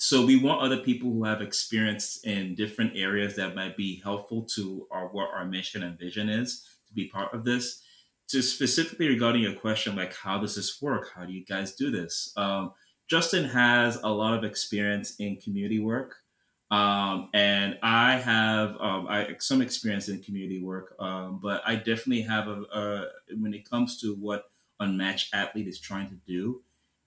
so 0.01 0.25
we 0.25 0.37
want 0.37 0.61
other 0.61 0.77
people 0.77 1.11
who 1.11 1.25
have 1.25 1.41
experience 1.41 2.21
in 2.23 2.55
different 2.55 2.93
areas 2.95 3.35
that 3.35 3.53
might 3.53 3.75
be 3.75 4.01
helpful 4.01 4.43
to 4.55 4.87
our 4.91 5.09
what 5.09 5.29
our 5.33 5.45
mission 5.45 5.83
and 5.83 5.99
vision 5.99 6.29
is 6.29 6.65
to 6.87 6.93
be 6.93 7.09
part 7.09 7.33
of 7.33 7.43
this. 7.43 7.83
To 8.29 8.41
specifically 8.41 9.09
regarding 9.09 9.41
your 9.41 9.55
question, 9.55 9.97
like 9.97 10.15
how 10.15 10.39
does 10.39 10.55
this 10.55 10.81
work? 10.81 11.09
How 11.13 11.25
do 11.25 11.33
you 11.33 11.43
guys 11.43 11.75
do 11.75 11.91
this? 11.91 12.31
Um, 12.37 12.71
Justin 13.09 13.43
has 13.43 13.97
a 13.97 14.07
lot 14.07 14.37
of 14.37 14.45
experience 14.45 15.15
in 15.17 15.35
community 15.35 15.79
work, 15.79 16.15
um, 16.71 17.29
and 17.33 17.77
I 17.83 18.13
have 18.19 18.77
um, 18.79 19.05
I, 19.09 19.35
some 19.39 19.61
experience 19.61 20.07
in 20.07 20.21
community 20.21 20.63
work. 20.63 20.95
Um, 20.99 21.39
but 21.43 21.61
I 21.65 21.75
definitely 21.75 22.21
have 22.21 22.47
a, 22.47 22.61
a 22.71 23.05
when 23.37 23.53
it 23.53 23.69
comes 23.69 23.99
to 23.99 24.15
what 24.15 24.45
Unmatched 24.79 25.33
Athlete 25.33 25.67
is 25.67 25.79
trying 25.79 26.07
to 26.07 26.15
do, 26.25 26.61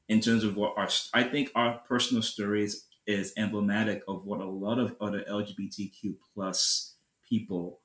in 0.08 0.20
terms 0.20 0.44
of 0.44 0.56
what 0.56 0.74
our 0.76 0.88
I 1.14 1.22
think 1.24 1.50
our 1.54 1.78
personal 1.88 2.22
stories 2.22 2.86
is 3.06 3.32
emblematic 3.36 4.02
of 4.06 4.24
what 4.24 4.40
a 4.40 4.44
lot 4.44 4.78
of 4.78 4.94
other 5.00 5.24
LGBTQ 5.28 6.16
plus 6.34 6.94
people 7.28 7.80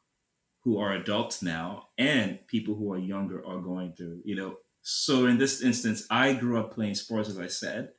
who 0.62 0.78
are 0.80 0.94
adults 0.94 1.42
now 1.42 1.88
and 1.98 2.46
people 2.48 2.76
who 2.76 2.92
are 2.94 3.00
younger 3.00 3.46
are 3.46 3.60
going 3.60 3.94
through. 3.94 4.22
You 4.26 4.36
know, 4.36 4.58
so 4.82 5.26
in 5.26 5.38
this 5.38 5.62
instance, 5.62 6.06
I 6.10 6.34
grew 6.34 6.60
up 6.60 6.74
playing 6.74 6.96
sports, 6.96 7.30
as 7.30 7.40
I 7.40 7.48
said 7.48 7.92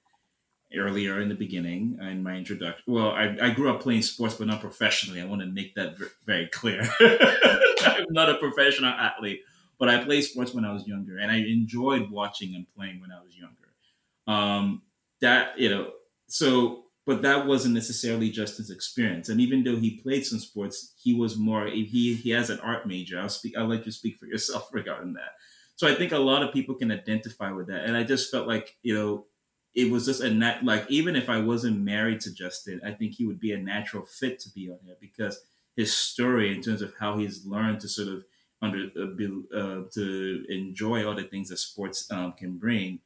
earlier 0.77 1.21
in 1.21 1.29
the 1.29 1.35
beginning 1.35 1.99
in 2.01 2.23
my 2.23 2.35
introduction. 2.35 2.85
Well, 2.87 3.11
I, 3.11 3.37
I 3.41 3.51
grew 3.51 3.71
up 3.71 3.81
playing 3.81 4.03
sports, 4.03 4.35
but 4.35 4.47
not 4.47 4.61
professionally. 4.61 5.21
I 5.21 5.25
want 5.25 5.41
to 5.41 5.47
make 5.47 5.75
that 5.77 5.97
very 6.27 6.47
clear. 6.49 6.83
I'm 7.01 8.07
not 8.11 8.29
a 8.29 8.35
professional 8.35 8.91
athlete, 8.91 9.43
but 9.79 9.89
I 9.89 10.05
played 10.05 10.23
sports 10.23 10.53
when 10.53 10.65
I 10.65 10.73
was 10.73 10.87
younger, 10.87 11.19
and 11.19 11.31
I 11.31 11.37
enjoyed 11.37 12.11
watching 12.11 12.55
and 12.55 12.67
playing 12.77 13.01
when 13.01 13.11
I 13.13 13.23
was 13.23 13.37
younger. 13.37 13.55
Um, 14.29 14.83
that 15.21 15.59
you 15.59 15.69
know, 15.69 15.91
so 16.29 16.85
but 17.07 17.23
that 17.23 17.47
wasn't 17.47 17.75
necessarily 17.75 18.29
just 18.29 18.59
his 18.59 18.71
experience. 18.71 19.31
And 19.31 19.41
even 19.41 19.65
though 19.65 19.77
he 19.77 19.99
played 20.03 20.27
some 20.27 20.39
sports, 20.39 20.93
he 21.03 21.15
was 21.15 21.39
more 21.39 21.67
he 21.67 22.15
he 22.15 22.31
has 22.31 22.51
an 22.51 22.61
art 22.61 22.87
major. 22.87 23.19
I'll 23.19 23.31
speak. 23.31 23.57
I'll 23.57 23.67
let 23.67 23.87
you 23.87 23.93
speak 23.93 24.19
for 24.19 24.27
yourself 24.27 24.69
regarding 24.73 25.15
that. 25.15 25.33
So 25.77 25.89
I 25.89 25.95
think 25.95 26.13
a 26.13 26.19
lot 26.19 26.43
of 26.43 26.53
people 26.53 26.75
can 26.75 26.93
identify 26.93 27.51
with 27.51 27.69
that, 27.69 27.85
and 27.85 27.97
I 27.97 28.05
just 28.05 28.31
felt 28.31 28.47
like 28.47 28.77
you 28.83 28.95
know 28.95 29.27
it 29.75 29.91
was 29.91 30.07
just 30.07 30.21
a 30.21 30.31
nat 30.31 30.65
like 30.65 30.85
even 30.91 31.17
if 31.17 31.29
I 31.29 31.41
wasn't 31.41 31.81
married 31.81 32.21
to 32.23 32.35
Justin, 32.35 32.81
I 32.85 32.93
think 32.93 33.15
he 33.15 33.27
would 33.27 33.41
be 33.41 33.53
a 33.53 33.59
natural 33.59 34.05
fit 34.05 34.39
to 34.41 34.51
be 34.51 34.69
on 34.69 34.79
here 34.85 34.97
because 35.01 35.41
his 35.77 35.97
story 35.97 36.55
in 36.55 36.61
terms 36.61 36.83
of 36.83 36.93
how 36.99 37.17
he's 37.17 37.47
learned 37.47 37.81
to 37.81 37.89
sort 37.89 38.09
of 38.09 38.25
under 38.61 38.91
uh, 38.99 39.57
uh, 39.57 39.83
to 39.95 40.45
enjoy 40.49 41.07
all 41.07 41.15
the 41.15 41.23
things 41.23 41.49
that 41.49 41.59
sports 41.59 42.11
um, 42.11 42.33
can 42.33 42.59
bring. 42.59 42.99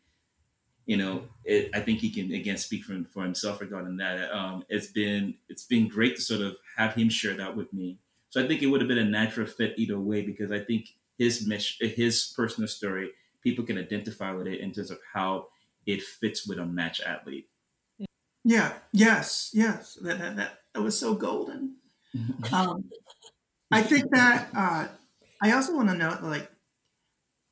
You 0.86 0.96
know, 0.96 1.22
it, 1.44 1.70
I 1.74 1.80
think 1.80 2.00
he 2.00 2.10
can 2.10 2.32
again 2.32 2.56
speak 2.56 2.84
for, 2.84 3.00
for 3.12 3.22
himself 3.22 3.60
regarding 3.60 3.96
that. 3.98 4.32
Um, 4.32 4.64
it's 4.68 4.88
been 4.88 5.34
it's 5.48 5.64
been 5.64 5.88
great 5.88 6.16
to 6.16 6.22
sort 6.22 6.40
of 6.40 6.56
have 6.76 6.94
him 6.94 7.08
share 7.08 7.34
that 7.34 7.56
with 7.56 7.72
me. 7.72 7.98
So 8.30 8.42
I 8.42 8.48
think 8.48 8.62
it 8.62 8.66
would 8.66 8.80
have 8.80 8.88
been 8.88 8.98
a 8.98 9.04
natural 9.04 9.46
fit 9.46 9.74
either 9.76 9.98
way 9.98 10.22
because 10.22 10.50
I 10.50 10.60
think 10.60 10.88
his 11.18 11.46
mission, 11.46 11.88
his 11.88 12.32
personal 12.34 12.66
story, 12.66 13.10
people 13.42 13.64
can 13.64 13.78
identify 13.78 14.32
with 14.32 14.46
it 14.46 14.60
in 14.60 14.72
terms 14.72 14.90
of 14.90 14.98
how 15.12 15.48
it 15.86 16.02
fits 16.02 16.46
with 16.46 16.58
Unmatched 16.58 17.02
Athlete. 17.02 17.48
yeah, 18.44 18.72
yes, 18.92 19.50
yes, 19.52 19.98
that 20.02 20.18
that, 20.18 20.36
that, 20.36 20.58
that 20.74 20.82
was 20.82 20.98
so 20.98 21.14
golden. 21.14 21.76
Um, 22.52 22.84
I 23.70 23.82
think 23.82 24.10
that 24.10 24.48
uh, 24.54 24.88
I 25.42 25.52
also 25.52 25.74
want 25.74 25.88
to 25.88 25.94
note 25.94 26.22
like 26.22 26.50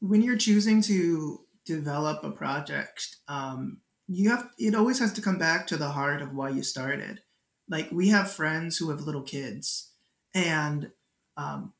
when 0.00 0.20
you're 0.20 0.36
choosing 0.36 0.82
to 0.82 1.40
develop 1.76 2.24
a 2.24 2.30
project, 2.30 3.16
um, 3.28 3.78
you 4.08 4.30
have 4.30 4.50
it 4.58 4.74
always 4.74 4.98
has 4.98 5.12
to 5.14 5.22
come 5.22 5.38
back 5.38 5.66
to 5.68 5.76
the 5.76 5.90
heart 5.90 6.22
of 6.22 6.34
why 6.34 6.50
you 6.50 6.62
started. 6.62 7.20
Like 7.68 7.90
we 7.92 8.08
have 8.08 8.30
friends 8.30 8.76
who 8.76 8.90
have 8.90 9.00
little 9.00 9.22
kids, 9.22 9.92
and 10.34 10.90
um, 11.36 11.72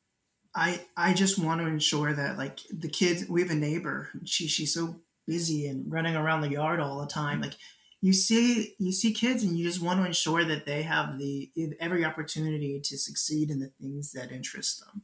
I 0.55 0.81
I 0.95 1.13
just 1.13 1.37
want 1.37 1.61
to 1.61 1.67
ensure 1.67 2.13
that 2.13 2.37
like 2.37 2.59
the 2.71 2.89
kids. 2.89 3.27
We 3.27 3.41
have 3.41 3.51
a 3.51 3.55
neighbor. 3.55 4.09
She 4.25 4.47
she's 4.47 4.73
so 4.73 5.01
busy 5.27 5.67
and 5.67 5.91
running 5.91 6.15
around 6.15 6.41
the 6.41 6.49
yard 6.49 6.79
all 6.79 7.01
the 7.01 7.07
time. 7.07 7.41
Like 7.41 7.57
you 8.01 8.13
see 8.13 8.75
you 8.79 8.91
see 8.91 9.13
kids 9.13 9.43
and 9.43 9.57
you 9.57 9.65
just 9.65 9.81
want 9.81 9.99
to 9.99 10.05
ensure 10.05 10.43
that 10.45 10.65
they 10.65 10.83
have 10.83 11.19
the 11.19 11.51
every 11.79 12.03
opportunity 12.03 12.79
to 12.83 12.97
succeed 12.97 13.49
in 13.49 13.59
the 13.59 13.71
things 13.79 14.11
that 14.13 14.31
interest 14.31 14.83
them. 14.85 15.03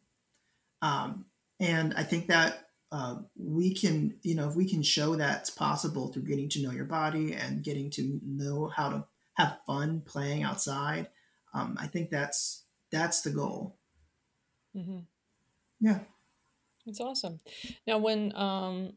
Um, 0.82 1.26
and 1.60 1.94
I 1.96 2.04
think 2.04 2.28
that 2.28 2.67
uh, 2.92 3.16
we 3.36 3.74
can, 3.74 4.16
you 4.22 4.36
know, 4.36 4.48
if 4.48 4.56
we 4.56 4.70
can 4.70 4.82
show 4.82 5.16
that's 5.16 5.50
possible 5.50 6.08
through 6.08 6.24
getting 6.24 6.50
to 6.50 6.62
know 6.62 6.72
your 6.72 6.86
body 6.86 7.34
and 7.34 7.64
getting 7.64 7.90
to 7.92 8.20
know 8.26 8.72
how 8.74 8.90
to 8.90 9.06
have 9.34 9.60
fun 9.66 10.02
playing 10.06 10.44
outside, 10.44 11.08
um, 11.54 11.78
I 11.80 11.88
think 11.88 12.10
that's 12.10 12.64
that's 12.92 13.22
the 13.22 13.32
goal. 13.32 13.78
Mm-hmm. 14.76 15.00
Yeah, 15.82 16.00
it's 16.86 17.02
awesome. 17.02 17.40
Now, 17.86 17.98
when 17.98 18.36
um, 18.36 18.94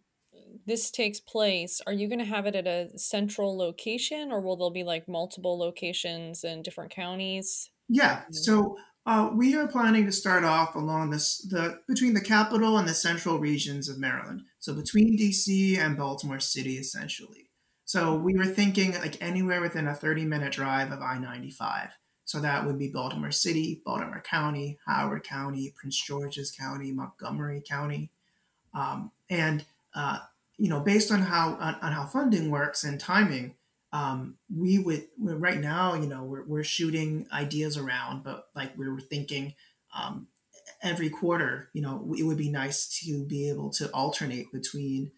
this 0.67 0.91
takes 0.91 1.21
place, 1.21 1.81
are 1.87 1.93
you 1.93 2.09
going 2.09 2.21
to 2.21 2.25
have 2.25 2.47
it 2.47 2.55
at 2.55 2.67
a 2.67 2.97
central 2.99 3.57
location, 3.57 4.31
or 4.31 4.41
will 4.41 4.57
there 4.57 4.71
be 4.71 4.85
like 4.85 5.09
multiple 5.09 5.59
locations 5.59 6.45
in 6.45 6.63
different 6.63 6.93
counties? 6.93 7.71
Yeah. 7.89 8.23
So 8.31 8.77
uh, 9.07 9.31
we 9.33 9.57
are 9.57 9.67
planning 9.67 10.05
to 10.07 10.13
start 10.13 10.45
off 10.45 10.75
along 10.75 11.11
this 11.11 11.39
the 11.39 11.81
between 11.89 12.15
the 12.15 12.21
capital 12.21 12.79
and 12.79 12.87
the 12.87 12.95
central 12.95 13.39
regions 13.39 13.89
of 13.89 13.99
Maryland. 13.99 14.43
So 14.59 14.75
between 14.75 15.19
DC 15.19 15.79
and 15.79 15.97
Baltimore 15.97 16.41
City, 16.41 16.77
essentially. 16.77 17.51
So 17.87 18.15
we 18.15 18.37
were 18.37 18.47
thinking 18.47 18.93
like 18.93 19.21
anywhere 19.21 19.61
within 19.61 19.89
a 19.89 19.95
30 19.95 20.25
minute 20.25 20.53
drive 20.53 20.93
of 20.93 21.01
I 21.01 21.19
95. 21.19 21.89
So 22.25 22.39
that 22.39 22.65
would 22.65 22.79
be 22.79 22.87
Baltimore 22.87 23.33
City, 23.33 23.83
Baltimore 23.85 24.23
County, 24.25 24.79
Howard 24.87 25.25
County, 25.25 25.75
Prince 25.75 26.01
George's 26.01 26.53
County, 26.53 26.93
Montgomery 26.93 27.61
County. 27.69 28.13
Um, 28.73 29.11
and, 29.29 29.65
uh, 29.97 30.21
you 30.57 30.69
know, 30.69 30.79
based 30.79 31.11
on 31.11 31.23
how, 31.23 31.55
on, 31.55 31.75
on 31.83 31.91
how 31.91 32.07
funding 32.07 32.49
works 32.49 32.85
and 32.85 33.01
timing, 33.01 33.57
um, 33.93 34.37
we 34.55 34.79
would 34.79 35.07
right 35.19 35.61
now, 35.61 35.95
you 35.95 36.07
know, 36.07 36.23
we're, 36.23 36.45
we're 36.45 36.65
shooting 36.65 37.27
ideas 37.33 37.77
around, 37.77 38.23
but 38.23 38.45
like 38.55 38.77
we 38.77 38.89
were 38.89 39.01
thinking 39.01 39.55
um, 39.95 40.29
every 40.83 41.11
quarter, 41.11 41.71
you 41.73 41.83
know, 41.83 42.13
it 42.17 42.23
would 42.23 42.37
be 42.37 42.51
nice 42.51 43.01
to 43.01 43.25
be 43.27 43.49
able 43.49 43.71
to 43.71 43.91
alternate 43.91 44.53
between 44.53 45.11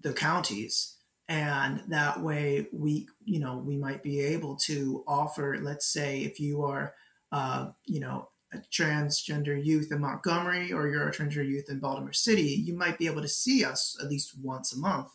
the 0.00 0.12
counties. 0.12 0.96
And 1.28 1.82
that 1.88 2.20
way 2.20 2.68
we, 2.72 3.08
you 3.24 3.38
know, 3.38 3.58
we 3.58 3.76
might 3.76 4.02
be 4.02 4.20
able 4.20 4.56
to 4.66 5.04
offer, 5.06 5.58
let's 5.60 5.86
say 5.86 6.22
if 6.22 6.40
you 6.40 6.62
are, 6.64 6.94
uh, 7.30 7.68
you 7.84 8.00
know, 8.00 8.30
a 8.52 8.58
transgender 8.72 9.62
youth 9.62 9.92
in 9.92 10.00
Montgomery 10.00 10.72
or 10.72 10.88
you're 10.88 11.08
a 11.08 11.12
transgender 11.12 11.46
youth 11.46 11.66
in 11.68 11.80
Baltimore 11.80 12.14
City, 12.14 12.42
you 12.64 12.74
might 12.74 12.98
be 12.98 13.06
able 13.06 13.20
to 13.20 13.28
see 13.28 13.62
us 13.62 13.96
at 14.02 14.08
least 14.08 14.32
once 14.42 14.72
a 14.72 14.78
month 14.78 15.08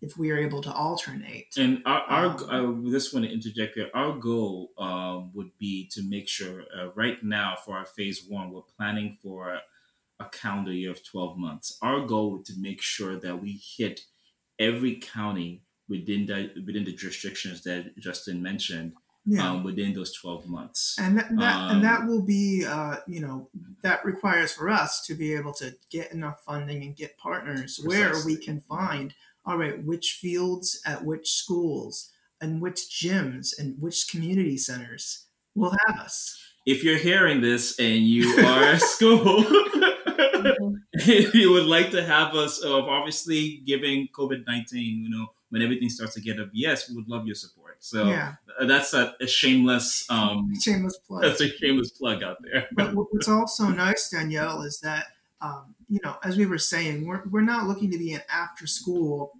if 0.00 0.16
we 0.16 0.30
are 0.30 0.38
able 0.38 0.62
to 0.62 0.72
alternate. 0.72 1.54
And 1.56 1.82
our, 1.84 2.02
our 2.02 2.26
um, 2.50 2.84
I 2.86 2.90
just 2.90 3.12
want 3.12 3.26
to 3.26 3.32
interject 3.32 3.74
here. 3.74 3.90
Our 3.94 4.16
goal 4.16 4.70
um, 4.78 5.30
would 5.34 5.50
be 5.58 5.88
to 5.92 6.02
make 6.08 6.28
sure 6.28 6.62
uh, 6.76 6.88
right 6.94 7.22
now 7.22 7.56
for 7.64 7.76
our 7.76 7.86
phase 7.86 8.24
one, 8.28 8.50
we're 8.50 8.62
planning 8.76 9.18
for 9.22 9.54
a, 9.54 9.62
a 10.20 10.28
calendar 10.30 10.72
year 10.72 10.90
of 10.90 11.04
12 11.04 11.36
months. 11.36 11.78
Our 11.82 12.06
goal 12.06 12.32
would 12.32 12.44
to 12.46 12.54
make 12.58 12.82
sure 12.82 13.18
that 13.18 13.42
we 13.42 13.60
hit 13.76 14.00
every 14.58 14.96
county 14.96 15.62
within 15.88 16.26
the 16.26 16.50
within 16.66 16.84
the 16.84 16.92
jurisdictions 16.92 17.62
that 17.62 17.96
Justin 17.98 18.42
mentioned. 18.42 18.92
Yeah. 19.30 19.50
Um, 19.50 19.62
within 19.62 19.92
those 19.92 20.14
12 20.14 20.46
months 20.46 20.96
and 20.98 21.18
that, 21.18 21.28
that 21.36 21.54
um, 21.54 21.70
and 21.70 21.84
that 21.84 22.06
will 22.06 22.22
be 22.22 22.64
uh, 22.66 22.96
you 23.06 23.20
know 23.20 23.50
that 23.82 24.02
requires 24.02 24.52
for 24.52 24.70
us 24.70 25.04
to 25.06 25.14
be 25.14 25.34
able 25.34 25.52
to 25.54 25.74
get 25.90 26.12
enough 26.12 26.42
funding 26.46 26.82
and 26.82 26.96
get 26.96 27.18
partners 27.18 27.78
precisely. 27.78 27.88
where 27.88 28.24
we 28.24 28.36
can 28.42 28.60
find 28.60 29.12
all 29.48 29.56
right, 29.56 29.82
which 29.82 30.18
fields 30.20 30.80
at 30.84 31.04
which 31.04 31.32
schools 31.32 32.10
and 32.40 32.60
which 32.60 32.80
gyms 32.90 33.58
and 33.58 33.76
which 33.80 34.08
community 34.10 34.58
centers 34.58 35.24
will 35.54 35.74
have 35.86 35.98
us. 35.98 36.38
If 36.66 36.84
you're 36.84 36.98
hearing 36.98 37.40
this 37.40 37.78
and 37.80 38.06
you 38.06 38.44
are 38.44 38.72
a 38.72 38.78
school, 38.78 39.44
if 40.92 41.34
you 41.34 41.50
would 41.52 41.64
like 41.64 41.90
to 41.92 42.04
have 42.04 42.34
us, 42.34 42.62
uh, 42.62 42.82
obviously, 42.82 43.62
given 43.64 44.06
COVID 44.14 44.46
19, 44.46 45.02
you 45.02 45.08
know, 45.08 45.28
when 45.48 45.62
everything 45.62 45.88
starts 45.88 46.12
to 46.14 46.20
get 46.20 46.38
up, 46.38 46.50
yes, 46.52 46.90
we 46.90 46.96
would 46.96 47.08
love 47.08 47.26
your 47.26 47.34
support. 47.34 47.76
So 47.82 48.06
yeah. 48.06 48.34
Uh, 48.60 48.66
that's 48.66 48.92
a, 48.92 49.14
a 49.18 49.26
shameless, 49.26 50.04
um, 50.10 50.52
shameless 50.60 50.98
plug. 50.98 51.22
That's 51.22 51.40
a 51.40 51.48
shameless 51.48 51.92
plug 51.92 52.22
out 52.22 52.36
there. 52.42 52.68
but 52.72 52.92
what's 52.94 53.28
also 53.28 53.68
nice, 53.68 54.10
Danielle, 54.10 54.60
is 54.60 54.78
that 54.80 55.06
um, 55.40 55.74
you 55.88 56.00
know, 56.02 56.16
as 56.24 56.36
we 56.36 56.46
were 56.46 56.58
saying, 56.58 57.06
we're, 57.06 57.22
we're 57.30 57.40
not 57.40 57.66
looking 57.66 57.90
to 57.90 57.98
be 57.98 58.12
an 58.12 58.22
after 58.30 58.66
school 58.66 59.32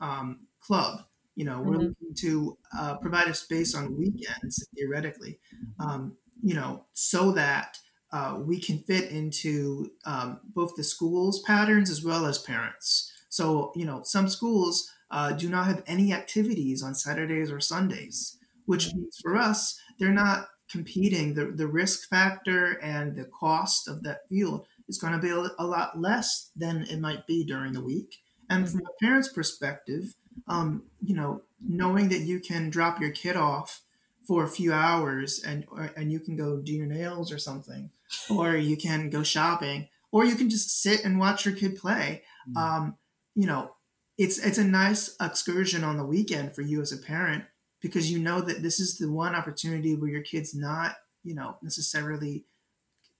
um, 0.00 0.40
club. 0.60 1.02
You 1.36 1.44
know, 1.44 1.60
we're 1.60 1.76
mm-hmm. 1.76 1.88
looking 1.88 2.14
to 2.16 2.58
uh, 2.76 2.96
provide 2.96 3.28
a 3.28 3.34
space 3.34 3.74
on 3.74 3.96
weekends, 3.96 4.66
theoretically, 4.76 5.38
um, 5.78 6.16
you 6.42 6.54
know, 6.54 6.84
so 6.94 7.30
that 7.32 7.78
uh, 8.10 8.38
we 8.40 8.58
can 8.58 8.78
fit 8.78 9.10
into 9.10 9.92
um, 10.04 10.40
both 10.54 10.74
the 10.76 10.82
schools' 10.82 11.40
patterns 11.42 11.90
as 11.90 12.02
well 12.02 12.26
as 12.26 12.38
parents. 12.38 13.12
So, 13.28 13.72
you 13.76 13.84
know, 13.84 14.00
some 14.02 14.28
schools 14.28 14.90
uh, 15.10 15.32
do 15.32 15.48
not 15.48 15.66
have 15.66 15.84
any 15.86 16.12
activities 16.12 16.82
on 16.82 16.94
Saturdays 16.94 17.52
or 17.52 17.60
Sundays, 17.60 18.36
which 18.66 18.86
mm-hmm. 18.86 19.02
means 19.02 19.20
for 19.22 19.36
us, 19.36 19.78
they're 19.98 20.10
not 20.10 20.48
competing. 20.70 21.34
The, 21.34 21.46
the 21.46 21.66
risk 21.66 22.08
factor 22.08 22.78
and 22.82 23.16
the 23.16 23.26
cost 23.26 23.88
of 23.88 24.02
that 24.02 24.28
field 24.28 24.66
is 24.88 24.98
going 24.98 25.12
to 25.12 25.18
be 25.18 25.30
a, 25.30 25.50
a 25.58 25.66
lot 25.66 26.00
less 26.00 26.50
than 26.56 26.82
it 26.84 26.98
might 26.98 27.26
be 27.26 27.44
during 27.44 27.72
the 27.72 27.84
week. 27.84 28.16
And 28.50 28.68
from 28.68 28.80
a 28.80 29.04
parent's 29.04 29.28
perspective, 29.28 30.14
um, 30.48 30.84
you 31.02 31.14
know, 31.14 31.42
knowing 31.60 32.08
that 32.08 32.20
you 32.20 32.40
can 32.40 32.70
drop 32.70 33.00
your 33.00 33.10
kid 33.10 33.36
off 33.36 33.82
for 34.26 34.44
a 34.44 34.48
few 34.48 34.72
hours 34.72 35.42
and 35.42 35.66
or, 35.70 35.90
and 35.96 36.12
you 36.12 36.20
can 36.20 36.36
go 36.36 36.58
do 36.58 36.72
your 36.72 36.86
nails 36.86 37.32
or 37.32 37.38
something, 37.38 37.90
or 38.30 38.56
you 38.56 38.76
can 38.76 39.10
go 39.10 39.22
shopping, 39.22 39.88
or 40.12 40.24
you 40.24 40.34
can 40.34 40.48
just 40.48 40.82
sit 40.82 41.04
and 41.04 41.18
watch 41.18 41.44
your 41.44 41.54
kid 41.54 41.76
play. 41.76 42.22
Mm-hmm. 42.48 42.56
Um, 42.56 42.96
you 43.34 43.46
know, 43.46 43.72
it's 44.16 44.38
it's 44.38 44.58
a 44.58 44.64
nice 44.64 45.16
excursion 45.20 45.84
on 45.84 45.96
the 45.96 46.04
weekend 46.04 46.54
for 46.54 46.62
you 46.62 46.80
as 46.80 46.92
a 46.92 46.98
parent 46.98 47.44
because 47.80 48.10
you 48.10 48.18
know 48.18 48.40
that 48.40 48.62
this 48.62 48.80
is 48.80 48.98
the 48.98 49.10
one 49.10 49.34
opportunity 49.34 49.94
where 49.94 50.10
your 50.10 50.22
kid's 50.22 50.54
not, 50.54 50.96
you 51.22 51.34
know, 51.34 51.56
necessarily 51.62 52.44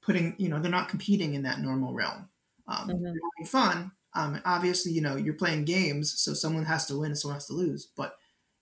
putting, 0.08 0.34
you 0.38 0.48
know, 0.48 0.58
they're 0.58 0.70
not 0.70 0.88
competing 0.88 1.34
in 1.34 1.42
that 1.42 1.60
normal 1.60 1.92
realm. 1.92 2.30
Um, 2.66 2.88
mm-hmm. 2.88 3.02
They're 3.02 3.12
having 3.36 3.46
fun. 3.46 3.92
Um, 4.14 4.40
obviously, 4.46 4.90
you 4.92 5.02
know, 5.02 5.16
you're 5.16 5.34
playing 5.34 5.66
games, 5.66 6.18
so 6.18 6.32
someone 6.32 6.64
has 6.64 6.86
to 6.86 6.98
win 6.98 7.10
and 7.10 7.18
someone 7.18 7.36
has 7.36 7.46
to 7.48 7.52
lose, 7.52 7.88
but 7.94 8.16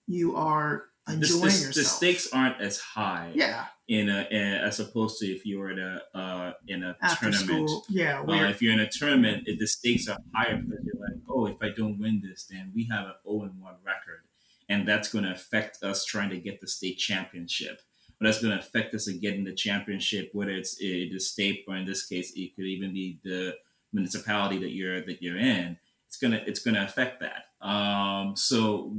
you 0.07 0.35
are 0.35 0.87
enjoying 1.07 1.21
the, 1.21 1.37
the, 1.37 1.45
yourself. 1.45 1.75
The 1.75 1.83
stakes 1.85 2.27
aren't 2.33 2.59
as 2.59 2.79
high. 2.79 3.31
Yeah. 3.33 3.65
In 3.87 4.09
a, 4.09 4.27
in 4.29 4.41
a, 4.41 4.57
as 4.57 4.81
opposed 4.81 5.19
to 5.19 5.25
if 5.27 5.45
you 5.45 5.59
were 5.59 5.71
in 5.71 5.79
a 5.79 6.01
uh, 6.13 6.51
in 6.67 6.83
a 6.83 6.97
After 7.01 7.31
tournament. 7.31 7.69
School. 7.69 7.85
Yeah. 7.87 8.21
Uh, 8.27 8.49
if 8.49 8.61
you're 8.61 8.73
in 8.73 8.81
a 8.81 8.89
tournament, 8.89 9.47
it, 9.47 9.57
the 9.57 9.67
stakes 9.67 10.09
are 10.09 10.17
higher 10.35 10.57
because 10.57 10.83
you're 10.83 11.01
like, 11.01 11.21
oh, 11.29 11.45
if 11.45 11.55
I 11.61 11.69
don't 11.69 11.97
win 11.97 12.21
this, 12.21 12.45
then 12.51 12.73
we 12.75 12.89
have 12.91 13.05
an 13.05 13.13
0 13.25 13.49
1 13.57 13.75
record, 13.85 14.23
and 14.67 14.85
that's 14.85 15.07
going 15.07 15.23
to 15.23 15.31
affect 15.31 15.81
us 15.81 16.03
trying 16.03 16.29
to 16.31 16.37
get 16.37 16.59
the 16.59 16.67
state 16.67 16.97
championship 16.97 17.79
but 18.19 18.25
that's 18.25 18.41
going 18.41 18.53
to 18.53 18.59
affect 18.59 18.93
us 18.95 19.07
again 19.07 19.35
in 19.35 19.43
the 19.43 19.53
championship, 19.53 20.29
whether 20.33 20.51
it's 20.51 20.75
uh, 20.75 21.09
the 21.11 21.19
state 21.19 21.65
or 21.67 21.75
in 21.75 21.85
this 21.85 22.05
case, 22.05 22.33
it 22.35 22.55
could 22.55 22.65
even 22.65 22.93
be 22.93 23.19
the 23.23 23.55
municipality 23.93 24.57
that 24.59 24.71
you're 24.71 25.01
that 25.01 25.21
you're 25.21 25.37
in. 25.37 25.77
It's 26.07 26.17
gonna 26.17 26.41
it's 26.45 26.59
gonna 26.61 26.83
affect 26.83 27.21
that. 27.21 27.65
Um, 27.67 28.35
so 28.35 28.95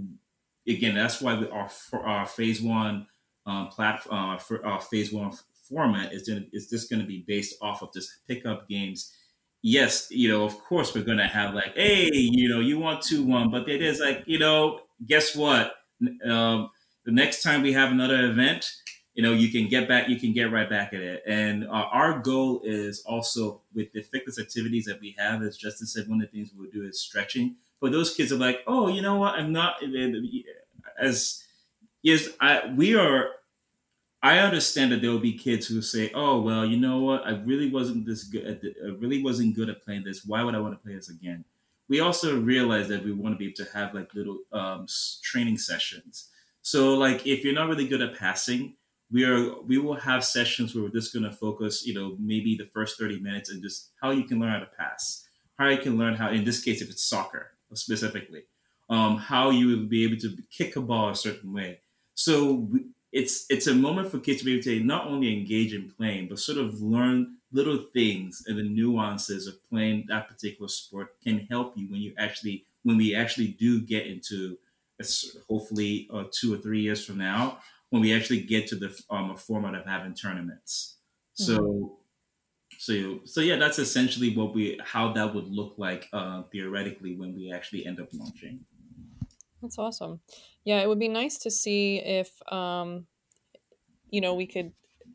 again, 0.66 0.95
that's 0.95 1.21
why 1.21 1.39
we, 1.39 1.49
our 1.49 1.71
our 1.93 2.27
phase 2.27 2.61
one 2.61 3.07
um, 3.47 3.69
platform 3.69 4.31
uh, 4.31 4.39
for 4.39 4.64
our 4.64 4.81
phase 4.81 5.12
one 5.12 5.33
format 5.69 6.12
is 6.12 6.29
gonna, 6.29 6.45
is 6.53 6.69
just 6.69 6.91
going 6.91 7.01
to 7.01 7.07
be 7.07 7.25
based 7.27 7.57
off 7.61 7.83
of 7.83 7.93
just 7.93 8.11
pickup 8.27 8.69
games. 8.69 9.14
Yes, 9.62 10.09
you 10.11 10.29
know, 10.29 10.45
of 10.45 10.57
course, 10.64 10.95
we're 10.95 11.05
going 11.05 11.19
to 11.19 11.27
have 11.27 11.53
like, 11.53 11.75
hey, 11.75 12.11
you 12.12 12.49
know, 12.49 12.61
you 12.61 12.79
want 12.79 13.03
two 13.03 13.25
one, 13.25 13.51
but 13.51 13.69
it 13.69 13.83
is 13.83 13.99
like, 13.99 14.23
you 14.27 14.39
know, 14.39 14.81
guess 15.05 15.35
what? 15.35 15.75
Um, 16.25 16.71
the 17.05 17.12
next 17.12 17.43
time 17.43 17.62
we 17.62 17.73
have 17.73 17.91
another 17.91 18.31
event, 18.31 18.71
you 19.19 19.25
know 19.25 19.33
you 19.33 19.51
can 19.51 19.66
get 19.66 19.89
back 19.89 20.09
you 20.09 20.14
can 20.14 20.33
get 20.33 20.53
right 20.53 20.71
back 20.71 20.95
at 20.95 21.01
it. 21.01 21.25
And 21.27 21.64
uh, 21.64 21.89
our 21.91 22.21
goal 22.21 22.61
is 22.62 23.03
also 23.05 23.62
with 23.75 23.93
the 23.93 24.01
fitness 24.01 24.39
activities 24.39 24.85
that 24.85 25.01
we 25.01 25.16
have 25.19 25.43
as 25.43 25.57
justin 25.57 25.89
said 25.89 26.09
one 26.09 26.23
of 26.23 26.31
the 26.31 26.37
things 26.37 26.53
we'll 26.57 26.71
do 26.71 26.85
is 26.85 27.01
stretching. 27.01 27.57
But 27.81 27.91
those 27.91 28.14
kids 28.14 28.31
are 28.31 28.37
like 28.37 28.61
oh 28.69 28.87
you 28.87 29.03
know 29.03 29.16
what? 29.16 29.35
I'm 29.35 29.53
not 29.53 29.83
as 31.01 31.43
yes 32.03 32.29
i 32.41 32.73
we 32.77 32.95
are 32.95 33.31
i 34.23 34.39
understand 34.39 34.93
that 34.93 35.01
there 35.03 35.11
will 35.11 35.19
be 35.19 35.33
kids 35.33 35.66
who 35.66 35.83
say 35.83 36.12
oh 36.14 36.41
well 36.41 36.64
you 36.64 36.77
know 36.77 37.01
what? 37.01 37.27
I 37.27 37.31
really 37.31 37.73
wasn't 37.73 38.07
this 38.07 38.23
good 38.23 38.47
at 38.47 38.61
the, 38.61 38.73
i 38.87 38.91
really 39.03 39.21
wasn't 39.21 39.57
good 39.57 39.69
at 39.69 39.83
playing 39.83 40.05
this. 40.05 40.25
Why 40.25 40.45
would 40.45 40.55
i 40.55 40.61
want 40.61 40.75
to 40.75 40.85
play 40.85 40.95
this 40.95 41.11
again? 41.11 41.45
We 41.89 41.99
also 41.99 42.41
realize 42.41 42.87
that 42.87 43.03
we 43.05 43.11
want 43.11 43.35
to 43.35 43.39
be 43.39 43.47
able 43.47 43.64
to 43.64 43.73
have 43.77 43.95
like 43.95 44.14
little 44.14 44.39
um, 44.53 44.87
training 45.25 45.59
sessions. 45.59 46.29
So 46.62 46.95
like 46.95 47.27
if 47.27 47.43
you're 47.43 47.61
not 47.61 47.69
really 47.69 47.89
good 47.89 48.03
at 48.03 48.16
passing, 48.16 48.77
we 49.11 49.24
are 49.24 49.61
we 49.62 49.78
will 49.78 49.94
have 49.94 50.24
sessions 50.24 50.74
where 50.74 50.84
we're 50.84 50.90
just 50.90 51.12
going 51.12 51.24
to 51.24 51.32
focus, 51.32 51.86
you 51.86 51.94
know, 51.94 52.16
maybe 52.18 52.56
the 52.56 52.66
first 52.66 52.98
30 52.98 53.20
minutes 53.20 53.50
and 53.50 53.62
just 53.62 53.90
how 54.00 54.11
you 54.11 54.24
can 54.24 54.38
learn 54.38 54.52
how 54.52 54.59
to 54.61 54.70
pass, 54.78 55.26
how 55.59 55.68
you 55.68 55.78
can 55.78 55.96
learn 55.96 56.14
how, 56.14 56.30
in 56.30 56.44
this 56.44 56.62
case, 56.62 56.82
if 56.82 56.90
it's 56.90 57.02
soccer 57.02 57.52
specifically, 57.74 58.44
um, 58.90 59.16
how 59.16 59.50
you 59.50 59.68
will 59.68 59.86
be 59.86 60.04
able 60.04 60.16
to 60.16 60.36
kick 60.50 60.76
a 60.76 60.80
ball 60.80 61.11
a 61.11 61.16
certain 61.16 61.52
way. 61.52 61.80
So 62.14 62.68
it's 63.12 63.46
it's 63.48 63.66
a 63.66 63.74
moment 63.74 64.11
for 64.11 64.18
kids 64.18 64.40
to 64.40 64.44
be 64.44 64.54
able 64.54 64.62
to 64.64 64.80
not 64.80 65.06
only 65.06 65.32
engage 65.32 65.72
in 65.72 65.90
playing, 65.90 66.28
but 66.28 66.38
sort 66.38 66.59
of 66.59 66.80
learn 66.82 67.36
little 67.50 67.78
things 67.94 68.42
and 68.46 68.59
the 68.59 68.62
nuances 68.62 69.46
of 69.46 69.54
playing 69.70 70.04
that 70.09 70.28
particular 70.28 70.68
sport 70.68 71.14
can 71.22 71.46
help 71.50 71.72
you 71.76 71.88
when 71.90 72.00
you 72.00 72.12
actually 72.18 72.64
when 72.82 72.98
we 72.98 73.14
actually 73.14 73.48
do 73.48 73.80
get 73.80 74.06
into 74.06 74.59
hopefully 75.48 76.09
uh, 76.12 76.24
two 76.30 76.52
or 76.52 76.59
three 76.59 76.80
years 76.80 77.04
from 77.04 77.18
now 77.18 77.59
when 77.91 78.03
we 78.03 78.14
actually 78.14 78.41
get 78.41 78.66
to 78.68 78.76
the 78.76 78.99
um, 79.11 79.36
format 79.36 79.74
of 79.74 79.86
having 79.86 80.14
tournaments. 80.14 80.97
So. 81.34 81.59
Mm-hmm. 81.59 81.95
So, 82.80 83.18
so 83.24 83.41
yeah, 83.41 83.57
that's 83.57 83.80
essentially 83.80 84.36
what 84.36 84.55
we 84.55 84.78
how 84.84 85.12
that 85.14 85.34
would 85.34 85.49
look 85.49 85.74
like 85.78 86.09
uh, 86.12 86.43
theoretically 86.53 87.16
when 87.16 87.34
we 87.34 87.51
actually 87.51 87.84
end 87.84 87.99
up 87.99 88.09
launching. 88.12 88.61
That's 89.61 89.78
awesome. 89.78 90.20
Yeah, 90.64 90.80
it 90.80 90.89
would 90.89 91.01
be 91.01 91.09
nice 91.09 91.39
to 91.39 91.51
see 91.51 91.97
if 91.99 92.30
um, 92.53 93.07
you 94.11 94.20
know 94.20 94.34
we 94.34 94.47
could 94.47 94.72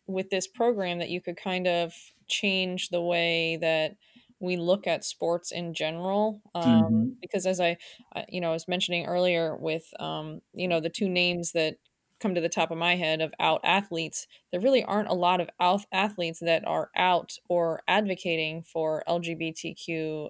with 0.08 0.30
this 0.30 0.48
program 0.48 1.00
that 1.00 1.10
you 1.10 1.22
could 1.22 1.38
kind 1.38 1.68
of 1.68 1.94
change 2.28 2.90
the 2.90 3.02
way 3.02 3.58
that 3.62 3.96
we 4.40 4.58
look 4.58 4.88
at 4.88 5.06
sports 5.06 5.52
in 5.52 5.74
general 5.74 6.42
um, 6.54 6.66
mm-hmm. 6.66 7.06
because 7.22 7.46
as 7.46 7.62
I, 7.62 7.78
I, 8.14 8.26
you 8.28 8.42
know 8.42 8.50
i 8.50 8.54
was 8.54 8.68
mentioning 8.68 9.06
earlier 9.06 9.56
with 9.56 9.86
um, 10.00 10.42
you 10.54 10.68
know 10.68 10.80
the 10.80 10.90
two 10.90 11.08
names 11.08 11.54
that 11.54 11.76
come 12.24 12.34
to 12.34 12.42
the 12.42 12.50
top 12.50 12.72
of 12.72 12.78
my 12.78 12.96
head 12.96 13.22
of 13.22 13.34
out 13.40 13.62
athletes 13.64 14.26
there 14.52 14.62
really 14.62 14.84
aren't 14.84 15.10
a 15.10 15.14
lot 15.14 15.40
of 15.40 15.50
out 15.60 15.86
athletes 15.92 16.40
that 16.40 16.66
are 16.66 16.90
out 16.96 17.34
or 17.50 17.84
advocating 17.88 18.64
for 18.64 19.04
lgbtq 19.08 19.86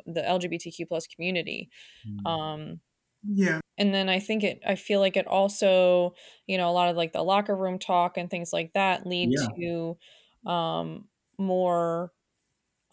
the 0.05 0.21
lgbtq 0.21 0.87
plus 0.87 1.07
community 1.07 1.69
mm-hmm. 2.05 2.27
um, 2.27 2.79
yeah 3.25 3.61
and 3.77 3.93
then 3.93 4.09
i 4.09 4.19
think 4.19 4.43
it 4.43 4.59
i 4.67 4.75
feel 4.75 4.99
like 4.99 5.15
it 5.15 5.27
also 5.27 6.13
you 6.47 6.57
know 6.57 6.69
a 6.69 6.73
lot 6.73 6.89
of 6.89 6.97
like 6.97 7.13
the 7.13 7.23
locker 7.23 7.55
room 7.55 7.79
talk 7.79 8.17
and 8.17 8.29
things 8.29 8.51
like 8.51 8.73
that 8.73 9.07
lead 9.07 9.29
yeah. 9.31 9.47
to 9.55 10.51
um 10.51 11.05
more 11.37 12.11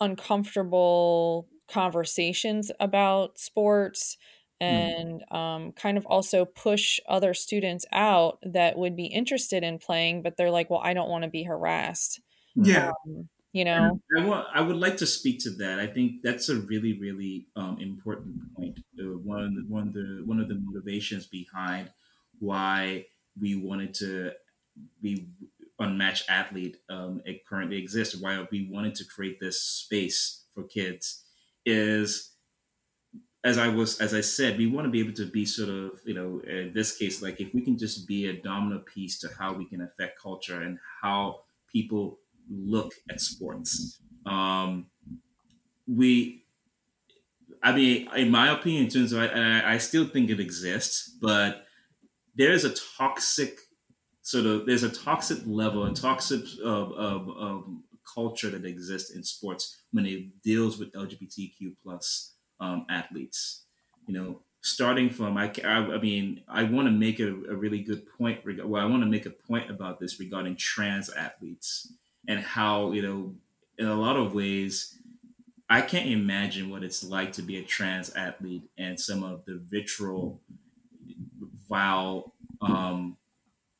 uncomfortable 0.00 1.48
conversations 1.70 2.70
about 2.80 3.38
sports. 3.38 4.16
And 4.60 5.22
mm. 5.22 5.36
um, 5.36 5.72
kind 5.72 5.96
of 5.96 6.06
also 6.06 6.44
push 6.44 7.00
other 7.08 7.34
students 7.34 7.84
out 7.92 8.38
that 8.42 8.76
would 8.76 8.96
be 8.96 9.06
interested 9.06 9.62
in 9.62 9.78
playing 9.78 10.22
but 10.22 10.36
they're 10.36 10.50
like 10.50 10.70
well 10.70 10.80
i 10.82 10.92
don't 10.92 11.08
want 11.08 11.24
to 11.24 11.30
be 11.30 11.44
harassed 11.44 12.20
yeah. 12.54 12.90
um, 13.06 13.28
you 13.52 13.64
know? 13.64 14.00
I, 14.16 14.24
want, 14.24 14.46
I 14.54 14.60
would 14.60 14.76
like 14.76 14.96
to 14.98 15.06
speak 15.06 15.40
to 15.40 15.50
that. 15.50 15.80
I 15.80 15.86
think 15.86 16.22
that's 16.22 16.48
a 16.48 16.56
really 16.56 16.98
really 16.98 17.46
um, 17.56 17.78
important 17.80 18.36
point 18.56 18.78
uh, 18.98 19.04
one 19.04 19.42
of 19.42 19.54
the 19.54 19.64
one 19.68 19.88
of 19.88 19.94
the 19.94 20.22
one 20.24 20.40
of 20.40 20.48
the 20.48 20.60
motivations 20.62 21.26
behind 21.26 21.90
why 22.38 23.06
we 23.40 23.54
wanted 23.54 23.94
to 23.94 24.32
be 25.02 25.28
unmatched 25.78 26.28
athlete 26.28 26.76
um, 26.90 27.22
it 27.24 27.46
currently 27.46 27.78
exists 27.78 28.16
why 28.20 28.46
we 28.50 28.68
wanted 28.70 28.94
to 28.94 29.04
create 29.04 29.40
this 29.40 29.60
space 29.60 30.44
for 30.54 30.62
kids 30.62 31.24
is 31.64 32.29
as 33.44 33.56
i 33.56 33.68
was 33.68 34.00
as 34.00 34.12
i 34.12 34.20
said 34.20 34.58
we 34.58 34.66
want 34.66 34.84
to 34.84 34.90
be 34.90 35.00
able 35.00 35.12
to 35.12 35.24
be 35.24 35.44
sort 35.46 35.68
of 35.68 35.92
you 36.04 36.14
know 36.14 36.40
in 36.46 36.72
this 36.74 36.96
case 36.96 37.22
like 37.22 37.40
if 37.40 37.54
we 37.54 37.60
can 37.62 37.78
just 37.78 38.06
be 38.06 38.26
a 38.28 38.34
dominant 38.42 38.84
piece 38.86 39.18
to 39.18 39.28
how 39.38 39.52
we 39.52 39.64
can 39.64 39.80
affect 39.80 40.20
culture 40.20 40.60
and 40.60 40.78
how 41.02 41.40
people 41.70 42.18
look 42.50 42.92
at 43.08 43.20
sports. 43.20 44.00
Um, 44.26 44.86
we, 45.86 46.44
I 47.62 47.72
mean, 47.72 48.08
in 48.16 48.30
my 48.30 48.50
opinion, 48.50 48.84
in 48.84 48.90
terms 48.90 49.12
of, 49.12 49.22
I, 49.22 49.74
I 49.74 49.78
still 49.78 50.06
think 50.06 50.30
it 50.30 50.40
exists, 50.40 51.16
but 51.20 51.66
there 52.34 52.52
is 52.52 52.64
a 52.64 52.74
toxic 52.98 53.58
sort 54.22 54.46
of, 54.46 54.66
there's 54.66 54.82
a 54.82 54.90
toxic 54.90 55.38
level, 55.46 55.84
a 55.84 55.94
toxic 55.94 56.42
of, 56.64 56.92
of, 56.92 57.28
of 57.28 57.64
culture 58.14 58.50
that 58.50 58.64
exists 58.64 59.10
in 59.14 59.22
sports 59.22 59.82
when 59.92 60.06
it 60.06 60.42
deals 60.42 60.78
with 60.78 60.92
LGBTQ 60.92 61.76
plus 61.82 62.34
um, 62.60 62.86
athletes. 62.88 63.64
You 64.06 64.14
know, 64.14 64.40
starting 64.60 65.10
from 65.10 65.36
I, 65.36 65.52
I, 65.64 65.76
I 65.76 66.00
mean 66.00 66.42
I 66.48 66.64
want 66.64 66.86
to 66.86 66.92
make 66.92 67.20
a, 67.20 67.28
a, 67.28 67.54
really 67.54 67.80
good 67.80 68.06
point. 68.18 68.40
Well, 68.44 68.82
I 68.82 68.86
want 68.86 69.02
to 69.02 69.08
make 69.08 69.26
a 69.26 69.30
point 69.30 69.70
about 69.70 70.00
this 70.00 70.18
regarding 70.18 70.56
trans 70.56 71.10
athletes 71.10 71.92
and 72.28 72.40
how 72.40 72.92
you 72.92 73.02
know 73.02 73.34
in 73.78 73.86
a 73.86 73.94
lot 73.94 74.16
of 74.16 74.34
ways 74.34 74.98
i 75.68 75.80
can't 75.80 76.08
imagine 76.08 76.70
what 76.70 76.82
it's 76.82 77.04
like 77.04 77.32
to 77.32 77.42
be 77.42 77.58
a 77.58 77.62
trans 77.62 78.10
athlete 78.14 78.62
and 78.78 78.98
some 78.98 79.22
of 79.22 79.44
the 79.46 79.60
vitriol 79.68 80.40
vile 81.68 82.32
um, 82.62 83.16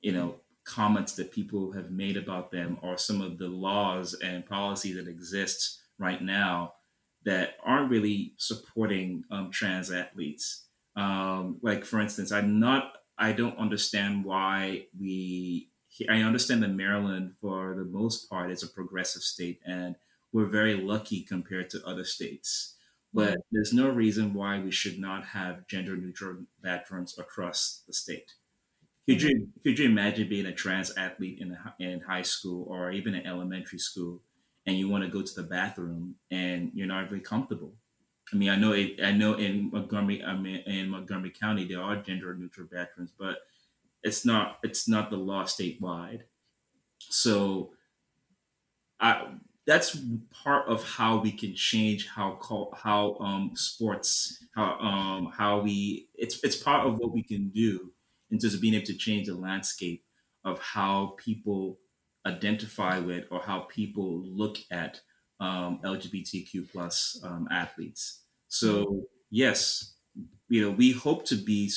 you 0.01 0.13
know 0.13 0.37
comments 0.65 1.15
that 1.15 1.33
people 1.33 1.73
have 1.73 1.91
made 1.91 2.17
about 2.17 2.51
them 2.51 2.79
or 2.83 2.97
some 2.97 3.21
of 3.21 3.39
the 3.39 3.49
laws 3.49 4.15
and 4.23 4.47
policies 4.47 4.97
that 4.97 5.09
exists 5.09 5.83
right 5.99 6.23
now 6.23 6.75
that 7.25 7.55
aren't 7.65 7.91
really 7.91 8.35
supporting 8.37 9.25
um, 9.31 9.51
trans 9.51 9.91
athletes 9.91 10.67
um, 10.97 11.59
like 11.63 11.85
for 11.85 12.01
instance 12.01 12.33
i'm 12.33 12.59
not 12.59 12.93
i 13.19 13.33
don't 13.33 13.59
understand 13.59 14.25
why 14.25 14.87
we 14.99 15.71
I 16.09 16.23
understand 16.23 16.63
that 16.63 16.69
Maryland, 16.69 17.35
for 17.41 17.75
the 17.77 17.85
most 17.85 18.31
part, 18.31 18.51
is 18.51 18.63
a 18.63 18.69
progressive 18.69 19.23
state, 19.23 19.61
and 19.67 19.97
we're 20.33 20.47
very 20.47 20.75
lucky 20.75 21.23
compared 21.23 21.69
to 21.71 21.85
other 21.85 22.05
states. 22.05 22.77
But 23.13 23.31
mm-hmm. 23.31 23.41
there's 23.51 23.73
no 23.73 23.91
reason 23.91 24.35
why 24.35 24.61
we 24.61 24.71
should 24.71 25.01
not 25.01 25.25
have 25.25 25.67
gender 25.67 25.97
neutral 25.97 26.45
bathrooms 26.63 27.19
across 27.19 27.83
the 27.87 27.93
state. 27.93 28.33
Could 29.09 29.23
you 29.23 29.49
could 29.65 29.79
you 29.79 29.87
imagine 29.87 30.29
being 30.29 30.47
a 30.47 30.55
trans 30.55 30.97
athlete 30.97 31.41
in 31.41 31.59
in 31.81 32.01
high 32.01 32.23
school 32.23 32.67
or 32.69 32.93
even 32.93 33.15
in 33.15 33.27
elementary 33.27 33.81
school, 33.81 34.23
and 34.67 34.77
you 34.77 34.89
want 34.89 35.05
to 35.05 35.11
go 35.11 35.23
to 35.23 35.35
the 35.35 35.43
bathroom 35.43 36.17
and 36.31 36.71
you're 36.75 36.87
not 36.87 37.09
very 37.09 37.21
comfortable? 37.21 37.75
I 38.33 38.37
mean, 38.37 38.51
I 38.51 38.57
know 38.57 38.73
it, 38.73 39.01
I 39.03 39.13
know 39.13 39.35
in 39.35 39.71
Montgomery, 39.71 40.23
I 40.23 40.37
mean, 40.37 40.63
in 40.67 40.89
Montgomery 40.89 41.31
County 41.31 41.67
there 41.67 41.83
are 41.83 41.97
gender 41.97 42.35
neutral 42.35 42.69
bathrooms, 42.71 43.13
but 43.19 43.39
it's 44.03 44.25
not 44.25 44.59
it's 44.63 44.89
not 44.89 45.11
the 45.11 45.17
law 45.17 45.45
statewide. 45.45 46.23
So 47.01 47.73
I 49.01 49.35
that's 49.67 49.97
part 50.45 50.69
of 50.69 50.83
how 50.85 51.19
we 51.19 51.33
can 51.33 51.55
change 51.55 52.09
how 52.09 52.39
how 52.75 53.17
um, 53.21 53.53
sports 53.55 54.45
how 54.55 54.79
um, 54.79 55.33
how 55.37 55.61
we 55.61 56.09
it's 56.15 56.43
it's 56.43 56.57
part 56.57 56.87
of 56.87 56.99
what 56.99 57.13
we 57.13 57.23
can 57.23 57.51
do 57.51 57.93
in 58.31 58.39
terms 58.39 58.55
of 58.55 58.61
being 58.61 58.75
able 58.75 58.87
to 58.87 58.97
change 58.97 59.27
the 59.27 59.35
landscape 59.35 60.05
of 60.45 60.61
how 60.61 61.15
people 61.19 61.79
identify 62.27 62.99
with 62.99 63.25
or 63.31 63.41
how 63.41 63.61
people 63.61 64.23
look 64.25 64.59
at 64.71 65.01
um, 65.41 65.81
LGBTQ 65.85 66.71
plus 66.71 67.21
um, 67.25 67.49
athletes. 67.51 68.23
So 68.49 69.07
yes, 69.31 69.95
you 70.49 70.63
know 70.63 70.71
we 70.71 70.93
hope 70.93 71.25
to 71.27 71.37
be 71.37 71.71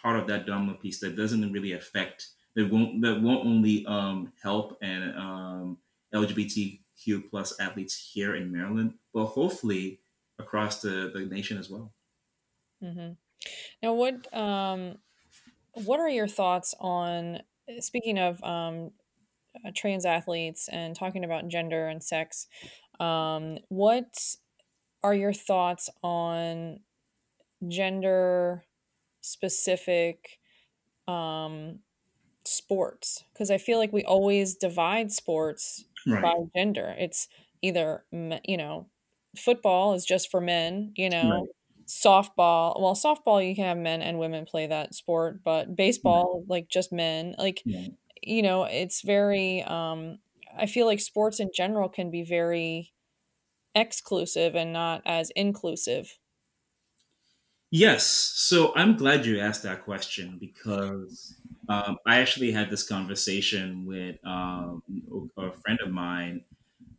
part 0.00 0.18
of 0.18 0.26
that 0.28 0.46
domino 0.46 0.74
piece 0.74 1.00
that 1.00 1.16
doesn't 1.16 1.52
really 1.52 1.72
affect 1.72 2.28
that 2.56 2.70
won't 2.70 3.02
that 3.02 3.20
won't 3.20 3.46
only 3.46 3.84
um, 3.86 4.32
help 4.42 4.78
and 4.82 5.16
um, 5.16 5.78
LGBTQ 6.14 7.30
plus 7.30 7.58
athletes 7.60 8.10
here 8.12 8.34
in 8.34 8.50
Maryland, 8.50 8.94
but 9.12 9.26
hopefully 9.26 10.00
across 10.38 10.80
the, 10.80 11.10
the 11.14 11.26
nation 11.26 11.58
as 11.58 11.70
well. 11.70 11.92
Mm-hmm. 12.82 13.12
Now, 13.82 13.94
what 13.94 14.34
um, 14.36 14.98
what 15.74 16.00
are 16.00 16.08
your 16.08 16.28
thoughts 16.28 16.74
on 16.80 17.40
speaking 17.78 18.18
of 18.18 18.42
um, 18.42 18.90
uh, 19.64 19.70
trans 19.74 20.04
athletes 20.04 20.68
and 20.70 20.96
talking 20.96 21.24
about 21.24 21.48
gender 21.48 21.86
and 21.88 22.02
sex? 22.02 22.46
Um, 22.98 23.58
what 23.68 24.14
are 25.02 25.14
your 25.14 25.32
thoughts 25.32 25.88
on 26.02 26.80
gender 27.68 28.64
specific 29.22 30.38
um, 31.08 31.80
sports 32.44 33.24
because 33.32 33.50
I 33.50 33.58
feel 33.58 33.78
like 33.78 33.92
we 33.92 34.04
always 34.04 34.56
divide 34.56 35.12
sports 35.12 35.84
right. 36.06 36.22
by 36.22 36.34
gender. 36.56 36.94
It's 36.98 37.28
either 37.62 38.04
you 38.12 38.56
know 38.56 38.88
football 39.36 39.94
is 39.94 40.04
just 40.04 40.30
for 40.30 40.40
men, 40.40 40.92
you 40.96 41.10
know. 41.10 41.30
Right. 41.30 41.48
Softball, 41.86 42.80
well, 42.80 42.94
softball 42.94 43.44
you 43.44 43.52
can 43.56 43.64
have 43.64 43.76
men 43.76 44.00
and 44.00 44.20
women 44.20 44.44
play 44.44 44.68
that 44.68 44.94
sport, 44.94 45.40
but 45.42 45.74
baseball, 45.74 46.44
right. 46.48 46.48
like 46.48 46.68
just 46.68 46.92
men, 46.92 47.34
like 47.36 47.64
you 48.22 48.42
know, 48.42 48.64
it's 48.64 49.02
very. 49.02 49.62
um 49.64 50.18
I 50.56 50.66
feel 50.66 50.86
like 50.86 51.00
sports 51.00 51.40
in 51.40 51.50
general 51.54 51.88
can 51.88 52.10
be 52.10 52.24
very 52.24 52.92
exclusive 53.74 54.56
and 54.56 54.72
not 54.72 55.02
as 55.06 55.30
inclusive 55.36 56.18
Yes. 57.70 58.04
So 58.04 58.72
I'm 58.74 58.96
glad 58.96 59.26
you 59.26 59.38
asked 59.38 59.62
that 59.62 59.84
question 59.84 60.38
because 60.40 61.40
um, 61.68 61.98
I 62.06 62.18
actually 62.18 62.50
had 62.50 62.68
this 62.68 62.86
conversation 62.86 63.86
with 63.86 64.16
um, 64.26 64.82
a 65.38 65.52
friend 65.52 65.78
of 65.84 65.92
mine, 65.92 66.44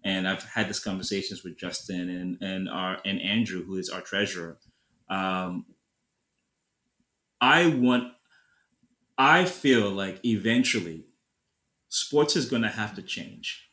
and 0.06 0.28
I've 0.28 0.44
had 0.44 0.70
these 0.70 0.80
conversations 0.80 1.44
with 1.44 1.58
Justin 1.58 2.10
and 2.10 2.38
and 2.42 2.70
our 2.70 3.00
and 3.04 3.22
Andrew, 3.22 3.66
who 3.66 3.76
is 3.76 3.90
our 3.90 4.02
treasurer. 4.02 4.60
Um, 5.10 5.66
I 7.42 7.68
want. 7.68 8.14
I 9.18 9.46
feel 9.46 9.90
like 9.90 10.24
eventually, 10.26 11.06
sports 11.92 12.36
is 12.36 12.50
going 12.50 12.62
to 12.64 12.70
have 12.70 12.96
to 12.96 13.02
change. 13.02 13.70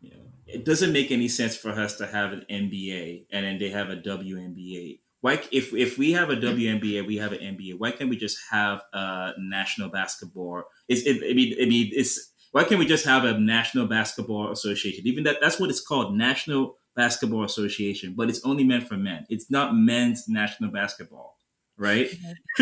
You 0.00 0.10
know, 0.10 0.22
it 0.46 0.64
doesn't 0.64 0.92
make 0.92 1.10
any 1.10 1.28
sense 1.28 1.56
for 1.56 1.70
us 1.70 1.96
to 1.98 2.06
have 2.06 2.32
an 2.32 2.46
NBA 2.48 3.26
and 3.30 3.44
then 3.44 3.58
they 3.58 3.68
have 3.70 3.90
a 3.90 3.96
WNBA. 3.96 5.00
Why, 5.20 5.42
if 5.50 5.74
if 5.74 5.98
we 5.98 6.12
have 6.12 6.30
a 6.30 6.36
WNBA, 6.36 7.04
we 7.04 7.16
have 7.16 7.32
an 7.32 7.40
NBA. 7.40 7.78
Why 7.78 7.90
can't 7.90 8.08
we 8.08 8.16
just 8.16 8.38
have 8.52 8.82
a 8.92 9.32
national 9.36 9.88
basketball? 9.88 10.62
Is 10.86 11.04
it, 11.04 11.28
I 11.28 11.34
mean, 11.34 11.56
I 11.60 11.66
mean, 11.66 11.90
it's 11.92 12.32
why 12.52 12.62
can't 12.62 12.78
we 12.78 12.86
just 12.86 13.04
have 13.04 13.24
a 13.24 13.36
national 13.36 13.88
basketball 13.88 14.52
association? 14.52 15.06
Even 15.08 15.24
that, 15.24 15.38
that's 15.40 15.58
what 15.58 15.70
it's 15.70 15.80
called, 15.80 16.16
National 16.16 16.76
Basketball 16.94 17.42
Association. 17.42 18.14
But 18.16 18.28
it's 18.28 18.44
only 18.44 18.62
meant 18.62 18.86
for 18.86 18.96
men. 18.96 19.26
It's 19.28 19.50
not 19.50 19.74
men's 19.74 20.28
national 20.28 20.70
basketball, 20.70 21.36
right? 21.76 22.08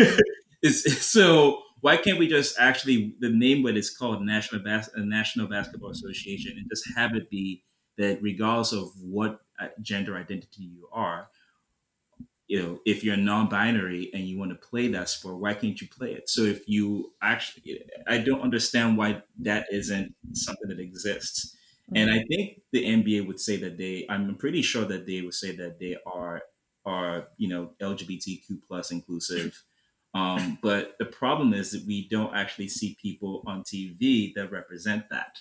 it's 0.63 1.05
so 1.05 1.61
why 1.81 1.97
can't 1.97 2.19
we 2.19 2.27
just 2.27 2.57
actually 2.59 3.15
the 3.19 3.29
name 3.29 3.63
what 3.63 3.77
it's 3.77 3.95
called 3.95 4.21
National 4.23 4.61
Bas- 4.63 4.89
uh, 4.97 5.01
National 5.01 5.47
Basketball 5.47 5.91
Association 5.91 6.53
and 6.57 6.69
just 6.69 6.83
have 6.95 7.15
it 7.15 7.29
be 7.29 7.63
that 7.97 8.21
regardless 8.21 8.73
of 8.73 8.89
what 9.01 9.41
uh, 9.59 9.67
gender 9.81 10.15
identity 10.17 10.63
you 10.63 10.87
are, 10.91 11.29
you 12.47 12.61
know, 12.63 12.79
if 12.85 13.03
you're 13.03 13.17
non-binary 13.17 14.09
and 14.13 14.23
you 14.23 14.37
want 14.39 14.51
to 14.51 14.67
play 14.67 14.87
that 14.87 15.09
sport, 15.09 15.39
why 15.39 15.53
can't 15.53 15.79
you 15.81 15.87
play 15.87 16.13
it? 16.13 16.29
So 16.29 16.43
if 16.43 16.67
you 16.67 17.13
actually, 17.21 17.81
I 18.07 18.19
don't 18.19 18.41
understand 18.41 18.97
why 18.97 19.21
that 19.39 19.65
isn't 19.71 20.15
something 20.33 20.69
that 20.69 20.79
exists. 20.79 21.55
And 21.93 22.09
I 22.09 22.23
think 22.29 22.61
the 22.71 22.85
NBA 22.85 23.21
would 23.23 23.39
say 23.39 23.57
that 23.57 23.77
they, 23.77 24.05
I'm 24.09 24.35
pretty 24.35 24.61
sure 24.61 24.85
that 24.85 25.05
they 25.05 25.21
would 25.21 25.33
say 25.33 25.55
that 25.57 25.79
they 25.79 25.97
are, 26.05 26.41
are 26.85 27.27
you 27.37 27.49
know, 27.49 27.71
LGBTQ 27.81 28.59
plus 28.65 28.91
inclusive. 28.91 29.61
Um, 30.17 30.57
but 30.61 30.95
the 30.97 31.05
problem 31.05 31.53
is 31.53 31.71
that 31.71 31.85
we 31.85 32.07
don't 32.09 32.35
actually 32.35 32.69
see 32.69 32.97
people 32.99 33.43
on 33.45 33.63
TV 33.63 34.33
that 34.35 34.51
represent 34.51 35.09
that 35.09 35.39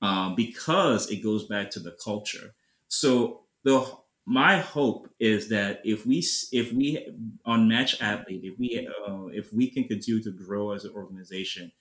um, 0.00 0.34
because 0.36 1.10
it 1.10 1.22
goes 1.22 1.46
back 1.46 1.70
to 1.70 1.80
the 1.80 1.96
culture. 2.02 2.54
So 2.88 3.40
the 3.64 3.84
my 4.24 4.58
hope 4.58 5.08
is 5.18 5.48
that 5.48 5.80
if 5.84 6.06
we 6.06 6.24
if 6.52 6.72
we 6.72 7.08
unmatched 7.44 8.00
athlete 8.00 8.42
if 8.44 8.56
we 8.56 8.88
uh, 9.08 9.26
if 9.32 9.52
we 9.52 9.68
can 9.68 9.82
continue 9.82 10.22
to 10.22 10.30
grow 10.30 10.70
as 10.70 10.84
an 10.84 10.92
organization 10.94 11.72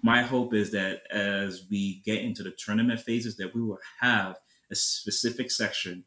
my 0.00 0.22
hope 0.22 0.54
is 0.54 0.70
that 0.70 1.00
as 1.10 1.64
we 1.68 2.00
get 2.04 2.22
into 2.22 2.44
the 2.44 2.52
tournament 2.52 3.00
phases 3.00 3.36
that 3.36 3.52
we 3.52 3.60
will 3.60 3.80
have 4.00 4.38
a 4.70 4.76
specific 4.76 5.50
section 5.50 6.04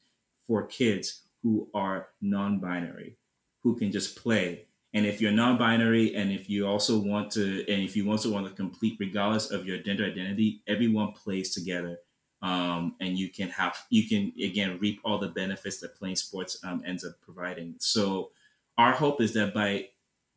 for 0.47 0.65
kids 0.65 1.23
who 1.43 1.67
are 1.73 2.07
non-binary 2.21 3.17
who 3.61 3.75
can 3.75 3.91
just 3.91 4.15
play 4.15 4.65
and 4.93 5.05
if 5.05 5.21
you're 5.21 5.31
non-binary 5.31 6.15
and 6.15 6.31
if 6.31 6.49
you 6.49 6.67
also 6.67 6.99
want 6.99 7.31
to 7.31 7.59
and 7.71 7.81
if 7.81 7.95
you 7.95 8.09
also 8.09 8.31
want 8.31 8.47
to 8.47 8.53
complete 8.53 8.97
regardless 8.99 9.51
of 9.51 9.65
your 9.65 9.77
gender 9.77 10.05
identity 10.05 10.61
everyone 10.67 11.13
plays 11.13 11.53
together 11.53 11.97
um, 12.41 12.95
and 12.99 13.17
you 13.17 13.29
can 13.29 13.49
have 13.49 13.77
you 13.89 14.07
can 14.07 14.33
again 14.43 14.77
reap 14.81 14.99
all 15.03 15.19
the 15.19 15.29
benefits 15.29 15.79
that 15.79 15.95
playing 15.95 16.15
sports 16.15 16.57
um, 16.63 16.81
ends 16.85 17.05
up 17.05 17.13
providing. 17.21 17.75
So 17.79 18.31
our 18.77 18.93
hope 18.93 19.21
is 19.21 19.33
that 19.33 19.53
by 19.53 19.89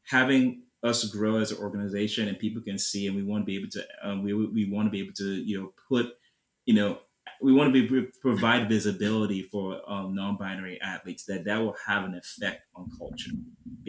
having 0.04 0.62
us 0.82 1.04
grow 1.04 1.36
as 1.36 1.50
an 1.50 1.58
organization 1.58 2.28
and 2.28 2.38
people 2.38 2.60
can 2.60 2.78
see 2.78 3.06
and 3.06 3.16
we 3.16 3.22
want 3.22 3.42
to 3.42 3.46
be 3.46 3.56
able 3.56 3.70
to 3.70 3.86
um, 4.02 4.22
we, 4.22 4.34
we 4.34 4.70
want 4.70 4.86
to 4.86 4.90
be 4.90 5.00
able 5.00 5.14
to 5.14 5.34
you 5.42 5.58
know 5.58 5.72
put 5.88 6.18
you 6.66 6.74
know 6.74 6.98
we 7.40 7.52
want 7.52 7.72
to 7.72 7.88
be 7.88 8.08
provide 8.20 8.68
visibility 8.68 9.42
for 9.42 9.80
um, 9.90 10.14
non-binary 10.14 10.78
athletes 10.82 11.24
that 11.24 11.44
that 11.44 11.58
will 11.58 11.76
have 11.86 12.04
an 12.04 12.14
effect 12.14 12.66
on 12.74 12.90
culture 12.98 13.30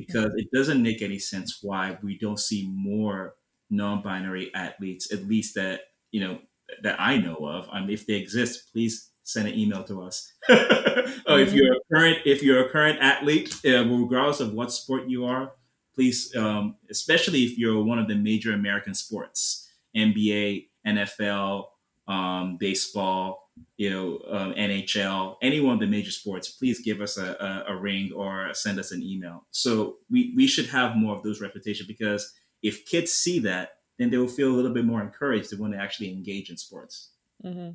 because 0.06 0.34
it 0.36 0.48
doesn't 0.54 0.82
make 0.82 1.02
any 1.02 1.20
sense 1.20 1.60
why 1.62 1.98
we 2.04 2.18
don't 2.18 2.40
see 2.40 2.70
more 2.74 3.36
non-binary 3.70 4.54
athletes 4.54 5.12
at 5.12 5.28
least 5.28 5.56
that 5.56 5.82
you 6.12 6.22
know 6.22 6.40
that 6.82 7.00
I 7.00 7.18
know 7.18 7.36
of. 7.36 7.68
Um, 7.72 7.90
if 7.90 8.06
they 8.06 8.16
exist, 8.16 8.72
please 8.72 9.12
send 9.24 9.48
an 9.48 9.56
email 9.56 9.84
to 9.84 10.02
us. 10.04 10.32
uh, 10.50 10.54
mm-hmm. 10.56 11.40
If 11.40 11.54
you're 11.54 11.74
a 11.74 11.80
current, 11.94 12.20
if 12.26 12.44
you're 12.44 12.66
a 12.66 12.70
current 12.70 13.00
athlete, 13.02 13.56
uh, 13.66 13.86
regardless 13.86 14.40
of 14.40 14.54
what 14.54 14.72
sport 14.72 15.10
you 15.10 15.26
are, 15.26 15.52
please, 15.94 16.36
um, 16.36 16.76
especially 16.90 17.44
if 17.44 17.58
you're 17.58 17.84
one 17.84 18.00
of 18.00 18.08
the 18.08 18.16
major 18.16 18.54
American 18.54 18.94
sports, 18.94 19.70
NBA, 19.96 20.68
NFL, 20.86 21.66
um, 22.08 22.58
baseball, 22.58 23.45
you 23.78 23.90
know, 23.90 24.20
um, 24.30 24.54
NHL, 24.54 25.36
any 25.42 25.60
one 25.60 25.76
of 25.76 25.80
the 25.80 25.88
major 25.88 26.12
sports, 26.12 26.50
please 26.50 26.82
give 26.82 27.02
us 27.02 27.18
a, 27.18 27.64
a, 27.68 27.74
a, 27.74 27.76
ring 27.76 28.12
or 28.16 28.54
send 28.54 28.80
us 28.80 28.92
an 28.92 29.02
email. 29.02 29.46
So 29.52 29.98
we, 30.10 30.34
we 30.36 30.48
should 30.48 30.68
have 30.68 30.96
more 30.96 31.16
of 31.16 31.24
those 31.24 31.42
reputation 31.42 31.86
because 31.88 32.34
if 32.62 32.86
kids 32.86 33.14
see 33.14 33.40
that, 33.40 33.72
then 33.98 34.10
they 34.10 34.18
will 34.18 34.28
feel 34.28 34.50
a 34.50 34.56
little 34.56 34.74
bit 34.74 34.86
more 34.86 35.02
encouraged 35.02 35.50
to 35.50 35.58
want 35.58 35.74
to 35.74 35.80
actually 35.80 36.12
engage 36.12 36.50
in 36.50 36.58
sports. 36.58 37.12
Mm-hmm. 37.44 37.72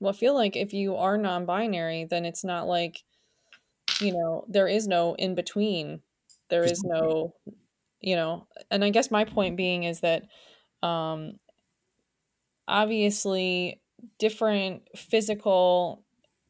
Well, 0.00 0.12
I 0.12 0.16
feel 0.16 0.34
like 0.34 0.56
if 0.56 0.72
you 0.72 0.96
are 0.96 1.16
non 1.16 1.46
binary, 1.46 2.04
then 2.04 2.24
it's 2.24 2.44
not 2.44 2.66
like, 2.66 3.02
you 4.00 4.12
know, 4.12 4.44
there 4.48 4.68
is 4.68 4.86
no 4.86 5.14
in 5.14 5.34
between. 5.34 6.00
There 6.50 6.64
is 6.64 6.82
no, 6.84 7.34
you 8.00 8.16
know, 8.16 8.46
and 8.70 8.84
I 8.84 8.90
guess 8.90 9.10
my 9.10 9.24
point 9.24 9.56
being 9.56 9.84
is 9.84 10.00
that 10.00 10.24
um, 10.82 11.38
obviously 12.68 13.80
different 14.18 14.82
physical 14.96 16.04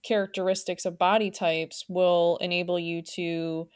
characteristics 0.05 0.85
of 0.85 0.99
body 0.99 1.31
types 1.31 1.85
will 1.89 2.39
enable 2.41 2.79
you 2.79 3.03
to 3.03 3.69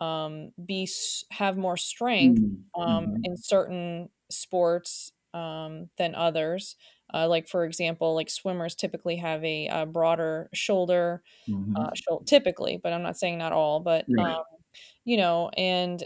um, 0.00 0.50
be 0.64 0.88
have 1.30 1.56
more 1.56 1.76
strength 1.76 2.40
mm-hmm. 2.40 2.80
um, 2.80 3.06
mm-hmm. 3.06 3.16
in 3.24 3.36
certain 3.36 4.08
sports 4.30 5.12
um, 5.34 5.88
than 5.98 6.14
others. 6.14 6.76
Uh, 7.14 7.26
like 7.26 7.48
for 7.48 7.64
example, 7.64 8.14
like 8.14 8.28
swimmers 8.28 8.74
typically 8.74 9.16
have 9.16 9.42
a, 9.42 9.66
a 9.68 9.86
broader 9.86 10.50
shoulder, 10.52 11.22
mm-hmm. 11.48 11.74
uh, 11.76 11.90
sh- 11.94 12.24
typically, 12.26 12.78
but 12.82 12.92
I'm 12.92 13.02
not 13.02 13.16
saying 13.16 13.38
not 13.38 13.52
all, 13.52 13.80
but 13.80 14.04
right. 14.08 14.34
um, 14.34 14.42
you 15.04 15.16
know, 15.16 15.50
and 15.56 16.02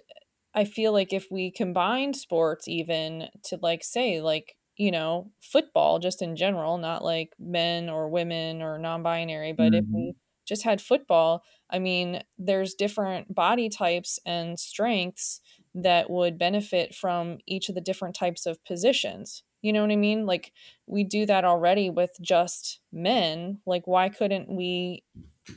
I 0.55 0.65
feel 0.65 0.93
like 0.93 1.13
if 1.13 1.27
we 1.31 1.51
combined 1.51 2.15
sports 2.15 2.69
even 2.69 3.29
to 3.45 3.59
like 3.61 3.83
say 3.83 4.21
like 4.21 4.57
you 4.83 4.91
know 4.91 5.31
football 5.41 6.01
just 6.01 6.23
in 6.23 6.35
general, 6.35 6.77
not 6.77 7.05
like 7.05 7.31
men 7.39 7.89
or 7.89 8.09
women 8.09 8.61
or 8.63 8.79
non-binary, 8.79 9.53
but 9.53 9.73
mm-hmm. 9.73 9.77
if 9.77 9.85
we 9.89 10.15
just 10.45 10.65
had 10.65 10.81
football, 10.81 11.45
I 11.71 11.79
mean, 11.79 12.21
there's 12.37 12.75
different 12.75 13.33
body 13.33 13.69
types 13.69 14.19
and 14.27 14.59
strengths 14.59 15.41
that 15.73 16.11
would 16.11 16.37
benefit 16.37 16.97
from 16.97 17.39
each 17.47 17.69
of 17.69 17.77
the 17.77 17.81
different 17.81 18.17
types 18.17 18.45
of 18.45 18.63
positions. 18.65 19.45
You 19.63 19.73
know 19.73 19.83
what 19.83 19.93
I 19.93 19.97
mean? 19.97 20.27
Like 20.27 20.53
we 20.89 21.05
do 21.05 21.27
that 21.27 21.45
already 21.45 21.89
with 21.89 22.11
just 22.21 22.81
men. 22.93 23.61
Like 23.65 23.87
why 23.87 24.09
couldn't 24.09 24.53
we 24.53 25.05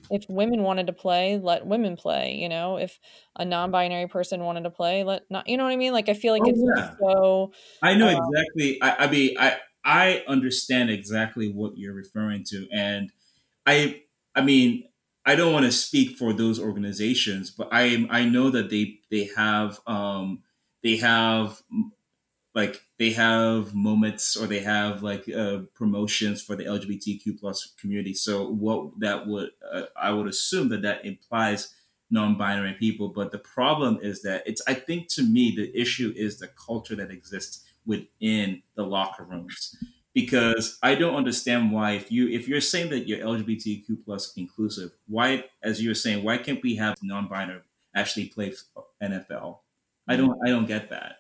if 0.10 0.26
women 0.30 0.64
wanted 0.64 0.88
to 0.88 0.94
play, 0.94 1.38
let 1.38 1.66
women 1.66 1.96
play, 1.96 2.34
you 2.34 2.50
know? 2.50 2.78
If 2.78 3.00
a 3.36 3.46
non-binary 3.46 4.08
person 4.08 4.42
wanted 4.42 4.64
to 4.64 4.70
play, 4.70 5.04
let 5.04 5.24
not 5.30 5.48
you 5.48 5.58
know 5.58 5.64
what 5.64 5.74
I 5.74 5.78
mean? 5.78 5.94
Like 5.94 6.10
I 6.10 6.14
feel 6.14 6.34
like 6.34 6.44
oh, 6.46 6.50
it's 6.50 6.64
yeah. 6.78 6.96
so 7.00 7.52
I 7.82 7.94
know 7.96 8.08
um, 8.08 8.22
exactly 8.24 8.82
I, 8.82 9.06
I 9.06 9.08
mean 9.10 9.36
I 9.38 9.58
I 9.84 10.24
understand 10.28 10.90
exactly 10.90 11.52
what 11.52 11.78
you're 11.78 11.94
referring 11.94 12.44
to 12.46 12.68
and 12.72 13.12
I 13.66 14.02
I 14.36 14.42
mean 14.42 14.86
I 15.26 15.36
don't 15.36 15.54
want 15.54 15.66
to 15.66 15.72
speak 15.72 16.18
for 16.18 16.34
those 16.34 16.60
organizations, 16.60 17.50
but 17.50 17.70
I 17.72 18.08
I 18.10 18.26
know 18.26 18.52
that 18.52 18.70
they 18.70 19.00
they 19.10 19.30
have 19.36 19.80
um, 19.88 20.44
they 20.84 20.98
have 20.98 21.60
like 22.56 22.82
they 22.98 23.12
have 23.12 23.76
moments 23.76 24.38
or 24.38 24.48
they 24.48 24.62
have 24.62 25.04
like 25.04 25.28
uh, 25.30 25.60
promotions 25.76 26.42
for 26.42 26.56
the 26.56 26.64
LGBTQ 26.64 27.40
plus 27.40 27.74
community. 27.80 28.14
So 28.14 28.50
what 28.50 29.00
that 29.02 29.28
would 29.28 29.52
uh, 29.72 29.84
I 30.02 30.12
would 30.12 30.28
assume 30.28 30.70
that 30.70 30.82
that 30.84 31.06
implies 31.06 31.74
non-binary 32.10 32.74
people, 32.74 33.10
but 33.10 33.32
the 33.32 33.40
problem 33.40 34.00
is 34.02 34.22
that 34.22 34.44
it's 34.46 34.62
I 34.68 34.74
think 34.74 35.10
to 35.10 35.24
me 35.24 35.54
the 35.56 35.76
issue 35.80 36.14
is 36.16 36.40
the 36.40 36.48
culture 36.48 36.96
that 36.96 37.12
exists 37.12 37.66
within 37.86 38.64
the 38.76 38.84
locker 38.84 39.24
rooms 39.24 39.76
because 40.14 40.80
I 40.82 40.96
don't 40.96 41.16
understand 41.16 41.74
why 41.74 41.92
if 41.92 42.10
you 42.12 42.30
if 42.30 42.48
you're 42.48 42.62
saying 42.62 42.90
that 42.92 43.08
you're 43.08 43.20
LGBTQ 43.20 44.06
plus 44.06 44.34
inclusive, 44.38 44.92
why 45.08 45.46
as 45.62 45.84
you're 45.84 45.94
saying 45.94 46.24
why 46.24 46.38
can't 46.38 46.64
we 46.64 46.76
have 46.78 46.96
non-binary 47.04 47.62
actually 47.94 48.28
play 48.28 48.54
NFL? 49.04 49.58
I 50.08 50.16
don't 50.16 50.40
I 50.46 50.50
don't 50.50 50.68
get 50.68 50.90
that. 50.92 51.18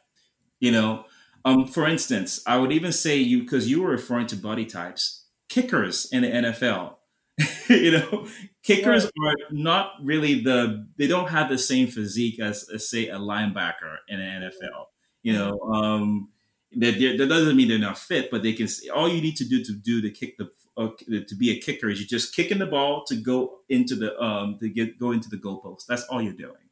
You 0.61 0.71
know, 0.71 1.05
um, 1.45 1.67
for 1.67 1.87
instance, 1.87 2.41
I 2.45 2.57
would 2.57 2.71
even 2.71 2.91
say 2.91 3.17
you 3.17 3.43
because 3.43 3.69
you 3.69 3.81
were 3.81 3.91
referring 3.91 4.27
to 4.27 4.35
body 4.35 4.65
types, 4.65 5.25
kickers 5.47 6.07
in 6.11 6.23
the 6.23 6.29
NFL. 6.29 6.95
you 7.69 7.91
know, 7.91 8.27
Kickers 8.65 9.03
right. 9.19 9.29
are 9.29 9.51
not 9.51 9.91
really 10.01 10.41
the 10.41 10.87
they 10.97 11.05
don't 11.05 11.29
have 11.29 11.49
the 11.49 11.57
same 11.57 11.85
physique 11.85 12.39
as, 12.39 12.67
as 12.73 12.89
say 12.89 13.09
a 13.09 13.19
linebacker 13.19 13.97
in 14.09 14.19
an 14.19 14.41
NFL. 14.41 14.85
You 15.21 15.33
know, 15.33 15.59
um, 15.71 16.29
that 16.77 16.97
that 17.19 17.29
doesn't 17.29 17.55
mean 17.55 17.67
they're 17.67 17.77
not 17.77 17.99
fit, 17.99 18.31
but 18.31 18.41
they 18.41 18.53
can. 18.53 18.67
All 18.93 19.07
you 19.07 19.21
need 19.21 19.37
to 19.37 19.45
do 19.45 19.63
to 19.63 19.71
do 19.71 20.01
to 20.01 20.09
kick 20.09 20.39
the 20.39 20.49
uh, 20.77 20.89
to 21.27 21.35
be 21.35 21.51
a 21.51 21.59
kicker 21.59 21.89
is 21.89 21.99
you're 21.99 22.07
just 22.07 22.35
kicking 22.35 22.57
the 22.57 22.65
ball 22.65 23.03
to 23.05 23.15
go 23.15 23.59
into 23.69 23.95
the 23.95 24.19
um 24.19 24.57
to 24.57 24.67
get 24.67 24.97
go 24.97 25.11
into 25.11 25.29
the 25.29 25.37
goalpost. 25.37 25.85
That's 25.87 26.03
all 26.05 26.19
you're 26.19 26.33
doing. 26.33 26.64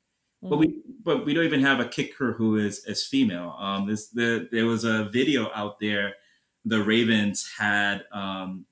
Mm-hmm. 0.43 0.49
But 0.49 0.57
we 0.57 0.81
but 1.03 1.25
we 1.25 1.33
don't 1.33 1.45
even 1.45 1.61
have 1.61 1.79
a 1.79 1.87
kicker 1.87 2.33
who 2.33 2.57
is 2.57 2.85
is 2.85 3.05
female. 3.05 3.55
Um, 3.57 3.87
this 3.87 4.09
the 4.09 4.49
there 4.51 4.65
was 4.65 4.83
a 4.83 5.05
video 5.05 5.49
out 5.55 5.79
there. 5.79 6.15
The 6.65 6.81
Ravens 6.81 7.49
had 7.57 8.03
um, 8.11 8.65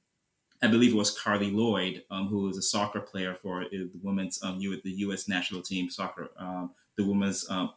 I 0.62 0.68
believe 0.68 0.94
it 0.94 0.98
was 0.98 1.18
Carli 1.18 1.52
Lloyd, 1.52 2.04
um, 2.12 2.28
who 2.28 2.44
was 2.44 2.58
a 2.58 2.62
soccer 2.62 3.00
player 3.00 3.36
for 3.36 3.66
the 3.72 3.90
women's 4.04 4.42
um, 4.44 4.60
U- 4.60 4.82
the 4.84 4.92
U.S. 4.92 5.28
national 5.28 5.62
team 5.62 5.90
soccer, 5.90 6.30
um, 6.38 6.72
the 6.98 7.06
women's 7.06 7.50
um, 7.50 7.72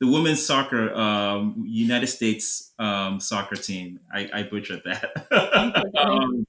the 0.00 0.06
women's 0.06 0.44
soccer 0.44 0.92
um, 0.94 1.64
United 1.66 2.08
States 2.08 2.72
um, 2.78 3.20
soccer 3.20 3.56
team. 3.56 4.00
I, 4.12 4.28
I 4.32 4.42
butchered 4.42 4.82
that. 4.84 5.26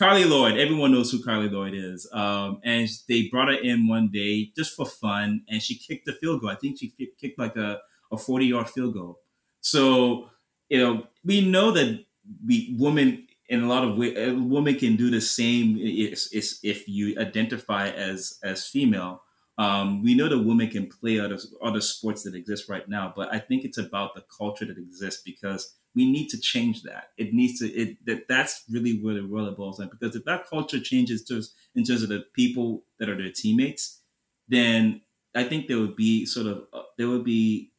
Carli 0.00 0.24
Lloyd. 0.24 0.58
Everyone 0.58 0.92
knows 0.92 1.10
who 1.10 1.22
Carli 1.22 1.50
Lloyd 1.50 1.74
is, 1.74 2.08
um, 2.12 2.60
and 2.64 2.88
they 3.08 3.28
brought 3.28 3.48
her 3.48 3.58
in 3.60 3.88
one 3.88 4.10
day 4.12 4.52
just 4.56 4.74
for 4.76 4.86
fun, 4.86 5.42
and 5.48 5.62
she 5.62 5.76
kicked 5.76 6.06
a 6.08 6.12
field 6.12 6.40
goal. 6.40 6.50
I 6.50 6.54
think 6.54 6.78
she 6.78 6.92
kicked 7.20 7.38
like 7.38 7.56
a, 7.56 7.80
a 8.12 8.18
forty 8.18 8.46
yard 8.46 8.68
field 8.68 8.94
goal. 8.94 9.20
So 9.60 10.30
you 10.68 10.78
know 10.78 11.06
we 11.24 11.48
know 11.48 11.72
that 11.72 12.04
we 12.46 12.76
women 12.78 13.26
in 13.48 13.62
a 13.62 13.66
lot 13.66 13.82
of 13.82 13.96
ways, 13.96 14.16
a 14.16 14.34
woman 14.34 14.76
can 14.76 14.96
do 14.96 15.10
the 15.10 15.20
same. 15.20 15.78
Is, 15.80 16.60
if 16.62 16.88
you 16.88 17.18
identify 17.18 17.88
as 17.88 18.38
as 18.44 18.66
female 18.66 19.22
um, 19.58 20.04
we 20.04 20.14
know 20.14 20.28
that 20.28 20.38
women 20.38 20.68
can 20.70 20.88
play 20.88 21.18
other 21.18 21.36
other 21.60 21.80
sports 21.80 22.22
that 22.22 22.36
exist 22.36 22.68
right 22.68 22.88
now, 22.88 23.12
but 23.14 23.34
I 23.34 23.40
think 23.40 23.64
it's 23.64 23.78
about 23.78 24.14
the 24.14 24.24
culture 24.36 24.64
that 24.64 24.78
exists 24.78 25.20
because 25.24 25.74
we 25.98 26.10
need 26.10 26.28
to 26.28 26.40
change 26.40 26.82
that. 26.84 27.10
It 27.18 27.34
needs 27.34 27.58
to. 27.60 27.66
It 27.68 28.04
that 28.06 28.28
that's 28.28 28.64
really 28.70 29.00
where 29.02 29.14
the 29.14 29.22
really 29.24 29.50
boils 29.52 29.78
down. 29.78 29.90
Because 29.90 30.16
if 30.16 30.24
that 30.24 30.48
culture 30.48 30.80
changes 30.80 31.24
to, 31.24 31.42
in 31.74 31.84
terms 31.84 32.02
of 32.04 32.08
the 32.10 32.24
people 32.34 32.84
that 32.98 33.08
are 33.08 33.16
their 33.16 33.32
teammates, 33.32 34.02
then 34.48 35.02
I 35.34 35.44
think 35.44 35.66
there 35.66 35.78
would 35.78 35.96
be 35.96 36.24
sort 36.26 36.46
of 36.46 36.66
uh, 36.72 36.82
there 36.96 37.08
would 37.08 37.24
be 37.24 37.72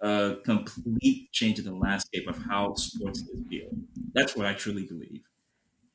a 0.00 0.36
complete 0.44 1.32
change 1.32 1.58
in 1.58 1.64
the 1.64 1.74
landscape 1.74 2.28
of 2.28 2.38
how 2.38 2.74
sports 2.74 3.20
is 3.20 3.42
viewed. 3.48 3.86
That's 4.14 4.36
what 4.36 4.46
I 4.46 4.54
truly 4.54 4.86
believe. 4.86 5.22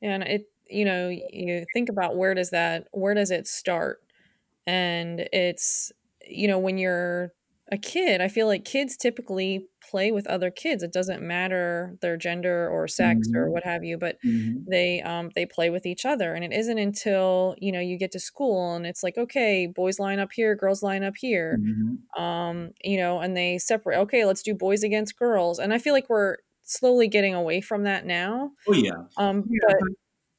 And 0.02 0.22
it, 0.22 0.46
you 0.70 0.84
know, 0.84 1.08
you 1.08 1.66
think 1.74 1.88
about 1.88 2.16
where 2.16 2.34
does 2.34 2.50
that 2.50 2.88
where 2.92 3.14
does 3.14 3.30
it 3.30 3.46
start? 3.46 4.02
and 4.66 5.28
it's 5.32 5.92
you 6.26 6.46
know 6.46 6.58
when 6.58 6.78
you're 6.78 7.32
a 7.72 7.78
kid 7.78 8.20
i 8.20 8.28
feel 8.28 8.46
like 8.46 8.64
kids 8.64 8.96
typically 8.96 9.66
play 9.88 10.10
with 10.10 10.26
other 10.26 10.50
kids 10.50 10.82
it 10.82 10.92
doesn't 10.92 11.22
matter 11.22 11.96
their 12.00 12.16
gender 12.16 12.68
or 12.68 12.86
sex 12.86 13.28
mm-hmm. 13.28 13.36
or 13.36 13.50
what 13.50 13.64
have 13.64 13.84
you 13.84 13.96
but 13.96 14.16
mm-hmm. 14.24 14.58
they 14.68 15.00
um 15.02 15.30
they 15.34 15.46
play 15.46 15.70
with 15.70 15.86
each 15.86 16.04
other 16.04 16.34
and 16.34 16.44
it 16.44 16.52
isn't 16.52 16.78
until 16.78 17.54
you 17.58 17.72
know 17.72 17.80
you 17.80 17.96
get 17.96 18.12
to 18.12 18.20
school 18.20 18.74
and 18.74 18.86
it's 18.86 19.02
like 19.02 19.16
okay 19.16 19.66
boys 19.66 19.98
line 19.98 20.18
up 20.18 20.30
here 20.32 20.54
girls 20.54 20.82
line 20.82 21.02
up 21.02 21.14
here 21.16 21.58
mm-hmm. 21.60 22.22
um 22.22 22.70
you 22.82 22.98
know 22.98 23.20
and 23.20 23.36
they 23.36 23.58
separate 23.58 23.98
okay 23.98 24.24
let's 24.24 24.42
do 24.42 24.54
boys 24.54 24.82
against 24.82 25.18
girls 25.18 25.58
and 25.58 25.72
i 25.72 25.78
feel 25.78 25.94
like 25.94 26.08
we're 26.08 26.36
slowly 26.62 27.08
getting 27.08 27.34
away 27.34 27.60
from 27.60 27.84
that 27.84 28.04
now 28.04 28.50
oh 28.68 28.72
yeah 28.74 28.90
um 29.16 29.44
yeah. 29.48 29.58
but 29.68 29.76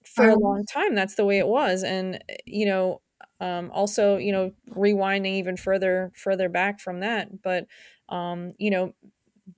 for 0.06 0.30
a 0.30 0.38
long 0.38 0.66
time 0.66 0.96
that's 0.96 1.16
the 1.16 1.26
way 1.26 1.38
it 1.40 1.48
was 1.48 1.84
and 1.84 2.24
you 2.46 2.66
know 2.66 3.02
um, 3.42 3.72
also, 3.74 4.18
you 4.18 4.32
know, 4.32 4.52
rewinding 4.72 5.38
even 5.38 5.56
further 5.56 6.12
further 6.16 6.50
back 6.50 6.80
from 6.80 7.00
that, 7.00 7.42
but 7.42 7.66
um, 8.10 8.54
you 8.58 8.70
know, 8.70 8.94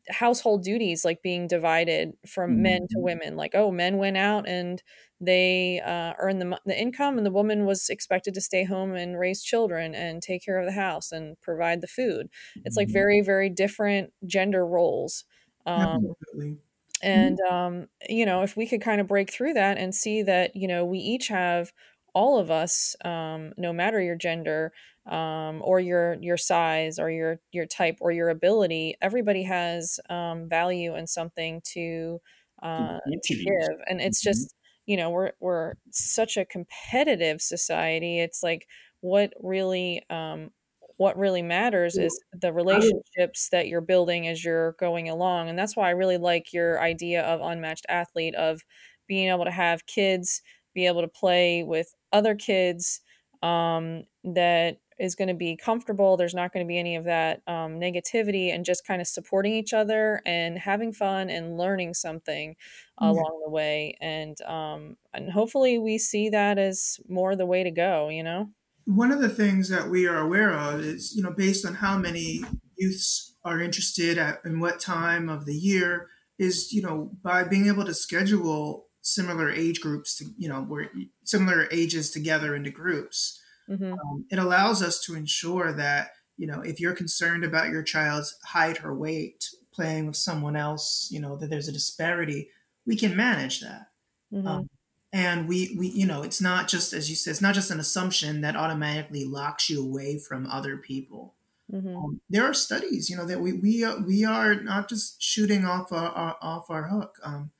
household 0.10 0.64
duties 0.64 1.06
like 1.06 1.22
being 1.22 1.48
divided 1.48 2.14
from 2.28 2.52
mm-hmm. 2.52 2.62
men 2.62 2.82
to 2.90 2.98
mm-hmm. 2.98 3.04
women. 3.04 3.36
Like, 3.36 3.56
oh, 3.56 3.72
men 3.72 3.98
went 3.98 4.18
out 4.18 4.48
and 4.48 4.82
they 5.20 5.80
uh, 5.86 6.14
earned 6.18 6.42
the, 6.42 6.60
the 6.66 6.80
income, 6.80 7.18
and 7.18 7.26
the 7.26 7.32
woman 7.32 7.66
was 7.66 7.90
expected 7.90 8.34
to 8.34 8.42
stay 8.42 8.64
home 8.64 8.96
and 8.96 9.20
raise 9.20 9.44
children 9.44 9.94
and 9.94 10.22
take 10.22 10.44
care 10.44 10.60
of 10.60 10.66
the 10.66 10.72
house 10.72 11.12
and 11.12 11.40
provide 11.42 11.82
the 11.82 11.88
food. 11.88 12.28
It's 12.66 12.76
like 12.76 12.88
mm-hmm. 12.88 12.94
very, 12.94 13.22
very 13.22 13.50
different 13.50 14.14
gender 14.26 14.66
roles. 14.66 15.26
Um, 15.66 16.16
Absolutely. 16.24 16.58
And, 17.04 17.38
mm-hmm. 17.40 17.54
um, 17.54 17.88
you 18.10 18.26
know, 18.26 18.42
if 18.42 18.58
we 18.58 18.68
could 18.68 18.82
kind 18.82 19.00
of 19.00 19.08
break 19.08 19.32
through 19.32 19.54
that 19.54 19.78
and 19.78 19.94
see 19.94 20.24
that, 20.24 20.56
you 20.56 20.68
know, 20.68 20.86
we 20.86 20.98
each 20.98 21.28
have 21.28 21.72
all 22.14 22.40
of 22.40 22.52
us, 22.52 22.96
um, 23.06 23.54
no 23.58 23.72
matter 23.72 24.02
your 24.02 24.16
gender 24.16 24.74
um, 25.08 25.62
or 25.64 25.80
your 25.80 26.18
your 26.22 26.38
size 26.38 27.00
or 27.00 27.10
your 27.10 27.40
your 27.52 27.66
type 27.66 27.98
or 28.02 28.12
your 28.12 28.30
ability, 28.30 28.96
everybody 29.02 29.44
has 29.44 30.00
um, 30.10 30.48
value 30.48 30.94
and 30.94 31.10
something 31.10 31.62
to 31.74 32.20
uh, 32.62 33.00
to 33.24 33.36
give, 33.36 33.78
and 33.88 34.02
it's 34.02 34.22
mm-hmm. 34.22 34.32
just 34.32 34.56
you 34.86 34.98
know 34.98 35.10
we're 35.10 35.32
we're 35.40 35.74
such 35.92 36.38
a 36.38 36.46
competitive 36.46 37.42
society. 37.42 38.20
It's 38.20 38.44
like 38.44 38.68
what 39.02 39.34
really 39.42 40.04
um, 40.10 40.52
what 40.98 41.18
really 41.18 41.42
matters 41.42 41.98
is 41.98 42.22
the 42.32 42.54
relationships 42.54 43.50
that 43.52 43.68
you're 43.68 43.82
building 43.82 44.28
as 44.28 44.46
you're 44.46 44.74
going 44.74 45.10
along 45.10 45.50
and 45.50 45.58
that's 45.58 45.76
why 45.76 45.88
i 45.88 45.92
really 45.92 46.20
like 46.20 46.54
your 46.54 46.80
idea 46.80 47.24
of 47.24 47.42
unmatched 47.42 47.88
athlete 47.90 48.36
of 48.36 48.62
being 49.08 49.30
able 49.30 49.44
to 49.44 49.50
have 49.50 49.88
kids 49.88 50.44
be 50.76 50.86
able 50.86 51.02
to 51.02 51.08
play 51.08 51.64
with 51.64 51.88
other 52.14 52.36
kids 52.36 53.02
um, 53.42 54.04
that 54.24 54.78
is 55.02 55.16
going 55.16 55.28
to 55.28 55.34
be 55.34 55.58
comfortable. 55.58 56.16
There's 56.16 56.36
not 56.36 56.54
going 56.54 56.64
to 56.64 56.68
be 56.68 56.78
any 56.78 56.96
of 56.96 57.06
that 57.06 57.42
um, 57.48 57.80
negativity 57.80 58.54
and 58.54 58.64
just 58.64 58.86
kind 58.86 59.02
of 59.02 59.08
supporting 59.08 59.54
each 59.54 59.74
other 59.74 60.22
and 60.28 60.60
having 60.60 60.94
fun 60.94 61.32
and 61.32 61.58
learning 61.58 61.96
something 61.96 62.56
yeah. 63.02 63.10
along 63.10 63.42
the 63.44 63.50
way. 63.50 63.98
And 64.00 64.40
um, 64.44 64.98
and 65.12 65.32
hopefully 65.32 65.80
we 65.80 65.98
see 65.98 66.30
that 66.30 66.60
as 66.60 67.00
more 67.10 67.36
the 67.36 67.48
way 67.48 67.64
to 67.64 67.72
go. 67.72 68.10
You 68.10 68.24
know. 68.24 68.50
One 68.86 69.12
of 69.12 69.22
the 69.22 69.30
things 69.30 69.70
that 69.70 69.90
we 69.90 70.08
are 70.08 70.18
aware 70.18 70.54
of 70.54 70.82
is, 70.82 71.16
you 71.16 71.24
know, 71.24 71.32
based 71.32 71.66
on 71.66 71.76
how 71.76 71.98
many 71.98 72.44
youths 72.78 73.36
are 73.44 73.62
interested 73.62 74.18
at 74.18 74.42
in 74.44 74.60
what 74.60 74.80
time 74.80 75.30
of 75.30 75.46
the 75.46 75.56
year, 75.56 76.10
is 76.38 76.72
you 76.72 76.82
know 76.82 77.12
by 77.24 77.44
being 77.44 77.68
able 77.68 77.86
to 77.86 77.94
schedule 77.94 78.88
similar 79.02 79.52
age 79.52 79.82
groups 79.82 80.18
to 80.18 80.26
you 80.38 80.48
know 80.48 80.64
we're 80.68 80.90
similar 81.24 81.68
ages 81.72 82.12
together 82.12 82.56
into 82.56 82.70
groups 82.70 83.40
mm-hmm. 83.72 83.94
um, 83.94 84.26
it 84.30 84.40
allows 84.40 84.82
us 84.82 85.00
to 85.02 85.16
ensure 85.16 85.74
that 85.74 86.12
you 86.38 86.48
know 86.48 86.62
if 86.62 86.80
you're 86.80 86.94
concerned 86.94 87.44
about 87.44 87.70
your 87.70 87.84
child's 87.84 88.38
height 88.44 88.84
or 88.84 88.94
weight 88.94 89.50
playing 89.74 90.08
with 90.08 90.16
someone 90.16 90.56
else 90.56 91.08
you 91.12 91.20
know 91.20 91.36
that 91.36 91.50
there's 91.50 91.68
a 91.68 91.74
disparity 91.74 92.50
we 92.86 92.96
can 92.96 93.16
manage 93.16 93.62
that 93.62 93.88
mm-hmm. 94.34 94.48
um, 94.48 94.70
and 95.14 95.48
we 95.48 95.76
we 95.78 95.88
you 95.88 96.06
know 96.06 96.24
it's 96.24 96.42
not 96.42 96.68
just 96.68 96.94
as 96.94 97.10
you 97.10 97.16
said 97.16 97.32
it's 97.32 97.42
not 97.42 97.56
just 97.56 97.72
an 97.72 97.80
assumption 97.80 98.42
that 98.42 98.56
automatically 98.56 99.26
locks 99.26 99.70
you 99.70 99.82
away 99.84 100.18
from 100.18 100.48
other 100.48 100.78
people 100.78 101.36
mm-hmm. 101.72 101.96
um, 101.96 102.22
there 102.30 102.44
are 102.44 102.54
studies 102.54 103.10
you 103.10 103.16
know 103.16 103.26
that 103.26 103.40
we 103.40 103.54
we, 103.54 103.84
uh, 103.84 103.98
we 104.06 104.26
are 104.26 104.56
not 104.56 104.90
just 104.90 105.22
shooting 105.22 105.66
off 105.66 105.92
our, 105.92 106.10
our 106.10 106.38
off 106.42 106.70
our 106.70 106.88
hook 106.88 107.18
um, 107.24 107.52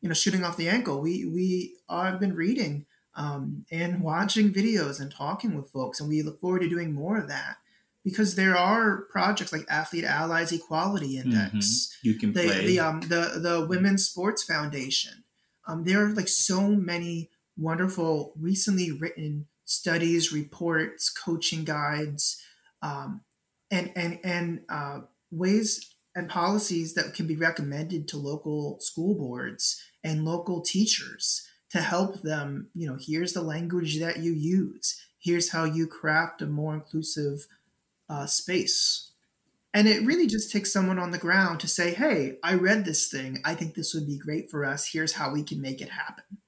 you 0.00 0.08
know 0.08 0.14
shooting 0.14 0.44
off 0.44 0.56
the 0.56 0.68
ankle. 0.68 1.00
We 1.00 1.24
we 1.24 1.76
I've 1.88 2.20
been 2.20 2.34
reading 2.34 2.86
um, 3.18 3.66
and 3.72 4.00
watching 4.00 4.54
videos 4.54 5.00
and 5.00 5.10
talking 5.10 5.56
with 5.56 5.70
folks, 5.70 5.98
and 5.98 6.08
we 6.08 6.22
look 6.22 6.40
forward 6.40 6.60
to 6.60 6.68
doing 6.68 6.94
more 6.94 7.18
of 7.18 7.28
that 7.28 7.56
because 8.04 8.36
there 8.36 8.56
are 8.56 9.02
projects 9.10 9.52
like 9.52 9.66
Athlete 9.68 10.04
Ally's 10.04 10.52
Equality 10.52 11.18
Index. 11.18 11.52
Mm-hmm. 11.52 12.08
You 12.08 12.14
can 12.14 12.32
the, 12.32 12.44
play 12.44 12.66
the 12.66 12.78
um 12.78 13.00
the 13.00 13.40
the 13.42 13.66
Women's 13.68 14.06
Sports 14.06 14.44
Foundation. 14.44 15.24
Um, 15.66 15.82
there 15.82 16.04
are 16.04 16.10
like 16.10 16.28
so 16.28 16.68
many 16.68 17.30
wonderful, 17.56 18.34
recently 18.38 18.92
written 18.92 19.48
studies, 19.64 20.32
reports, 20.32 21.10
coaching 21.10 21.64
guides, 21.64 22.40
um, 22.82 23.22
and 23.68 23.90
and 23.96 24.20
and 24.22 24.60
uh, 24.68 25.00
ways 25.32 25.92
and 26.14 26.28
policies 26.28 26.94
that 26.94 27.14
can 27.14 27.26
be 27.26 27.36
recommended 27.36 28.06
to 28.08 28.16
local 28.16 28.78
school 28.78 29.16
boards 29.16 29.82
and 30.04 30.24
local 30.24 30.60
teachers 30.60 31.47
to 31.70 31.80
help 31.80 32.22
them 32.22 32.68
you 32.74 32.86
know 32.86 32.96
here's 33.00 33.32
the 33.32 33.42
language 33.42 33.98
that 34.00 34.18
you 34.18 34.32
use. 34.32 35.00
Here's 35.18 35.50
how 35.50 35.64
you 35.64 35.86
craft 35.86 36.42
a 36.42 36.46
more 36.46 36.74
inclusive 36.74 37.46
uh, 38.08 38.26
space. 38.26 39.10
And 39.74 39.86
it 39.86 40.06
really 40.06 40.26
just 40.26 40.50
takes 40.50 40.72
someone 40.72 40.98
on 40.98 41.10
the 41.10 41.18
ground 41.18 41.60
to 41.60 41.68
say 41.68 41.92
hey 41.92 42.38
i 42.42 42.54
read 42.54 42.84
this 42.84 43.08
thing. 43.08 43.40
I 43.44 43.54
think 43.54 43.74
this 43.74 43.94
would 43.94 44.06
be 44.06 44.18
great 44.18 44.50
for 44.50 44.64
us. 44.64 44.90
Here's 44.92 45.14
how 45.14 45.32
we 45.32 45.42
can 45.42 45.60
make 45.60 45.80
it 45.80 45.90
happen. 45.90 46.38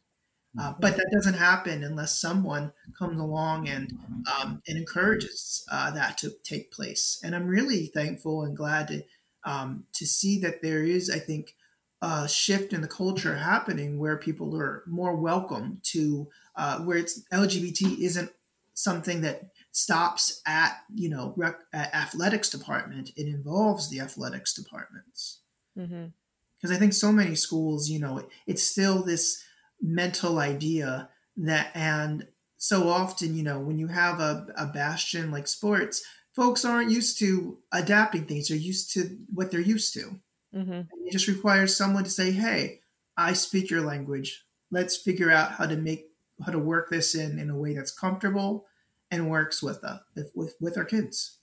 Uh, 0.58 0.70
mm-hmm. 0.70 0.80
but 0.80 0.96
that 0.96 1.10
doesn't 1.12 1.34
happen 1.34 1.84
unless 1.84 2.20
someone 2.20 2.72
comes 2.98 3.20
along 3.20 3.68
and 3.68 3.92
um, 4.34 4.60
and 4.66 4.76
encourages 4.76 5.64
uh, 5.70 5.92
that 5.92 6.18
to 6.18 6.32
take 6.42 6.72
place. 6.72 7.20
And 7.22 7.36
i'm 7.36 7.46
really 7.46 7.86
thankful 7.86 8.42
and 8.42 8.56
glad 8.56 8.88
to 8.88 9.02
um, 9.44 9.84
to 9.94 10.06
see 10.06 10.40
that 10.40 10.60
there 10.62 10.82
is 10.82 11.08
i 11.08 11.18
think 11.18 11.54
uh, 12.02 12.26
shift 12.26 12.72
in 12.72 12.80
the 12.80 12.88
culture 12.88 13.36
happening 13.36 13.98
where 13.98 14.16
people 14.16 14.56
are 14.56 14.82
more 14.86 15.16
welcome 15.16 15.80
to 15.82 16.28
uh, 16.56 16.78
where 16.80 16.96
it's 16.96 17.22
LGBT 17.32 17.98
isn't 17.98 18.30
something 18.74 19.20
that 19.20 19.50
stops 19.72 20.40
at 20.46 20.78
you 20.94 21.08
know 21.08 21.34
rec- 21.36 21.60
at 21.72 21.94
athletics 21.94 22.50
department. 22.50 23.10
It 23.16 23.26
involves 23.26 23.90
the 23.90 24.00
athletics 24.00 24.54
departments 24.54 25.40
because 25.74 25.90
Mm-hmm. 25.90 26.72
I 26.72 26.76
think 26.76 26.92
so 26.92 27.12
many 27.12 27.34
schools, 27.34 27.88
you 27.88 28.00
know, 28.00 28.28
it's 28.46 28.62
still 28.62 29.02
this 29.02 29.42
mental 29.80 30.38
idea 30.38 31.08
that 31.36 31.70
and 31.74 32.26
so 32.56 32.88
often, 32.88 33.34
you 33.34 33.42
know, 33.42 33.58
when 33.58 33.78
you 33.78 33.86
have 33.86 34.20
a, 34.20 34.46
a 34.56 34.66
bastion 34.66 35.30
like 35.30 35.48
sports, 35.48 36.02
folks 36.36 36.64
aren't 36.64 36.90
used 36.90 37.18
to 37.18 37.58
adapting 37.72 38.26
things. 38.26 38.48
They're 38.48 38.56
used 38.58 38.92
to 38.94 39.18
what 39.32 39.50
they're 39.50 39.60
used 39.60 39.94
to. 39.94 40.20
Mm-hmm. 40.54 41.06
It 41.06 41.12
just 41.12 41.28
requires 41.28 41.76
someone 41.76 42.04
to 42.04 42.10
say, 42.10 42.32
"Hey, 42.32 42.80
I 43.16 43.32
speak 43.32 43.70
your 43.70 43.82
language. 43.82 44.44
Let's 44.70 44.96
figure 44.96 45.30
out 45.30 45.52
how 45.52 45.66
to 45.66 45.76
make 45.76 46.10
how 46.44 46.52
to 46.52 46.58
work 46.58 46.90
this 46.90 47.14
in 47.14 47.38
in 47.38 47.50
a 47.50 47.56
way 47.56 47.74
that's 47.74 47.92
comfortable 47.92 48.66
and 49.10 49.30
works 49.30 49.62
with 49.62 49.82
uh, 49.84 49.98
with 50.34 50.56
with 50.60 50.76
our 50.76 50.84
kids." 50.84 51.38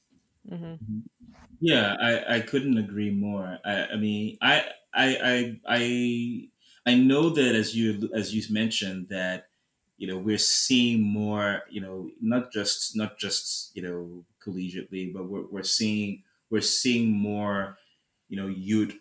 Mm-hmm. 0.50 1.00
Yeah, 1.60 1.96
I, 2.00 2.36
I 2.36 2.40
couldn't 2.42 2.78
agree 2.78 3.10
more. 3.12 3.58
I, 3.66 3.88
I 3.88 3.96
mean, 3.96 4.38
I, 4.42 4.64
I, 4.94 5.18
I, 5.24 5.60
I, 5.68 6.50
I 6.86 6.96
know 6.96 7.30
that 7.30 7.56
as 7.56 7.76
you 7.76 8.10
as 8.14 8.34
you 8.34 8.44
mentioned 8.54 9.08
that 9.10 9.48
you 9.98 10.08
know 10.08 10.18
we're 10.18 10.38
seeing 10.38 11.02
more 11.02 11.64
you 11.70 11.82
know 11.82 12.10
not 12.22 12.52
just 12.52 12.96
not 12.96 13.18
just 13.18 13.76
you 13.76 13.82
know 13.82 14.24
collegiately 14.46 15.12
but 15.12 15.26
we're, 15.26 15.48
we're 15.48 15.64
seeing 15.64 16.24
we're 16.50 16.62
seeing 16.62 17.12
more 17.12 17.78
you 18.30 18.38
know 18.38 18.48
youth 18.48 18.96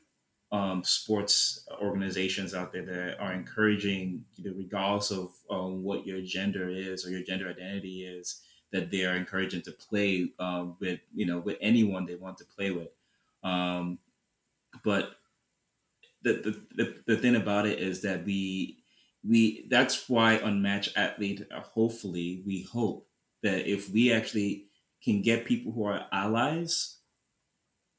um, 0.53 0.85
sports 0.85 1.67
organizations 1.83 2.55
out 2.55 2.73
there 2.73 2.85
that 2.85 3.19
are 3.21 3.33
encouraging 3.33 4.25
you 4.37 4.45
know 4.45 4.57
regardless 4.57 5.11
of 5.11 5.31
um, 5.51 5.83
what 5.83 6.07
your 6.07 6.21
gender 6.23 6.69
is 6.69 7.05
or 7.05 7.11
your 7.11 7.23
gender 7.23 7.49
identity 7.49 8.05
is 8.05 8.43
that 8.73 8.91
they 8.91 9.05
are 9.05 9.17
encouraging 9.17 9.63
to 9.63 9.73
play 9.73 10.33
um, 10.39 10.77
with 10.81 11.01
you 11.15 11.27
know 11.27 11.39
with 11.39 11.57
anyone 11.61 12.07
they 12.07 12.15
want 12.15 12.39
to 12.39 12.45
play 12.45 12.71
with. 12.71 12.89
Um, 13.43 13.99
but 14.85 15.17
the, 16.23 16.33
the, 16.35 16.85
the, 16.85 17.03
the 17.07 17.17
thing 17.17 17.37
about 17.37 17.67
it 17.67 17.79
is 17.79 18.03
that 18.03 18.25
we 18.25 18.79
we 19.27 19.67
that's 19.71 20.09
why 20.09 20.35
unmatched 20.35 20.97
athlete 20.97 21.47
uh, 21.55 21.61
hopefully 21.61 22.43
we 22.47 22.63
hope 22.63 23.07
that 23.43 23.71
if 23.71 23.91
we 23.91 24.13
actually 24.13 24.67
can 25.03 25.23
get 25.23 25.45
people 25.45 25.73
who 25.73 25.85
are 25.85 26.07
allies 26.13 26.96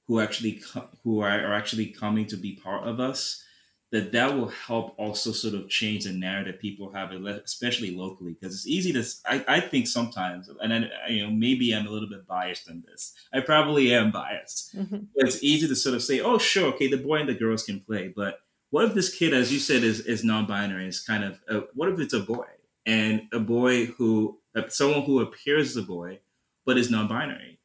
who 0.08 0.20
actually 0.20 0.54
co- 0.54 0.90
who 1.04 1.20
are, 1.20 1.30
are 1.30 1.54
actually 1.54 1.88
coming 1.88 2.26
to 2.28 2.38
be 2.38 2.54
part 2.56 2.88
of 2.88 3.00
us 3.00 3.44
that 3.92 4.12
that 4.12 4.36
will 4.36 4.50
help 4.50 4.94
also 4.98 5.32
sort 5.32 5.54
of 5.54 5.70
change 5.70 6.04
the 6.04 6.12
narrative 6.12 6.60
people 6.60 6.92
have 6.92 7.12
especially 7.12 7.96
locally 7.96 8.34
because 8.34 8.54
it's 8.54 8.68
easy 8.68 8.92
to 8.92 9.04
I, 9.26 9.46
I 9.48 9.60
think 9.62 9.88
sometimes 9.88 10.50
and 10.62 10.72
then 10.72 10.90
you 11.10 11.24
know 11.24 11.32
maybe 11.32 11.74
i'm 11.74 11.88
a 11.88 11.90
little 11.90 12.10
bit 12.10 12.28
biased 12.28 12.70
in 12.70 12.84
this. 12.86 13.14
I 13.34 13.40
probably 13.40 13.94
am 13.94 14.12
biased. 14.12 14.76
Mm-hmm. 14.76 14.98
it's 15.16 15.44
easy 15.44 15.68
to 15.68 15.76
sort 15.76 15.96
of 15.96 16.04
say 16.04 16.20
oh 16.20 16.38
sure 16.38 16.68
okay 16.74 16.88
the 16.88 16.98
boy 16.98 17.18
and 17.18 17.30
the 17.30 17.34
girls 17.34 17.64
can 17.64 17.80
play 17.80 18.12
but 18.14 18.40
what 18.70 18.86
if 18.86 18.94
this 18.94 19.14
kid 19.14 19.34
as 19.34 19.54
you 19.54 19.60
said 19.60 19.84
is, 19.84 20.02
is 20.02 20.24
non-binary 20.24 20.88
is 20.88 21.00
kind 21.00 21.24
of 21.24 21.40
a, 21.48 21.62
what 21.74 21.90
if 21.90 22.00
it's 22.00 22.14
a 22.14 22.20
boy 22.20 22.46
and 22.86 23.22
a 23.32 23.40
boy 23.40 23.86
who 23.86 24.40
uh, 24.56 24.68
someone 24.68 25.04
who 25.04 25.22
appears 25.22 25.70
as 25.70 25.78
a 25.78 25.88
boy 25.88 26.20
but 26.66 26.78
is 26.78 26.92
non-binary 26.92 27.60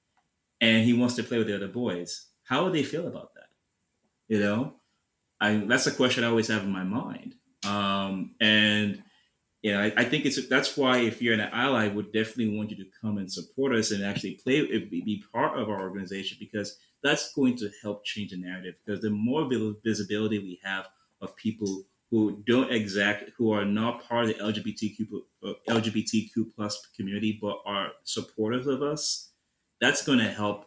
and 0.61 0.85
he 0.85 0.93
wants 0.93 1.17
to 1.17 1.25
play 1.25 1.39
with 1.39 1.49
the 1.49 1.57
other 1.57 1.67
boys 1.67 2.27
how 2.53 2.65
would 2.65 2.73
they 2.73 2.83
feel 2.83 3.07
about 3.07 3.35
that 3.35 3.49
you 4.29 4.39
know 4.39 4.75
I, 5.43 5.57
that's 5.67 5.89
a 5.89 5.93
question 5.93 6.23
I 6.23 6.29
always 6.29 6.47
have 6.49 6.63
in 6.63 6.71
my 6.71 6.85
mind. 6.85 7.35
Um, 7.67 8.37
and 8.41 9.03
you 9.61 9.73
know, 9.73 9.81
I, 9.81 9.93
I, 9.97 10.05
think 10.05 10.25
it's 10.25 10.49
that's 10.49 10.77
why 10.77 10.99
if 10.99 11.21
you're 11.21 11.35
an 11.35 11.41
ally, 11.41 11.89
would 11.89 12.13
definitely 12.13 12.57
want 12.57 12.71
you 12.71 12.77
to 12.77 12.91
come 13.01 13.19
and 13.19 13.31
support 13.31 13.75
us 13.75 13.91
and 13.91 14.05
actually 14.05 14.35
play, 14.35 14.63
be 14.63 15.25
part 15.33 15.59
of 15.59 15.69
our 15.69 15.81
organization 15.81 16.37
because 16.41 16.79
that's 17.03 17.33
going 17.35 17.57
to 17.57 17.71
help 17.83 18.05
change 18.05 18.31
the 18.31 18.37
narrative. 18.37 18.77
Because 18.85 19.01
the 19.01 19.11
more 19.11 19.49
visibility 19.85 20.39
we 20.39 20.61
have 20.63 20.89
of 21.21 21.35
people 21.37 21.85
who 22.11 22.43
don't 22.47 22.73
exact, 22.73 23.31
who 23.37 23.53
are 23.53 23.65
not 23.65 24.09
part 24.09 24.25
of 24.25 24.29
the 24.29 24.35
LGBTQ 24.35 25.23
LGBTQ 25.69 26.55
plus 26.55 26.87
community, 26.97 27.39
but 27.41 27.59
are 27.67 27.89
supportive 28.05 28.69
of 28.69 28.83
us, 28.83 29.31
that's 29.81 30.05
going 30.05 30.19
to 30.19 30.31
help 30.31 30.67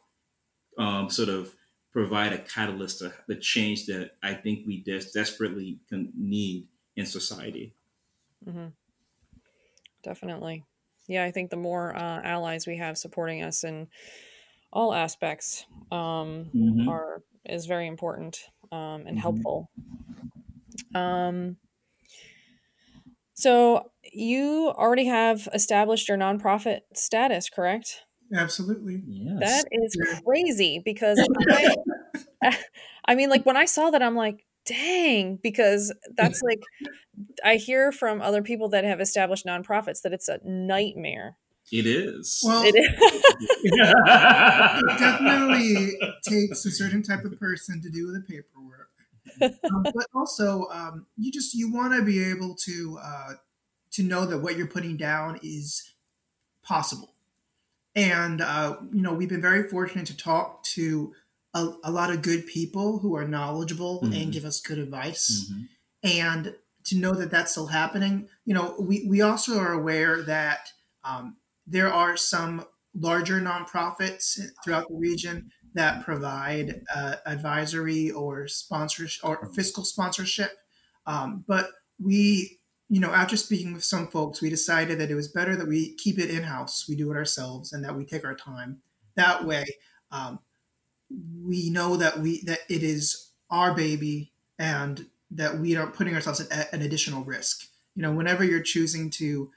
um, 0.77 1.09
sort 1.09 1.29
of 1.29 1.53
provide 1.95 2.33
a 2.33 2.37
catalyst 2.37 2.99
to 2.99 3.13
the 3.27 3.35
change 3.35 3.85
that 3.85 4.11
I 4.21 4.33
think 4.33 4.67
we 4.67 4.81
des- 4.81 5.11
desperately 5.13 5.79
need 5.89 6.67
in 6.97 7.05
society. 7.05 7.73
Mm-hmm. 8.45 8.67
Definitely. 10.03 10.65
Yeah, 11.07 11.23
I 11.23 11.31
think 11.31 11.51
the 11.51 11.55
more 11.55 11.95
uh, 11.95 12.21
allies 12.21 12.67
we 12.67 12.75
have 12.79 12.97
supporting 12.97 13.43
us 13.43 13.63
in 13.63 13.87
all 14.73 14.93
aspects 14.93 15.65
um, 15.89 16.51
mm-hmm. 16.53 16.89
are 16.89 17.23
is 17.45 17.65
very 17.65 17.87
important 17.87 18.39
um, 18.73 18.79
and 18.79 19.05
mm-hmm. 19.05 19.17
helpful. 19.19 19.69
Um, 20.93 21.55
so 23.35 23.91
you 24.11 24.73
already 24.75 25.05
have 25.05 25.47
established 25.53 26.09
your 26.09 26.17
nonprofit 26.17 26.81
status, 26.93 27.49
correct? 27.49 28.01
Absolutely. 28.33 29.03
Yes. 29.07 29.39
That 29.39 29.65
is 29.71 30.21
crazy 30.25 30.81
because 30.83 31.19
I, 31.49 32.57
I 33.05 33.15
mean, 33.15 33.29
like 33.29 33.45
when 33.45 33.57
I 33.57 33.65
saw 33.65 33.89
that, 33.91 34.01
I'm 34.01 34.15
like, 34.15 34.45
dang, 34.65 35.37
because 35.41 35.93
that's 36.17 36.41
like, 36.41 36.61
I 37.43 37.55
hear 37.55 37.91
from 37.91 38.21
other 38.21 38.41
people 38.41 38.69
that 38.69 38.83
have 38.83 38.99
established 38.99 39.45
nonprofits 39.45 40.01
that 40.01 40.13
it's 40.13 40.27
a 40.27 40.39
nightmare. 40.43 41.37
It 41.71 41.87
is. 41.87 42.41
Well, 42.45 42.63
it 42.63 42.75
is. 42.75 43.23
it 43.63 44.99
definitely 44.99 45.97
takes 46.23 46.65
a 46.65 46.71
certain 46.71 47.01
type 47.01 47.25
of 47.25 47.39
person 47.39 47.81
to 47.81 47.89
do 47.89 48.11
the 48.11 48.21
paperwork. 48.21 48.89
Um, 49.41 49.83
but 49.83 50.05
also, 50.13 50.67
um, 50.71 51.07
you 51.17 51.31
just 51.31 51.55
you 51.55 51.73
want 51.73 51.93
to 51.95 52.03
be 52.03 52.23
able 52.23 52.55
to 52.55 52.99
uh, 53.01 53.33
to 53.93 54.03
know 54.03 54.25
that 54.27 54.39
what 54.39 54.57
you're 54.57 54.67
putting 54.67 54.95
down 54.95 55.39
is 55.41 55.95
possible. 56.61 57.14
And, 57.95 58.41
uh, 58.41 58.77
you 58.91 59.01
know, 59.01 59.13
we've 59.13 59.29
been 59.29 59.41
very 59.41 59.69
fortunate 59.69 60.07
to 60.07 60.17
talk 60.17 60.63
to 60.63 61.13
a, 61.53 61.69
a 61.85 61.91
lot 61.91 62.11
of 62.11 62.21
good 62.21 62.45
people 62.45 62.99
who 62.99 63.15
are 63.15 63.27
knowledgeable 63.27 64.01
mm-hmm. 64.01 64.13
and 64.13 64.33
give 64.33 64.45
us 64.45 64.59
good 64.59 64.77
advice. 64.77 65.49
Mm-hmm. 65.49 65.61
And 66.03 66.55
to 66.85 66.97
know 66.97 67.13
that 67.13 67.31
that's 67.31 67.51
still 67.51 67.67
happening, 67.67 68.27
you 68.45 68.53
know, 68.53 68.75
we, 68.79 69.07
we 69.07 69.21
also 69.21 69.57
are 69.57 69.73
aware 69.73 70.21
that 70.23 70.71
um, 71.03 71.37
there 71.65 71.91
are 71.91 72.17
some 72.17 72.65
larger 72.93 73.39
nonprofits 73.41 74.39
throughout 74.63 74.87
the 74.87 74.95
region 74.95 75.51
that 75.73 76.05
provide 76.05 76.81
uh, 76.95 77.15
advisory 77.25 78.11
or 78.11 78.47
sponsorship 78.47 79.23
or 79.25 79.51
fiscal 79.53 79.83
sponsorship. 79.83 80.51
Um, 81.05 81.43
but 81.47 81.69
we 81.99 82.59
you 82.89 82.99
know, 82.99 83.11
after 83.11 83.35
speaking 83.35 83.73
with 83.73 83.83
some 83.83 84.07
folks, 84.07 84.41
we 84.41 84.49
decided 84.49 84.99
that 84.99 85.09
it 85.09 85.15
was 85.15 85.27
better 85.27 85.55
that 85.55 85.67
we 85.67 85.95
keep 85.95 86.19
it 86.19 86.29
in 86.29 86.43
house, 86.43 86.85
we 86.87 86.95
do 86.95 87.11
it 87.11 87.15
ourselves, 87.17 87.73
and 87.73 87.83
that 87.83 87.95
we 87.95 88.05
take 88.05 88.23
our 88.23 88.35
time. 88.35 88.81
That 89.15 89.45
way, 89.45 89.65
um, 90.11 90.39
we 91.43 91.69
know 91.69 91.97
that 91.97 92.19
we 92.19 92.43
that 92.43 92.59
it 92.69 92.83
is 92.83 93.31
our 93.49 93.73
baby, 93.73 94.33
and 94.59 95.07
that 95.31 95.59
we 95.59 95.75
are 95.75 95.87
putting 95.87 96.13
ourselves 96.13 96.41
at 96.41 96.71
an 96.73 96.81
additional 96.81 97.23
risk. 97.23 97.67
You 97.95 98.03
know, 98.03 98.13
whenever 98.13 98.43
you're 98.43 98.61
choosing 98.61 99.09
to 99.11 99.51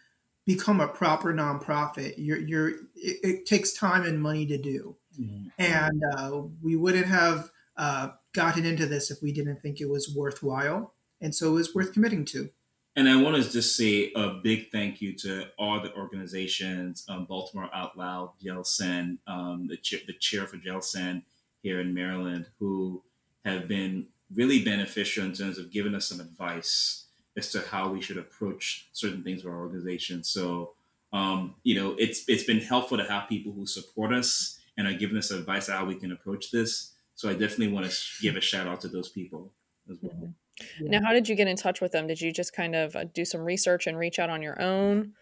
become 0.46 0.80
a 0.80 0.88
proper 0.88 1.34
nonprofit, 1.34 2.14
you're 2.16 2.38
you're 2.38 2.68
it, 2.68 3.18
it 3.22 3.46
takes 3.46 3.74
time 3.74 4.04
and 4.04 4.22
money 4.22 4.46
to 4.46 4.56
do, 4.56 4.96
mm-hmm. 5.20 5.48
and 5.58 6.02
uh, 6.16 6.42
we 6.62 6.76
wouldn't 6.76 7.06
have 7.06 7.50
uh, 7.76 8.10
gotten 8.32 8.64
into 8.64 8.86
this 8.86 9.10
if 9.10 9.22
we 9.22 9.32
didn't 9.32 9.60
think 9.60 9.80
it 9.80 9.90
was 9.90 10.14
worthwhile, 10.14 10.94
and 11.20 11.34
so 11.34 11.50
it 11.50 11.54
was 11.54 11.74
worth 11.74 11.92
committing 11.92 12.24
to. 12.24 12.48
And 12.98 13.08
I 13.08 13.14
want 13.14 13.40
to 13.40 13.48
just 13.48 13.76
say 13.76 14.10
a 14.16 14.40
big 14.42 14.72
thank 14.72 15.00
you 15.00 15.12
to 15.18 15.46
all 15.56 15.80
the 15.80 15.94
organizations, 15.94 17.04
um, 17.08 17.26
Baltimore 17.26 17.70
Out 17.72 17.96
Loud, 17.96 18.32
GLSEN, 18.44 19.18
um, 19.28 19.68
the, 19.68 19.76
chair, 19.76 20.00
the 20.08 20.14
chair 20.14 20.48
for 20.48 20.56
GLSEN 20.56 21.22
here 21.62 21.78
in 21.78 21.94
Maryland, 21.94 22.46
who 22.58 23.00
have 23.44 23.68
been 23.68 24.08
really 24.34 24.64
beneficial 24.64 25.24
in 25.24 25.32
terms 25.32 25.58
of 25.58 25.70
giving 25.70 25.94
us 25.94 26.06
some 26.06 26.18
advice 26.18 27.04
as 27.36 27.52
to 27.52 27.60
how 27.70 27.88
we 27.88 28.02
should 28.02 28.18
approach 28.18 28.88
certain 28.92 29.22
things 29.22 29.42
for 29.42 29.52
our 29.52 29.60
organization. 29.60 30.24
So, 30.24 30.72
um, 31.12 31.54
you 31.62 31.80
know, 31.80 31.94
it's 32.00 32.24
it's 32.26 32.42
been 32.42 32.58
helpful 32.58 32.98
to 32.98 33.04
have 33.04 33.28
people 33.28 33.52
who 33.52 33.64
support 33.64 34.12
us 34.12 34.58
and 34.76 34.88
are 34.88 34.92
giving 34.92 35.16
us 35.16 35.30
advice 35.30 35.68
on 35.68 35.76
how 35.76 35.84
we 35.84 35.94
can 35.94 36.10
approach 36.10 36.50
this. 36.50 36.94
So 37.14 37.28
I 37.28 37.34
definitely 37.34 37.68
want 37.68 37.88
to 37.88 37.96
give 38.20 38.34
a 38.34 38.40
shout 38.40 38.66
out 38.66 38.80
to 38.80 38.88
those 38.88 39.08
people 39.08 39.52
as 39.88 39.98
well. 40.02 40.34
Yeah. 40.80 40.98
Now, 40.98 41.06
how 41.06 41.12
did 41.12 41.28
you 41.28 41.34
get 41.34 41.48
in 41.48 41.56
touch 41.56 41.80
with 41.80 41.92
them? 41.92 42.06
Did 42.06 42.20
you 42.20 42.32
just 42.32 42.52
kind 42.52 42.74
of 42.74 42.96
uh, 42.96 43.04
do 43.04 43.24
some 43.24 43.42
research 43.42 43.86
and 43.86 43.98
reach 43.98 44.18
out 44.18 44.30
on 44.30 44.42
your 44.42 44.60
own? 44.60 45.12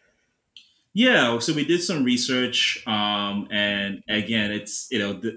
Yeah, 0.95 1.39
so 1.41 1.53
we 1.53 1.67
did 1.67 1.83
some 1.83 2.05
research, 2.05 2.83
um, 2.87 3.49
and 3.51 4.03
again, 4.09 4.51
it's 4.51 4.89
you 4.91 4.99
know, 4.99 5.13
the, 5.13 5.29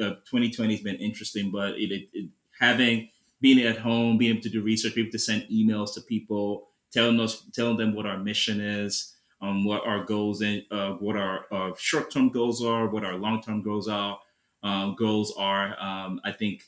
uh, 0.00 0.10
2020 0.30 0.74
has 0.74 0.84
been 0.84 0.94
interesting, 0.94 1.50
but 1.50 1.70
it, 1.70 1.90
it, 1.90 2.08
it, 2.12 2.30
having 2.60 3.08
being 3.40 3.60
at 3.66 3.78
home, 3.78 4.16
being 4.16 4.32
able 4.32 4.42
to 4.42 4.48
do 4.48 4.62
research, 4.62 4.94
being 4.94 5.08
able 5.08 5.12
to 5.12 5.18
send 5.18 5.42
emails 5.50 5.92
to 5.94 6.02
people, 6.02 6.68
telling 6.92 7.18
us, 7.18 7.42
telling 7.52 7.76
them 7.76 7.96
what 7.96 8.06
our 8.06 8.18
mission 8.18 8.60
is, 8.60 9.16
on 9.40 9.64
what 9.64 9.84
our 9.86 10.04
goals 10.04 10.40
and 10.40 10.62
uh, 10.70 10.92
what 10.92 11.16
our, 11.16 11.46
our 11.50 11.76
short-term 11.76 12.28
goals 12.30 12.64
are, 12.64 12.88
what 12.88 13.04
our 13.04 13.14
long-term 13.14 13.62
goals 13.62 13.88
are. 13.88 14.18
Um, 14.62 14.96
goals 14.96 15.34
are. 15.38 15.80
Um, 15.80 16.20
I 16.24 16.32
think 16.32 16.62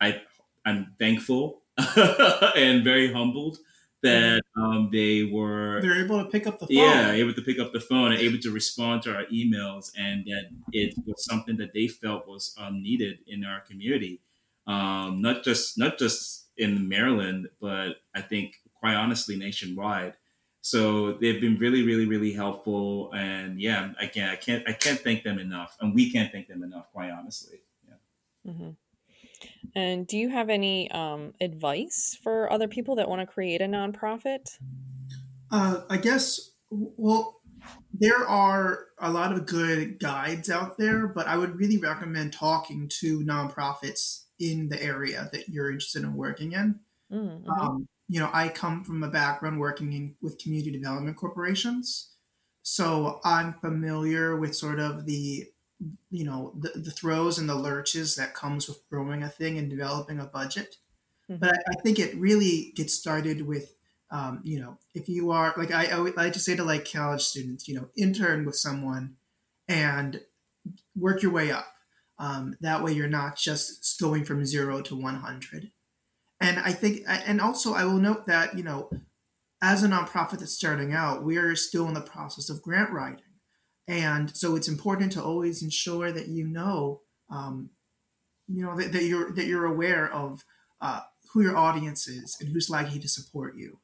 I 0.00 0.22
I'm 0.64 0.94
thankful 0.98 1.61
and 2.56 2.84
very 2.84 3.12
humbled 3.12 3.58
that 4.02 4.42
um, 4.56 4.88
they 4.92 5.22
were 5.22 5.80
they're 5.80 6.04
able 6.04 6.22
to 6.22 6.28
pick 6.28 6.46
up 6.46 6.58
the 6.58 6.66
phone. 6.66 6.76
Yeah, 6.76 7.12
able 7.12 7.32
to 7.34 7.42
pick 7.42 7.58
up 7.60 7.72
the 7.72 7.80
phone 7.80 8.12
and 8.12 8.20
able 8.20 8.38
to 8.38 8.50
respond 8.50 9.02
to 9.02 9.14
our 9.14 9.24
emails, 9.26 9.92
and 9.96 10.24
that 10.26 10.50
it 10.72 10.94
was 11.06 11.24
something 11.24 11.56
that 11.58 11.72
they 11.72 11.86
felt 11.86 12.26
was 12.26 12.54
um, 12.58 12.82
needed 12.82 13.18
in 13.26 13.44
our 13.44 13.60
community, 13.60 14.20
um, 14.66 15.22
not 15.22 15.44
just 15.44 15.78
not 15.78 15.98
just 15.98 16.48
in 16.56 16.88
Maryland, 16.88 17.48
but 17.60 17.96
I 18.14 18.20
think 18.20 18.56
quite 18.74 18.94
honestly 18.94 19.36
nationwide. 19.36 20.14
So 20.64 21.14
they've 21.14 21.40
been 21.40 21.56
really, 21.56 21.82
really, 21.82 22.06
really 22.06 22.32
helpful, 22.32 23.12
and 23.14 23.60
yeah, 23.60 23.92
again, 24.00 24.28
I 24.30 24.36
can't 24.36 24.68
I 24.68 24.72
can't 24.72 24.98
thank 24.98 25.22
them 25.22 25.38
enough, 25.38 25.76
and 25.80 25.94
we 25.94 26.10
can't 26.10 26.30
thank 26.32 26.48
them 26.48 26.64
enough, 26.64 26.90
quite 26.92 27.10
honestly. 27.10 27.60
Yeah. 27.86 28.52
Mm-hmm. 28.52 28.70
And 29.74 30.06
do 30.06 30.16
you 30.18 30.28
have 30.28 30.50
any 30.50 30.90
um, 30.90 31.32
advice 31.40 32.18
for 32.22 32.52
other 32.52 32.68
people 32.68 32.96
that 32.96 33.08
want 33.08 33.20
to 33.20 33.26
create 33.26 33.60
a 33.60 33.66
nonprofit? 33.66 34.58
Uh, 35.50 35.82
I 35.88 35.96
guess, 35.96 36.52
well, 36.70 37.40
there 37.92 38.26
are 38.26 38.86
a 38.98 39.10
lot 39.10 39.32
of 39.32 39.46
good 39.46 39.98
guides 40.00 40.50
out 40.50 40.78
there, 40.78 41.06
but 41.06 41.26
I 41.26 41.36
would 41.36 41.56
really 41.56 41.78
recommend 41.78 42.32
talking 42.32 42.90
to 43.00 43.20
nonprofits 43.20 44.24
in 44.38 44.68
the 44.68 44.82
area 44.82 45.28
that 45.32 45.48
you're 45.48 45.70
interested 45.70 46.02
in 46.02 46.14
working 46.14 46.52
in. 46.52 46.80
Mm-hmm. 47.12 47.48
Um, 47.48 47.88
you 48.08 48.20
know, 48.20 48.30
I 48.32 48.48
come 48.48 48.84
from 48.84 49.02
a 49.02 49.08
background 49.08 49.60
working 49.60 49.92
in, 49.92 50.16
with 50.20 50.38
community 50.38 50.72
development 50.72 51.16
corporations. 51.16 52.10
So 52.62 53.20
I'm 53.24 53.54
familiar 53.54 54.36
with 54.36 54.54
sort 54.54 54.78
of 54.78 55.06
the 55.06 55.46
you 56.10 56.24
know 56.24 56.52
the, 56.58 56.70
the 56.78 56.90
throes 56.90 57.38
and 57.38 57.48
the 57.48 57.54
lurches 57.54 58.16
that 58.16 58.34
comes 58.34 58.68
with 58.68 58.88
growing 58.88 59.22
a 59.22 59.28
thing 59.28 59.58
and 59.58 59.70
developing 59.70 60.20
a 60.20 60.24
budget. 60.24 60.76
Mm-hmm. 61.30 61.40
but 61.40 61.50
I, 61.50 61.58
I, 61.70 61.80
think 61.82 61.98
it 61.98 62.16
really 62.16 62.72
gets 62.74 62.94
started 62.94 63.46
with 63.46 63.74
um, 64.10 64.40
you 64.42 64.60
know 64.60 64.78
if 64.94 65.08
you 65.08 65.30
are 65.30 65.54
like 65.56 65.72
I, 65.72 65.86
I 65.86 65.96
like 65.96 66.32
to 66.32 66.40
say 66.40 66.56
to 66.56 66.64
like 66.64 66.90
college 66.90 67.22
students 67.22 67.68
you 67.68 67.74
know 67.74 67.88
intern 67.96 68.44
with 68.44 68.56
someone 68.56 69.16
and 69.68 70.20
work 70.96 71.22
your 71.22 71.32
way 71.32 71.50
up. 71.50 71.66
Um, 72.18 72.56
that 72.60 72.84
way 72.84 72.92
you're 72.92 73.08
not 73.08 73.36
just 73.36 73.98
going 74.00 74.24
from 74.24 74.44
zero 74.44 74.80
to 74.82 74.94
100 74.94 75.72
and 76.42 76.58
i 76.58 76.72
think 76.72 77.02
and 77.06 77.40
also 77.40 77.72
i 77.72 77.84
will 77.84 77.98
note 77.98 78.26
that 78.26 78.56
you 78.56 78.62
know 78.62 78.90
as 79.62 79.82
a 79.82 79.88
nonprofit 79.88 80.40
that's 80.40 80.52
starting 80.52 80.92
out 80.92 81.24
we're 81.24 81.56
still 81.56 81.88
in 81.88 81.94
the 81.94 82.00
process 82.00 82.50
of 82.50 82.62
grant 82.62 82.90
writing 82.90 83.31
and 83.88 84.34
so 84.36 84.56
it's 84.56 84.68
important 84.68 85.12
to 85.12 85.22
always 85.22 85.62
ensure 85.62 86.12
that 86.12 86.28
you 86.28 86.46
know 86.46 87.00
um, 87.30 87.70
you 88.48 88.64
know 88.64 88.76
that, 88.76 88.92
that, 88.92 89.04
you're 89.04 89.32
that 89.32 89.46
you're 89.46 89.64
aware 89.64 90.12
of 90.12 90.44
uh, 90.80 91.00
who 91.32 91.42
your 91.42 91.56
audience 91.56 92.06
is 92.08 92.36
and 92.40 92.48
who's 92.48 92.70
likely 92.70 92.98
to 92.98 93.08
support 93.08 93.56
you 93.56 93.78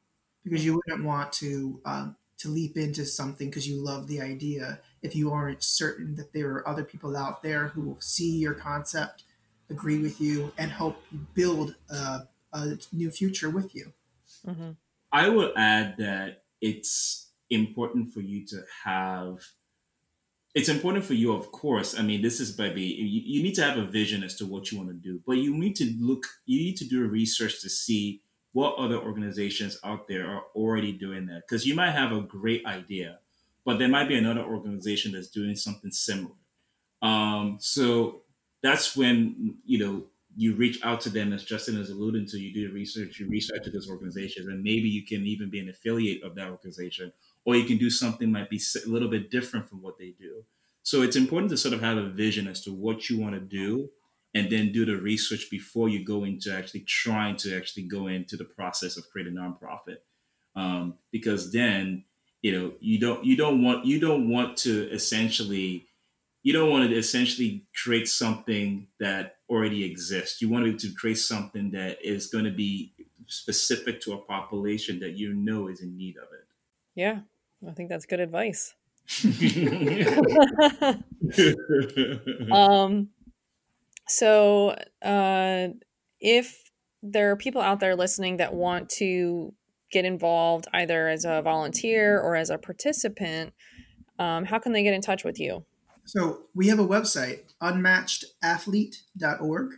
because 0.45 0.65
you 0.65 0.75
wouldn't 0.75 1.05
want 1.05 1.33
to 1.33 1.81
um, 1.85 2.17
to 2.39 2.49
leap 2.49 2.77
into 2.77 3.05
something 3.05 3.49
because 3.49 3.69
you 3.69 3.83
love 3.83 4.07
the 4.07 4.21
idea 4.21 4.81
if 5.03 5.17
you 5.17 5.33
aren't 5.33 5.63
certain 5.63 6.15
that 6.17 6.33
there 6.33 6.51
are 6.51 6.69
other 6.69 6.85
people 6.85 7.17
out 7.17 7.43
there 7.43 7.69
who 7.69 7.83
will 7.83 8.01
see 8.01 8.37
your 8.37 8.55
concept 8.55 9.25
agree 9.71 9.99
with 9.99 10.21
you 10.21 10.53
and 10.57 10.71
help 10.71 10.97
build 11.35 11.75
a, 11.91 12.21
a 12.53 12.79
new 12.93 13.11
future 13.11 13.51
with 13.51 13.75
you 13.75 13.93
mm-hmm. 14.47 14.71
i 15.13 15.29
will 15.29 15.53
add 15.57 15.95
that 15.99 16.45
it's 16.61 17.31
important 17.51 18.13
for 18.13 18.21
you 18.21 18.47
to 18.47 18.63
have 18.85 19.39
it's 20.59 20.69
important 20.69 21.05
for 21.05 21.15
you, 21.15 21.33
of 21.33 21.53
course. 21.53 21.97
I 21.97 22.03
mean, 22.03 22.21
this 22.21 22.41
is 22.41 22.59
maybe 22.59 22.83
you, 22.83 23.23
you 23.25 23.43
need 23.45 23.55
to 23.55 23.63
have 23.63 23.79
a 23.79 23.85
vision 23.85 24.25
as 24.25 24.35
to 24.37 24.47
what 24.47 24.73
you 24.73 24.79
want 24.79 24.91
to 24.91 24.97
do, 24.97 25.21
but 25.25 25.37
you 25.37 25.57
need 25.57 25.77
to 25.77 25.85
look, 26.01 26.27
you 26.47 26.59
need 26.59 26.77
to 26.79 26.85
do 26.85 27.07
research 27.07 27.63
to 27.63 27.71
see 27.71 28.23
what 28.53 28.75
other 28.75 28.97
organizations 28.97 29.79
out 29.85 30.09
there 30.09 30.27
are 30.29 30.43
already 30.57 30.91
doing 30.91 31.27
that. 31.27 31.43
Because 31.47 31.65
you 31.65 31.77
might 31.77 31.93
have 31.93 32.11
a 32.11 32.23
great 32.23 32.67
idea, 32.67 33.21
but 33.65 33.79
there 33.79 33.87
might 33.87 34.09
be 34.09 34.17
another 34.17 34.43
organization 34.43 35.13
that's 35.13 35.29
doing 35.29 35.55
something 35.55 35.93
similar. 35.93 36.35
Um, 37.03 37.59
so 37.61 38.23
that's 38.61 38.97
when 38.97 39.59
you 39.65 39.79
know 39.79 40.07
you 40.37 40.57
reach 40.57 40.81
out 40.83 41.01
to 41.03 41.11
them, 41.11 41.33
as 41.33 41.45
Justin 41.45 41.81
is 41.81 41.91
alluding 41.91 42.27
to. 42.27 42.39
You 42.39 42.53
do 42.53 42.75
research, 42.75 43.21
you 43.21 43.31
out 43.55 43.63
to 43.63 43.71
those 43.71 43.89
organizations, 43.89 44.49
and 44.49 44.65
maybe 44.65 44.89
you 44.89 45.05
can 45.07 45.25
even 45.25 45.51
be 45.51 45.61
an 45.61 45.69
affiliate 45.69 46.25
of 46.25 46.35
that 46.35 46.49
organization 46.49 47.13
or 47.45 47.57
you 47.57 47.65
can 47.65 47.79
do 47.79 47.91
something 47.91 48.31
might 48.31 48.51
be 48.51 48.61
a 48.85 48.89
little 48.89 49.09
bit 49.09 49.31
different 49.31 49.69
from 49.69 49.83
what 49.83 49.99
they 49.99 50.15
do. 50.19 50.45
So 50.83 51.03
it's 51.03 51.17
important 51.17 51.51
to 51.51 51.57
sort 51.57 51.75
of 51.75 51.81
have 51.81 51.99
a 51.99 52.09
vision 52.09 52.47
as 52.49 52.63
to 52.63 52.73
what 52.73 53.11
you 53.11 53.21
want 53.21 53.35
to 53.35 53.41
do 53.41 53.91
and 54.35 54.51
then 54.51 54.73
do 54.73 54.85
the 54.85 54.97
research 54.97 55.49
before 55.51 55.89
you 55.89 56.05
go 56.05 56.25
into 56.25 56.55
actually 56.55 56.81
trying 56.81 57.37
to 57.37 57.57
actually 57.57 57.85
go 57.85 58.07
into 58.07 58.37
the 58.37 58.45
process 58.45 58.97
of 58.97 59.09
creating 59.11 59.37
a 59.37 59.41
nonprofit. 59.41 59.99
Um, 60.55 60.95
because 61.13 61.53
then, 61.53 62.05
you 62.43 62.53
know, 62.53 62.73
you 62.81 62.99
don't 62.99 63.25
you 63.25 63.37
don't 63.37 63.63
want 63.63 63.85
you 63.85 64.01
don't 64.01 64.29
want 64.29 64.57
to 64.59 64.91
essentially 64.91 65.87
you 66.43 66.53
don't 66.53 66.71
want 66.71 66.89
to 66.89 66.97
essentially 66.97 67.67
create 67.85 68.09
something 68.09 68.87
that 69.01 69.37
already 69.51 69.85
exists. 69.85 70.41
You 70.41 70.49
want 70.49 70.81
to 70.81 70.95
create 70.95 71.19
something 71.19 71.71
that 71.73 71.99
is 72.03 72.29
going 72.29 72.45
to 72.45 72.51
be 72.51 72.95
specific 73.27 74.01
to 74.03 74.15
a 74.15 74.19
population 74.19 75.01
that 75.01 75.19
you 75.19 75.35
know 75.35 75.69
is 75.69 75.81
in 75.81 75.97
need 75.97 76.17
of 76.17 76.29
it. 76.33 76.48
Yeah, 76.99 77.21
I 77.65 77.71
think 77.75 77.89
that's 77.91 78.07
good 78.07 78.19
advice. 78.19 78.75
um, 82.51 83.11
so, 84.09 84.75
uh, 85.01 85.69
if 86.19 86.73
there 87.05 87.31
are 87.31 87.37
people 87.37 87.61
out 87.61 87.79
there 87.79 87.95
listening 87.95 88.39
that 88.39 88.53
want 88.53 88.89
to 88.97 89.55
get 89.93 90.05
involved 90.05 90.67
either 90.75 91.07
as 91.07 91.25
a 91.25 91.41
volunteer 91.41 92.21
or 92.21 92.35
as 92.35 92.51
a 92.51 92.59
participant, 92.59 93.53
um, 94.19 94.45
how 94.45 94.59
can 94.59 94.73
they 94.73 94.83
get 94.83 94.93
in 94.93 95.01
touch 95.01 95.23
with 95.23 95.39
you? 95.39 95.65
So, 96.05 96.47
we 96.53 96.67
have 96.67 96.81
a 96.81 96.89
website, 96.89 97.43
unmatchedathlete.org. 97.63 99.71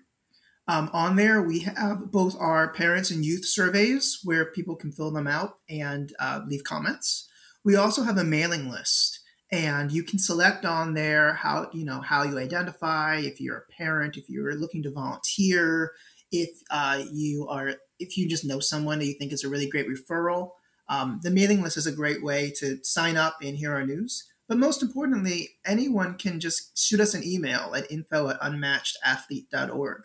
Um, 0.71 0.89
on 0.93 1.17
there, 1.17 1.43
we 1.43 1.61
have 1.61 2.13
both 2.13 2.37
our 2.39 2.73
parents 2.73 3.11
and 3.11 3.25
youth 3.25 3.45
surveys 3.45 4.21
where 4.23 4.53
people 4.53 4.77
can 4.77 4.93
fill 4.93 5.11
them 5.11 5.27
out 5.27 5.59
and 5.69 6.13
uh, 6.21 6.43
leave 6.47 6.63
comments. 6.63 7.29
We 7.65 7.75
also 7.75 8.05
have 8.05 8.17
a 8.19 8.23
mailing 8.23 8.71
list 8.71 9.19
and 9.51 9.91
you 9.91 10.05
can 10.05 10.21
select 10.21 10.65
on 10.65 10.95
there 10.95 11.35
how 11.35 11.69
you 11.73 11.85
know 11.85 12.01
how 12.01 12.23
you 12.23 12.39
identify 12.39 13.17
if 13.17 13.41
you're 13.41 13.57
a 13.57 13.73
parent 13.77 14.17
if 14.17 14.29
you're 14.29 14.55
looking 14.55 14.85
to 14.85 14.93
volunteer 14.93 15.91
if 16.31 16.51
uh, 16.71 17.03
you 17.13 17.49
are 17.51 17.75
if 17.99 18.17
you 18.17 18.29
just 18.29 18.45
know 18.45 18.61
someone 18.61 19.01
that 19.01 19.07
you 19.07 19.15
think 19.15 19.33
is 19.33 19.43
a 19.43 19.49
really 19.49 19.69
great 19.69 19.89
referral. 19.89 20.51
Um, 20.89 21.19
the 21.25 21.33
mailing 21.33 21.63
list 21.63 21.79
is 21.79 21.89
a 21.89 21.93
great 21.93 22.23
way 22.23 22.53
to 22.59 22.79
sign 22.85 23.17
up 23.17 23.39
and 23.43 23.57
hear 23.57 23.73
our 23.73 23.85
news. 23.85 24.25
But 24.49 24.59
most 24.59 24.85
importantly 24.85 25.49
anyone 25.67 26.17
can 26.17 26.39
just 26.39 26.79
shoot 26.79 27.01
us 27.01 27.13
an 27.13 27.25
email 27.25 27.75
at 27.75 27.91
info 27.91 28.29
at 28.29 28.41
unmatchedathlete.org 28.41 30.03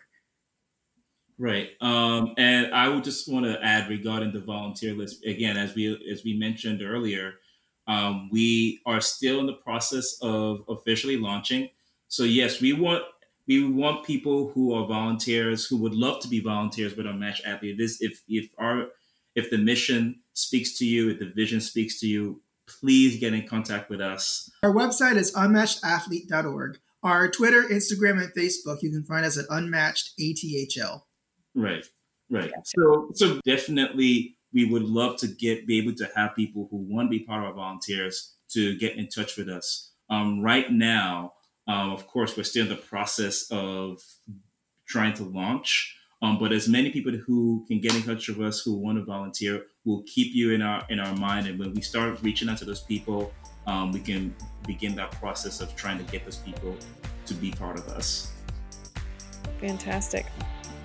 Right. 1.38 1.70
Um, 1.80 2.34
and 2.38 2.72
I 2.74 2.88
would 2.88 3.04
just 3.04 3.30
want 3.30 3.44
to 3.44 3.62
add 3.62 3.90
regarding 3.90 4.32
the 4.32 4.40
volunteer 4.40 4.94
list 4.94 5.24
again, 5.24 5.56
as 5.56 5.74
we 5.74 5.98
as 6.10 6.24
we 6.24 6.34
mentioned 6.34 6.82
earlier, 6.82 7.34
um, 7.86 8.30
we 8.32 8.80
are 8.86 9.00
still 9.00 9.40
in 9.40 9.46
the 9.46 9.52
process 9.52 10.18
of 10.22 10.64
officially 10.68 11.18
launching. 11.18 11.68
So 12.08 12.22
yes, 12.22 12.60
we 12.60 12.72
want 12.72 13.04
we 13.46 13.64
want 13.64 14.06
people 14.06 14.48
who 14.48 14.74
are 14.74 14.86
volunteers 14.86 15.66
who 15.66 15.76
would 15.78 15.94
love 15.94 16.20
to 16.22 16.28
be 16.28 16.40
volunteers 16.40 16.96
with 16.96 17.06
Unmatched 17.06 17.46
Athlete. 17.46 17.76
This 17.78 18.00
if 18.00 18.22
if 18.28 18.50
our 18.58 18.86
if 19.34 19.50
the 19.50 19.58
mission 19.58 20.20
speaks 20.32 20.78
to 20.78 20.86
you, 20.86 21.10
if 21.10 21.18
the 21.18 21.26
vision 21.26 21.60
speaks 21.60 22.00
to 22.00 22.06
you, 22.06 22.40
please 22.66 23.18
get 23.18 23.34
in 23.34 23.46
contact 23.46 23.90
with 23.90 24.00
us. 24.00 24.50
Our 24.62 24.72
website 24.72 25.16
is 25.16 25.32
unmatchedathlete.org. 25.34 26.78
Our 27.02 27.30
Twitter, 27.30 27.62
Instagram, 27.62 28.22
and 28.22 28.32
Facebook, 28.34 28.82
you 28.82 28.90
can 28.90 29.04
find 29.04 29.24
us 29.24 29.38
at 29.38 29.44
unmatched 29.50 30.18
ATHL. 30.18 31.02
Right, 31.56 31.84
right. 32.30 32.52
So 32.64 33.10
so 33.14 33.40
definitely 33.44 34.36
we 34.52 34.66
would 34.66 34.84
love 34.84 35.16
to 35.18 35.26
get 35.26 35.66
be 35.66 35.78
able 35.78 35.94
to 35.94 36.08
have 36.14 36.36
people 36.36 36.68
who 36.70 36.76
want 36.76 37.06
to 37.06 37.10
be 37.10 37.24
part 37.24 37.42
of 37.42 37.48
our 37.48 37.54
volunteers 37.54 38.34
to 38.50 38.76
get 38.76 38.96
in 38.96 39.08
touch 39.08 39.36
with 39.36 39.48
us. 39.48 39.90
Um, 40.08 40.40
right 40.40 40.70
now, 40.70 41.32
um, 41.66 41.90
of 41.90 42.06
course, 42.06 42.36
we're 42.36 42.44
still 42.44 42.64
in 42.64 42.68
the 42.68 42.76
process 42.76 43.50
of 43.50 44.00
trying 44.86 45.14
to 45.14 45.24
launch. 45.24 45.96
Um, 46.22 46.38
but 46.38 46.52
as 46.52 46.68
many 46.68 46.90
people 46.90 47.12
who 47.12 47.64
can 47.68 47.80
get 47.80 47.94
in 47.94 48.02
touch 48.02 48.28
with 48.28 48.40
us 48.40 48.60
who 48.60 48.74
want 48.74 48.98
to 48.98 49.04
volunteer, 49.04 49.64
we'll 49.84 50.02
keep 50.06 50.34
you 50.34 50.52
in 50.52 50.62
our 50.62 50.84
in 50.88 51.00
our 51.00 51.14
mind. 51.16 51.46
And 51.46 51.58
when 51.58 51.74
we 51.74 51.80
start 51.80 52.18
reaching 52.22 52.48
out 52.48 52.58
to 52.58 52.64
those 52.64 52.82
people, 52.82 53.32
um, 53.66 53.92
we 53.92 54.00
can 54.00 54.34
begin 54.66 54.94
that 54.96 55.10
process 55.12 55.60
of 55.60 55.74
trying 55.76 55.98
to 55.98 56.10
get 56.10 56.24
those 56.24 56.36
people 56.38 56.76
to 57.26 57.34
be 57.34 57.50
part 57.50 57.78
of 57.78 57.88
us. 57.88 58.32
Fantastic. 59.60 60.26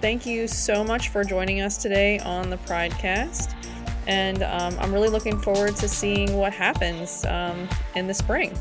Thank 0.01 0.25
you 0.25 0.47
so 0.47 0.83
much 0.83 1.09
for 1.09 1.23
joining 1.23 1.61
us 1.61 1.77
today 1.77 2.17
on 2.19 2.49
the 2.49 2.57
Pridecast. 2.57 3.53
And 4.07 4.41
um, 4.41 4.75
I'm 4.79 4.91
really 4.91 5.09
looking 5.09 5.37
forward 5.37 5.75
to 5.75 5.87
seeing 5.87 6.35
what 6.35 6.53
happens 6.53 7.23
um, 7.25 7.69
in 7.95 8.07
the 8.07 8.13
spring. 8.13 8.57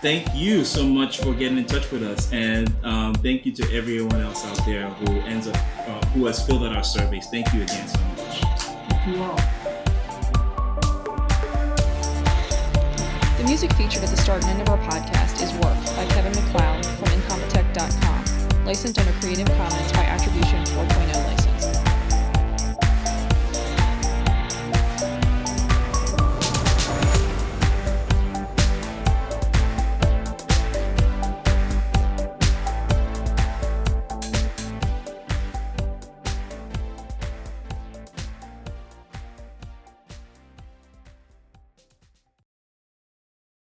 Thank 0.00 0.34
you 0.34 0.64
so 0.64 0.84
much 0.84 1.18
for 1.18 1.34
getting 1.34 1.58
in 1.58 1.66
touch 1.66 1.90
with 1.90 2.02
us, 2.02 2.32
and 2.32 2.72
um, 2.84 3.14
thank 3.14 3.44
you 3.44 3.52
to 3.52 3.74
everyone 3.74 4.20
else 4.20 4.44
out 4.44 4.64
there 4.66 4.88
who 4.88 5.20
ends 5.22 5.48
up 5.48 5.56
uh, 5.88 6.04
who 6.08 6.26
has 6.26 6.46
filled 6.46 6.64
out 6.64 6.76
our 6.76 6.84
surveys. 6.84 7.26
Thank 7.26 7.52
you 7.52 7.62
again 7.62 7.88
so 7.88 7.98
much. 7.98 8.40
Thank 8.40 9.16
you 9.16 9.22
all. 9.22 9.36
The 13.38 13.44
music 13.44 13.72
featured 13.72 14.04
at 14.04 14.10
the 14.10 14.16
start 14.16 14.44
and 14.44 14.60
end 14.60 14.68
of 14.68 14.68
our 14.68 14.78
podcast 14.86 15.42
is 15.42 15.52
Work 15.54 15.76
by 15.96 16.06
Kevin 16.14 16.32
MacLeod 16.32 16.86
from 16.86 17.08
Incompetech.com, 17.08 18.15
licensed 18.66 18.98
under 18.98 19.12
Creative 19.20 19.46
Commons 19.56 19.92
by 19.92 20.02
Attribution 20.02 20.64
4.0. 20.64 21.25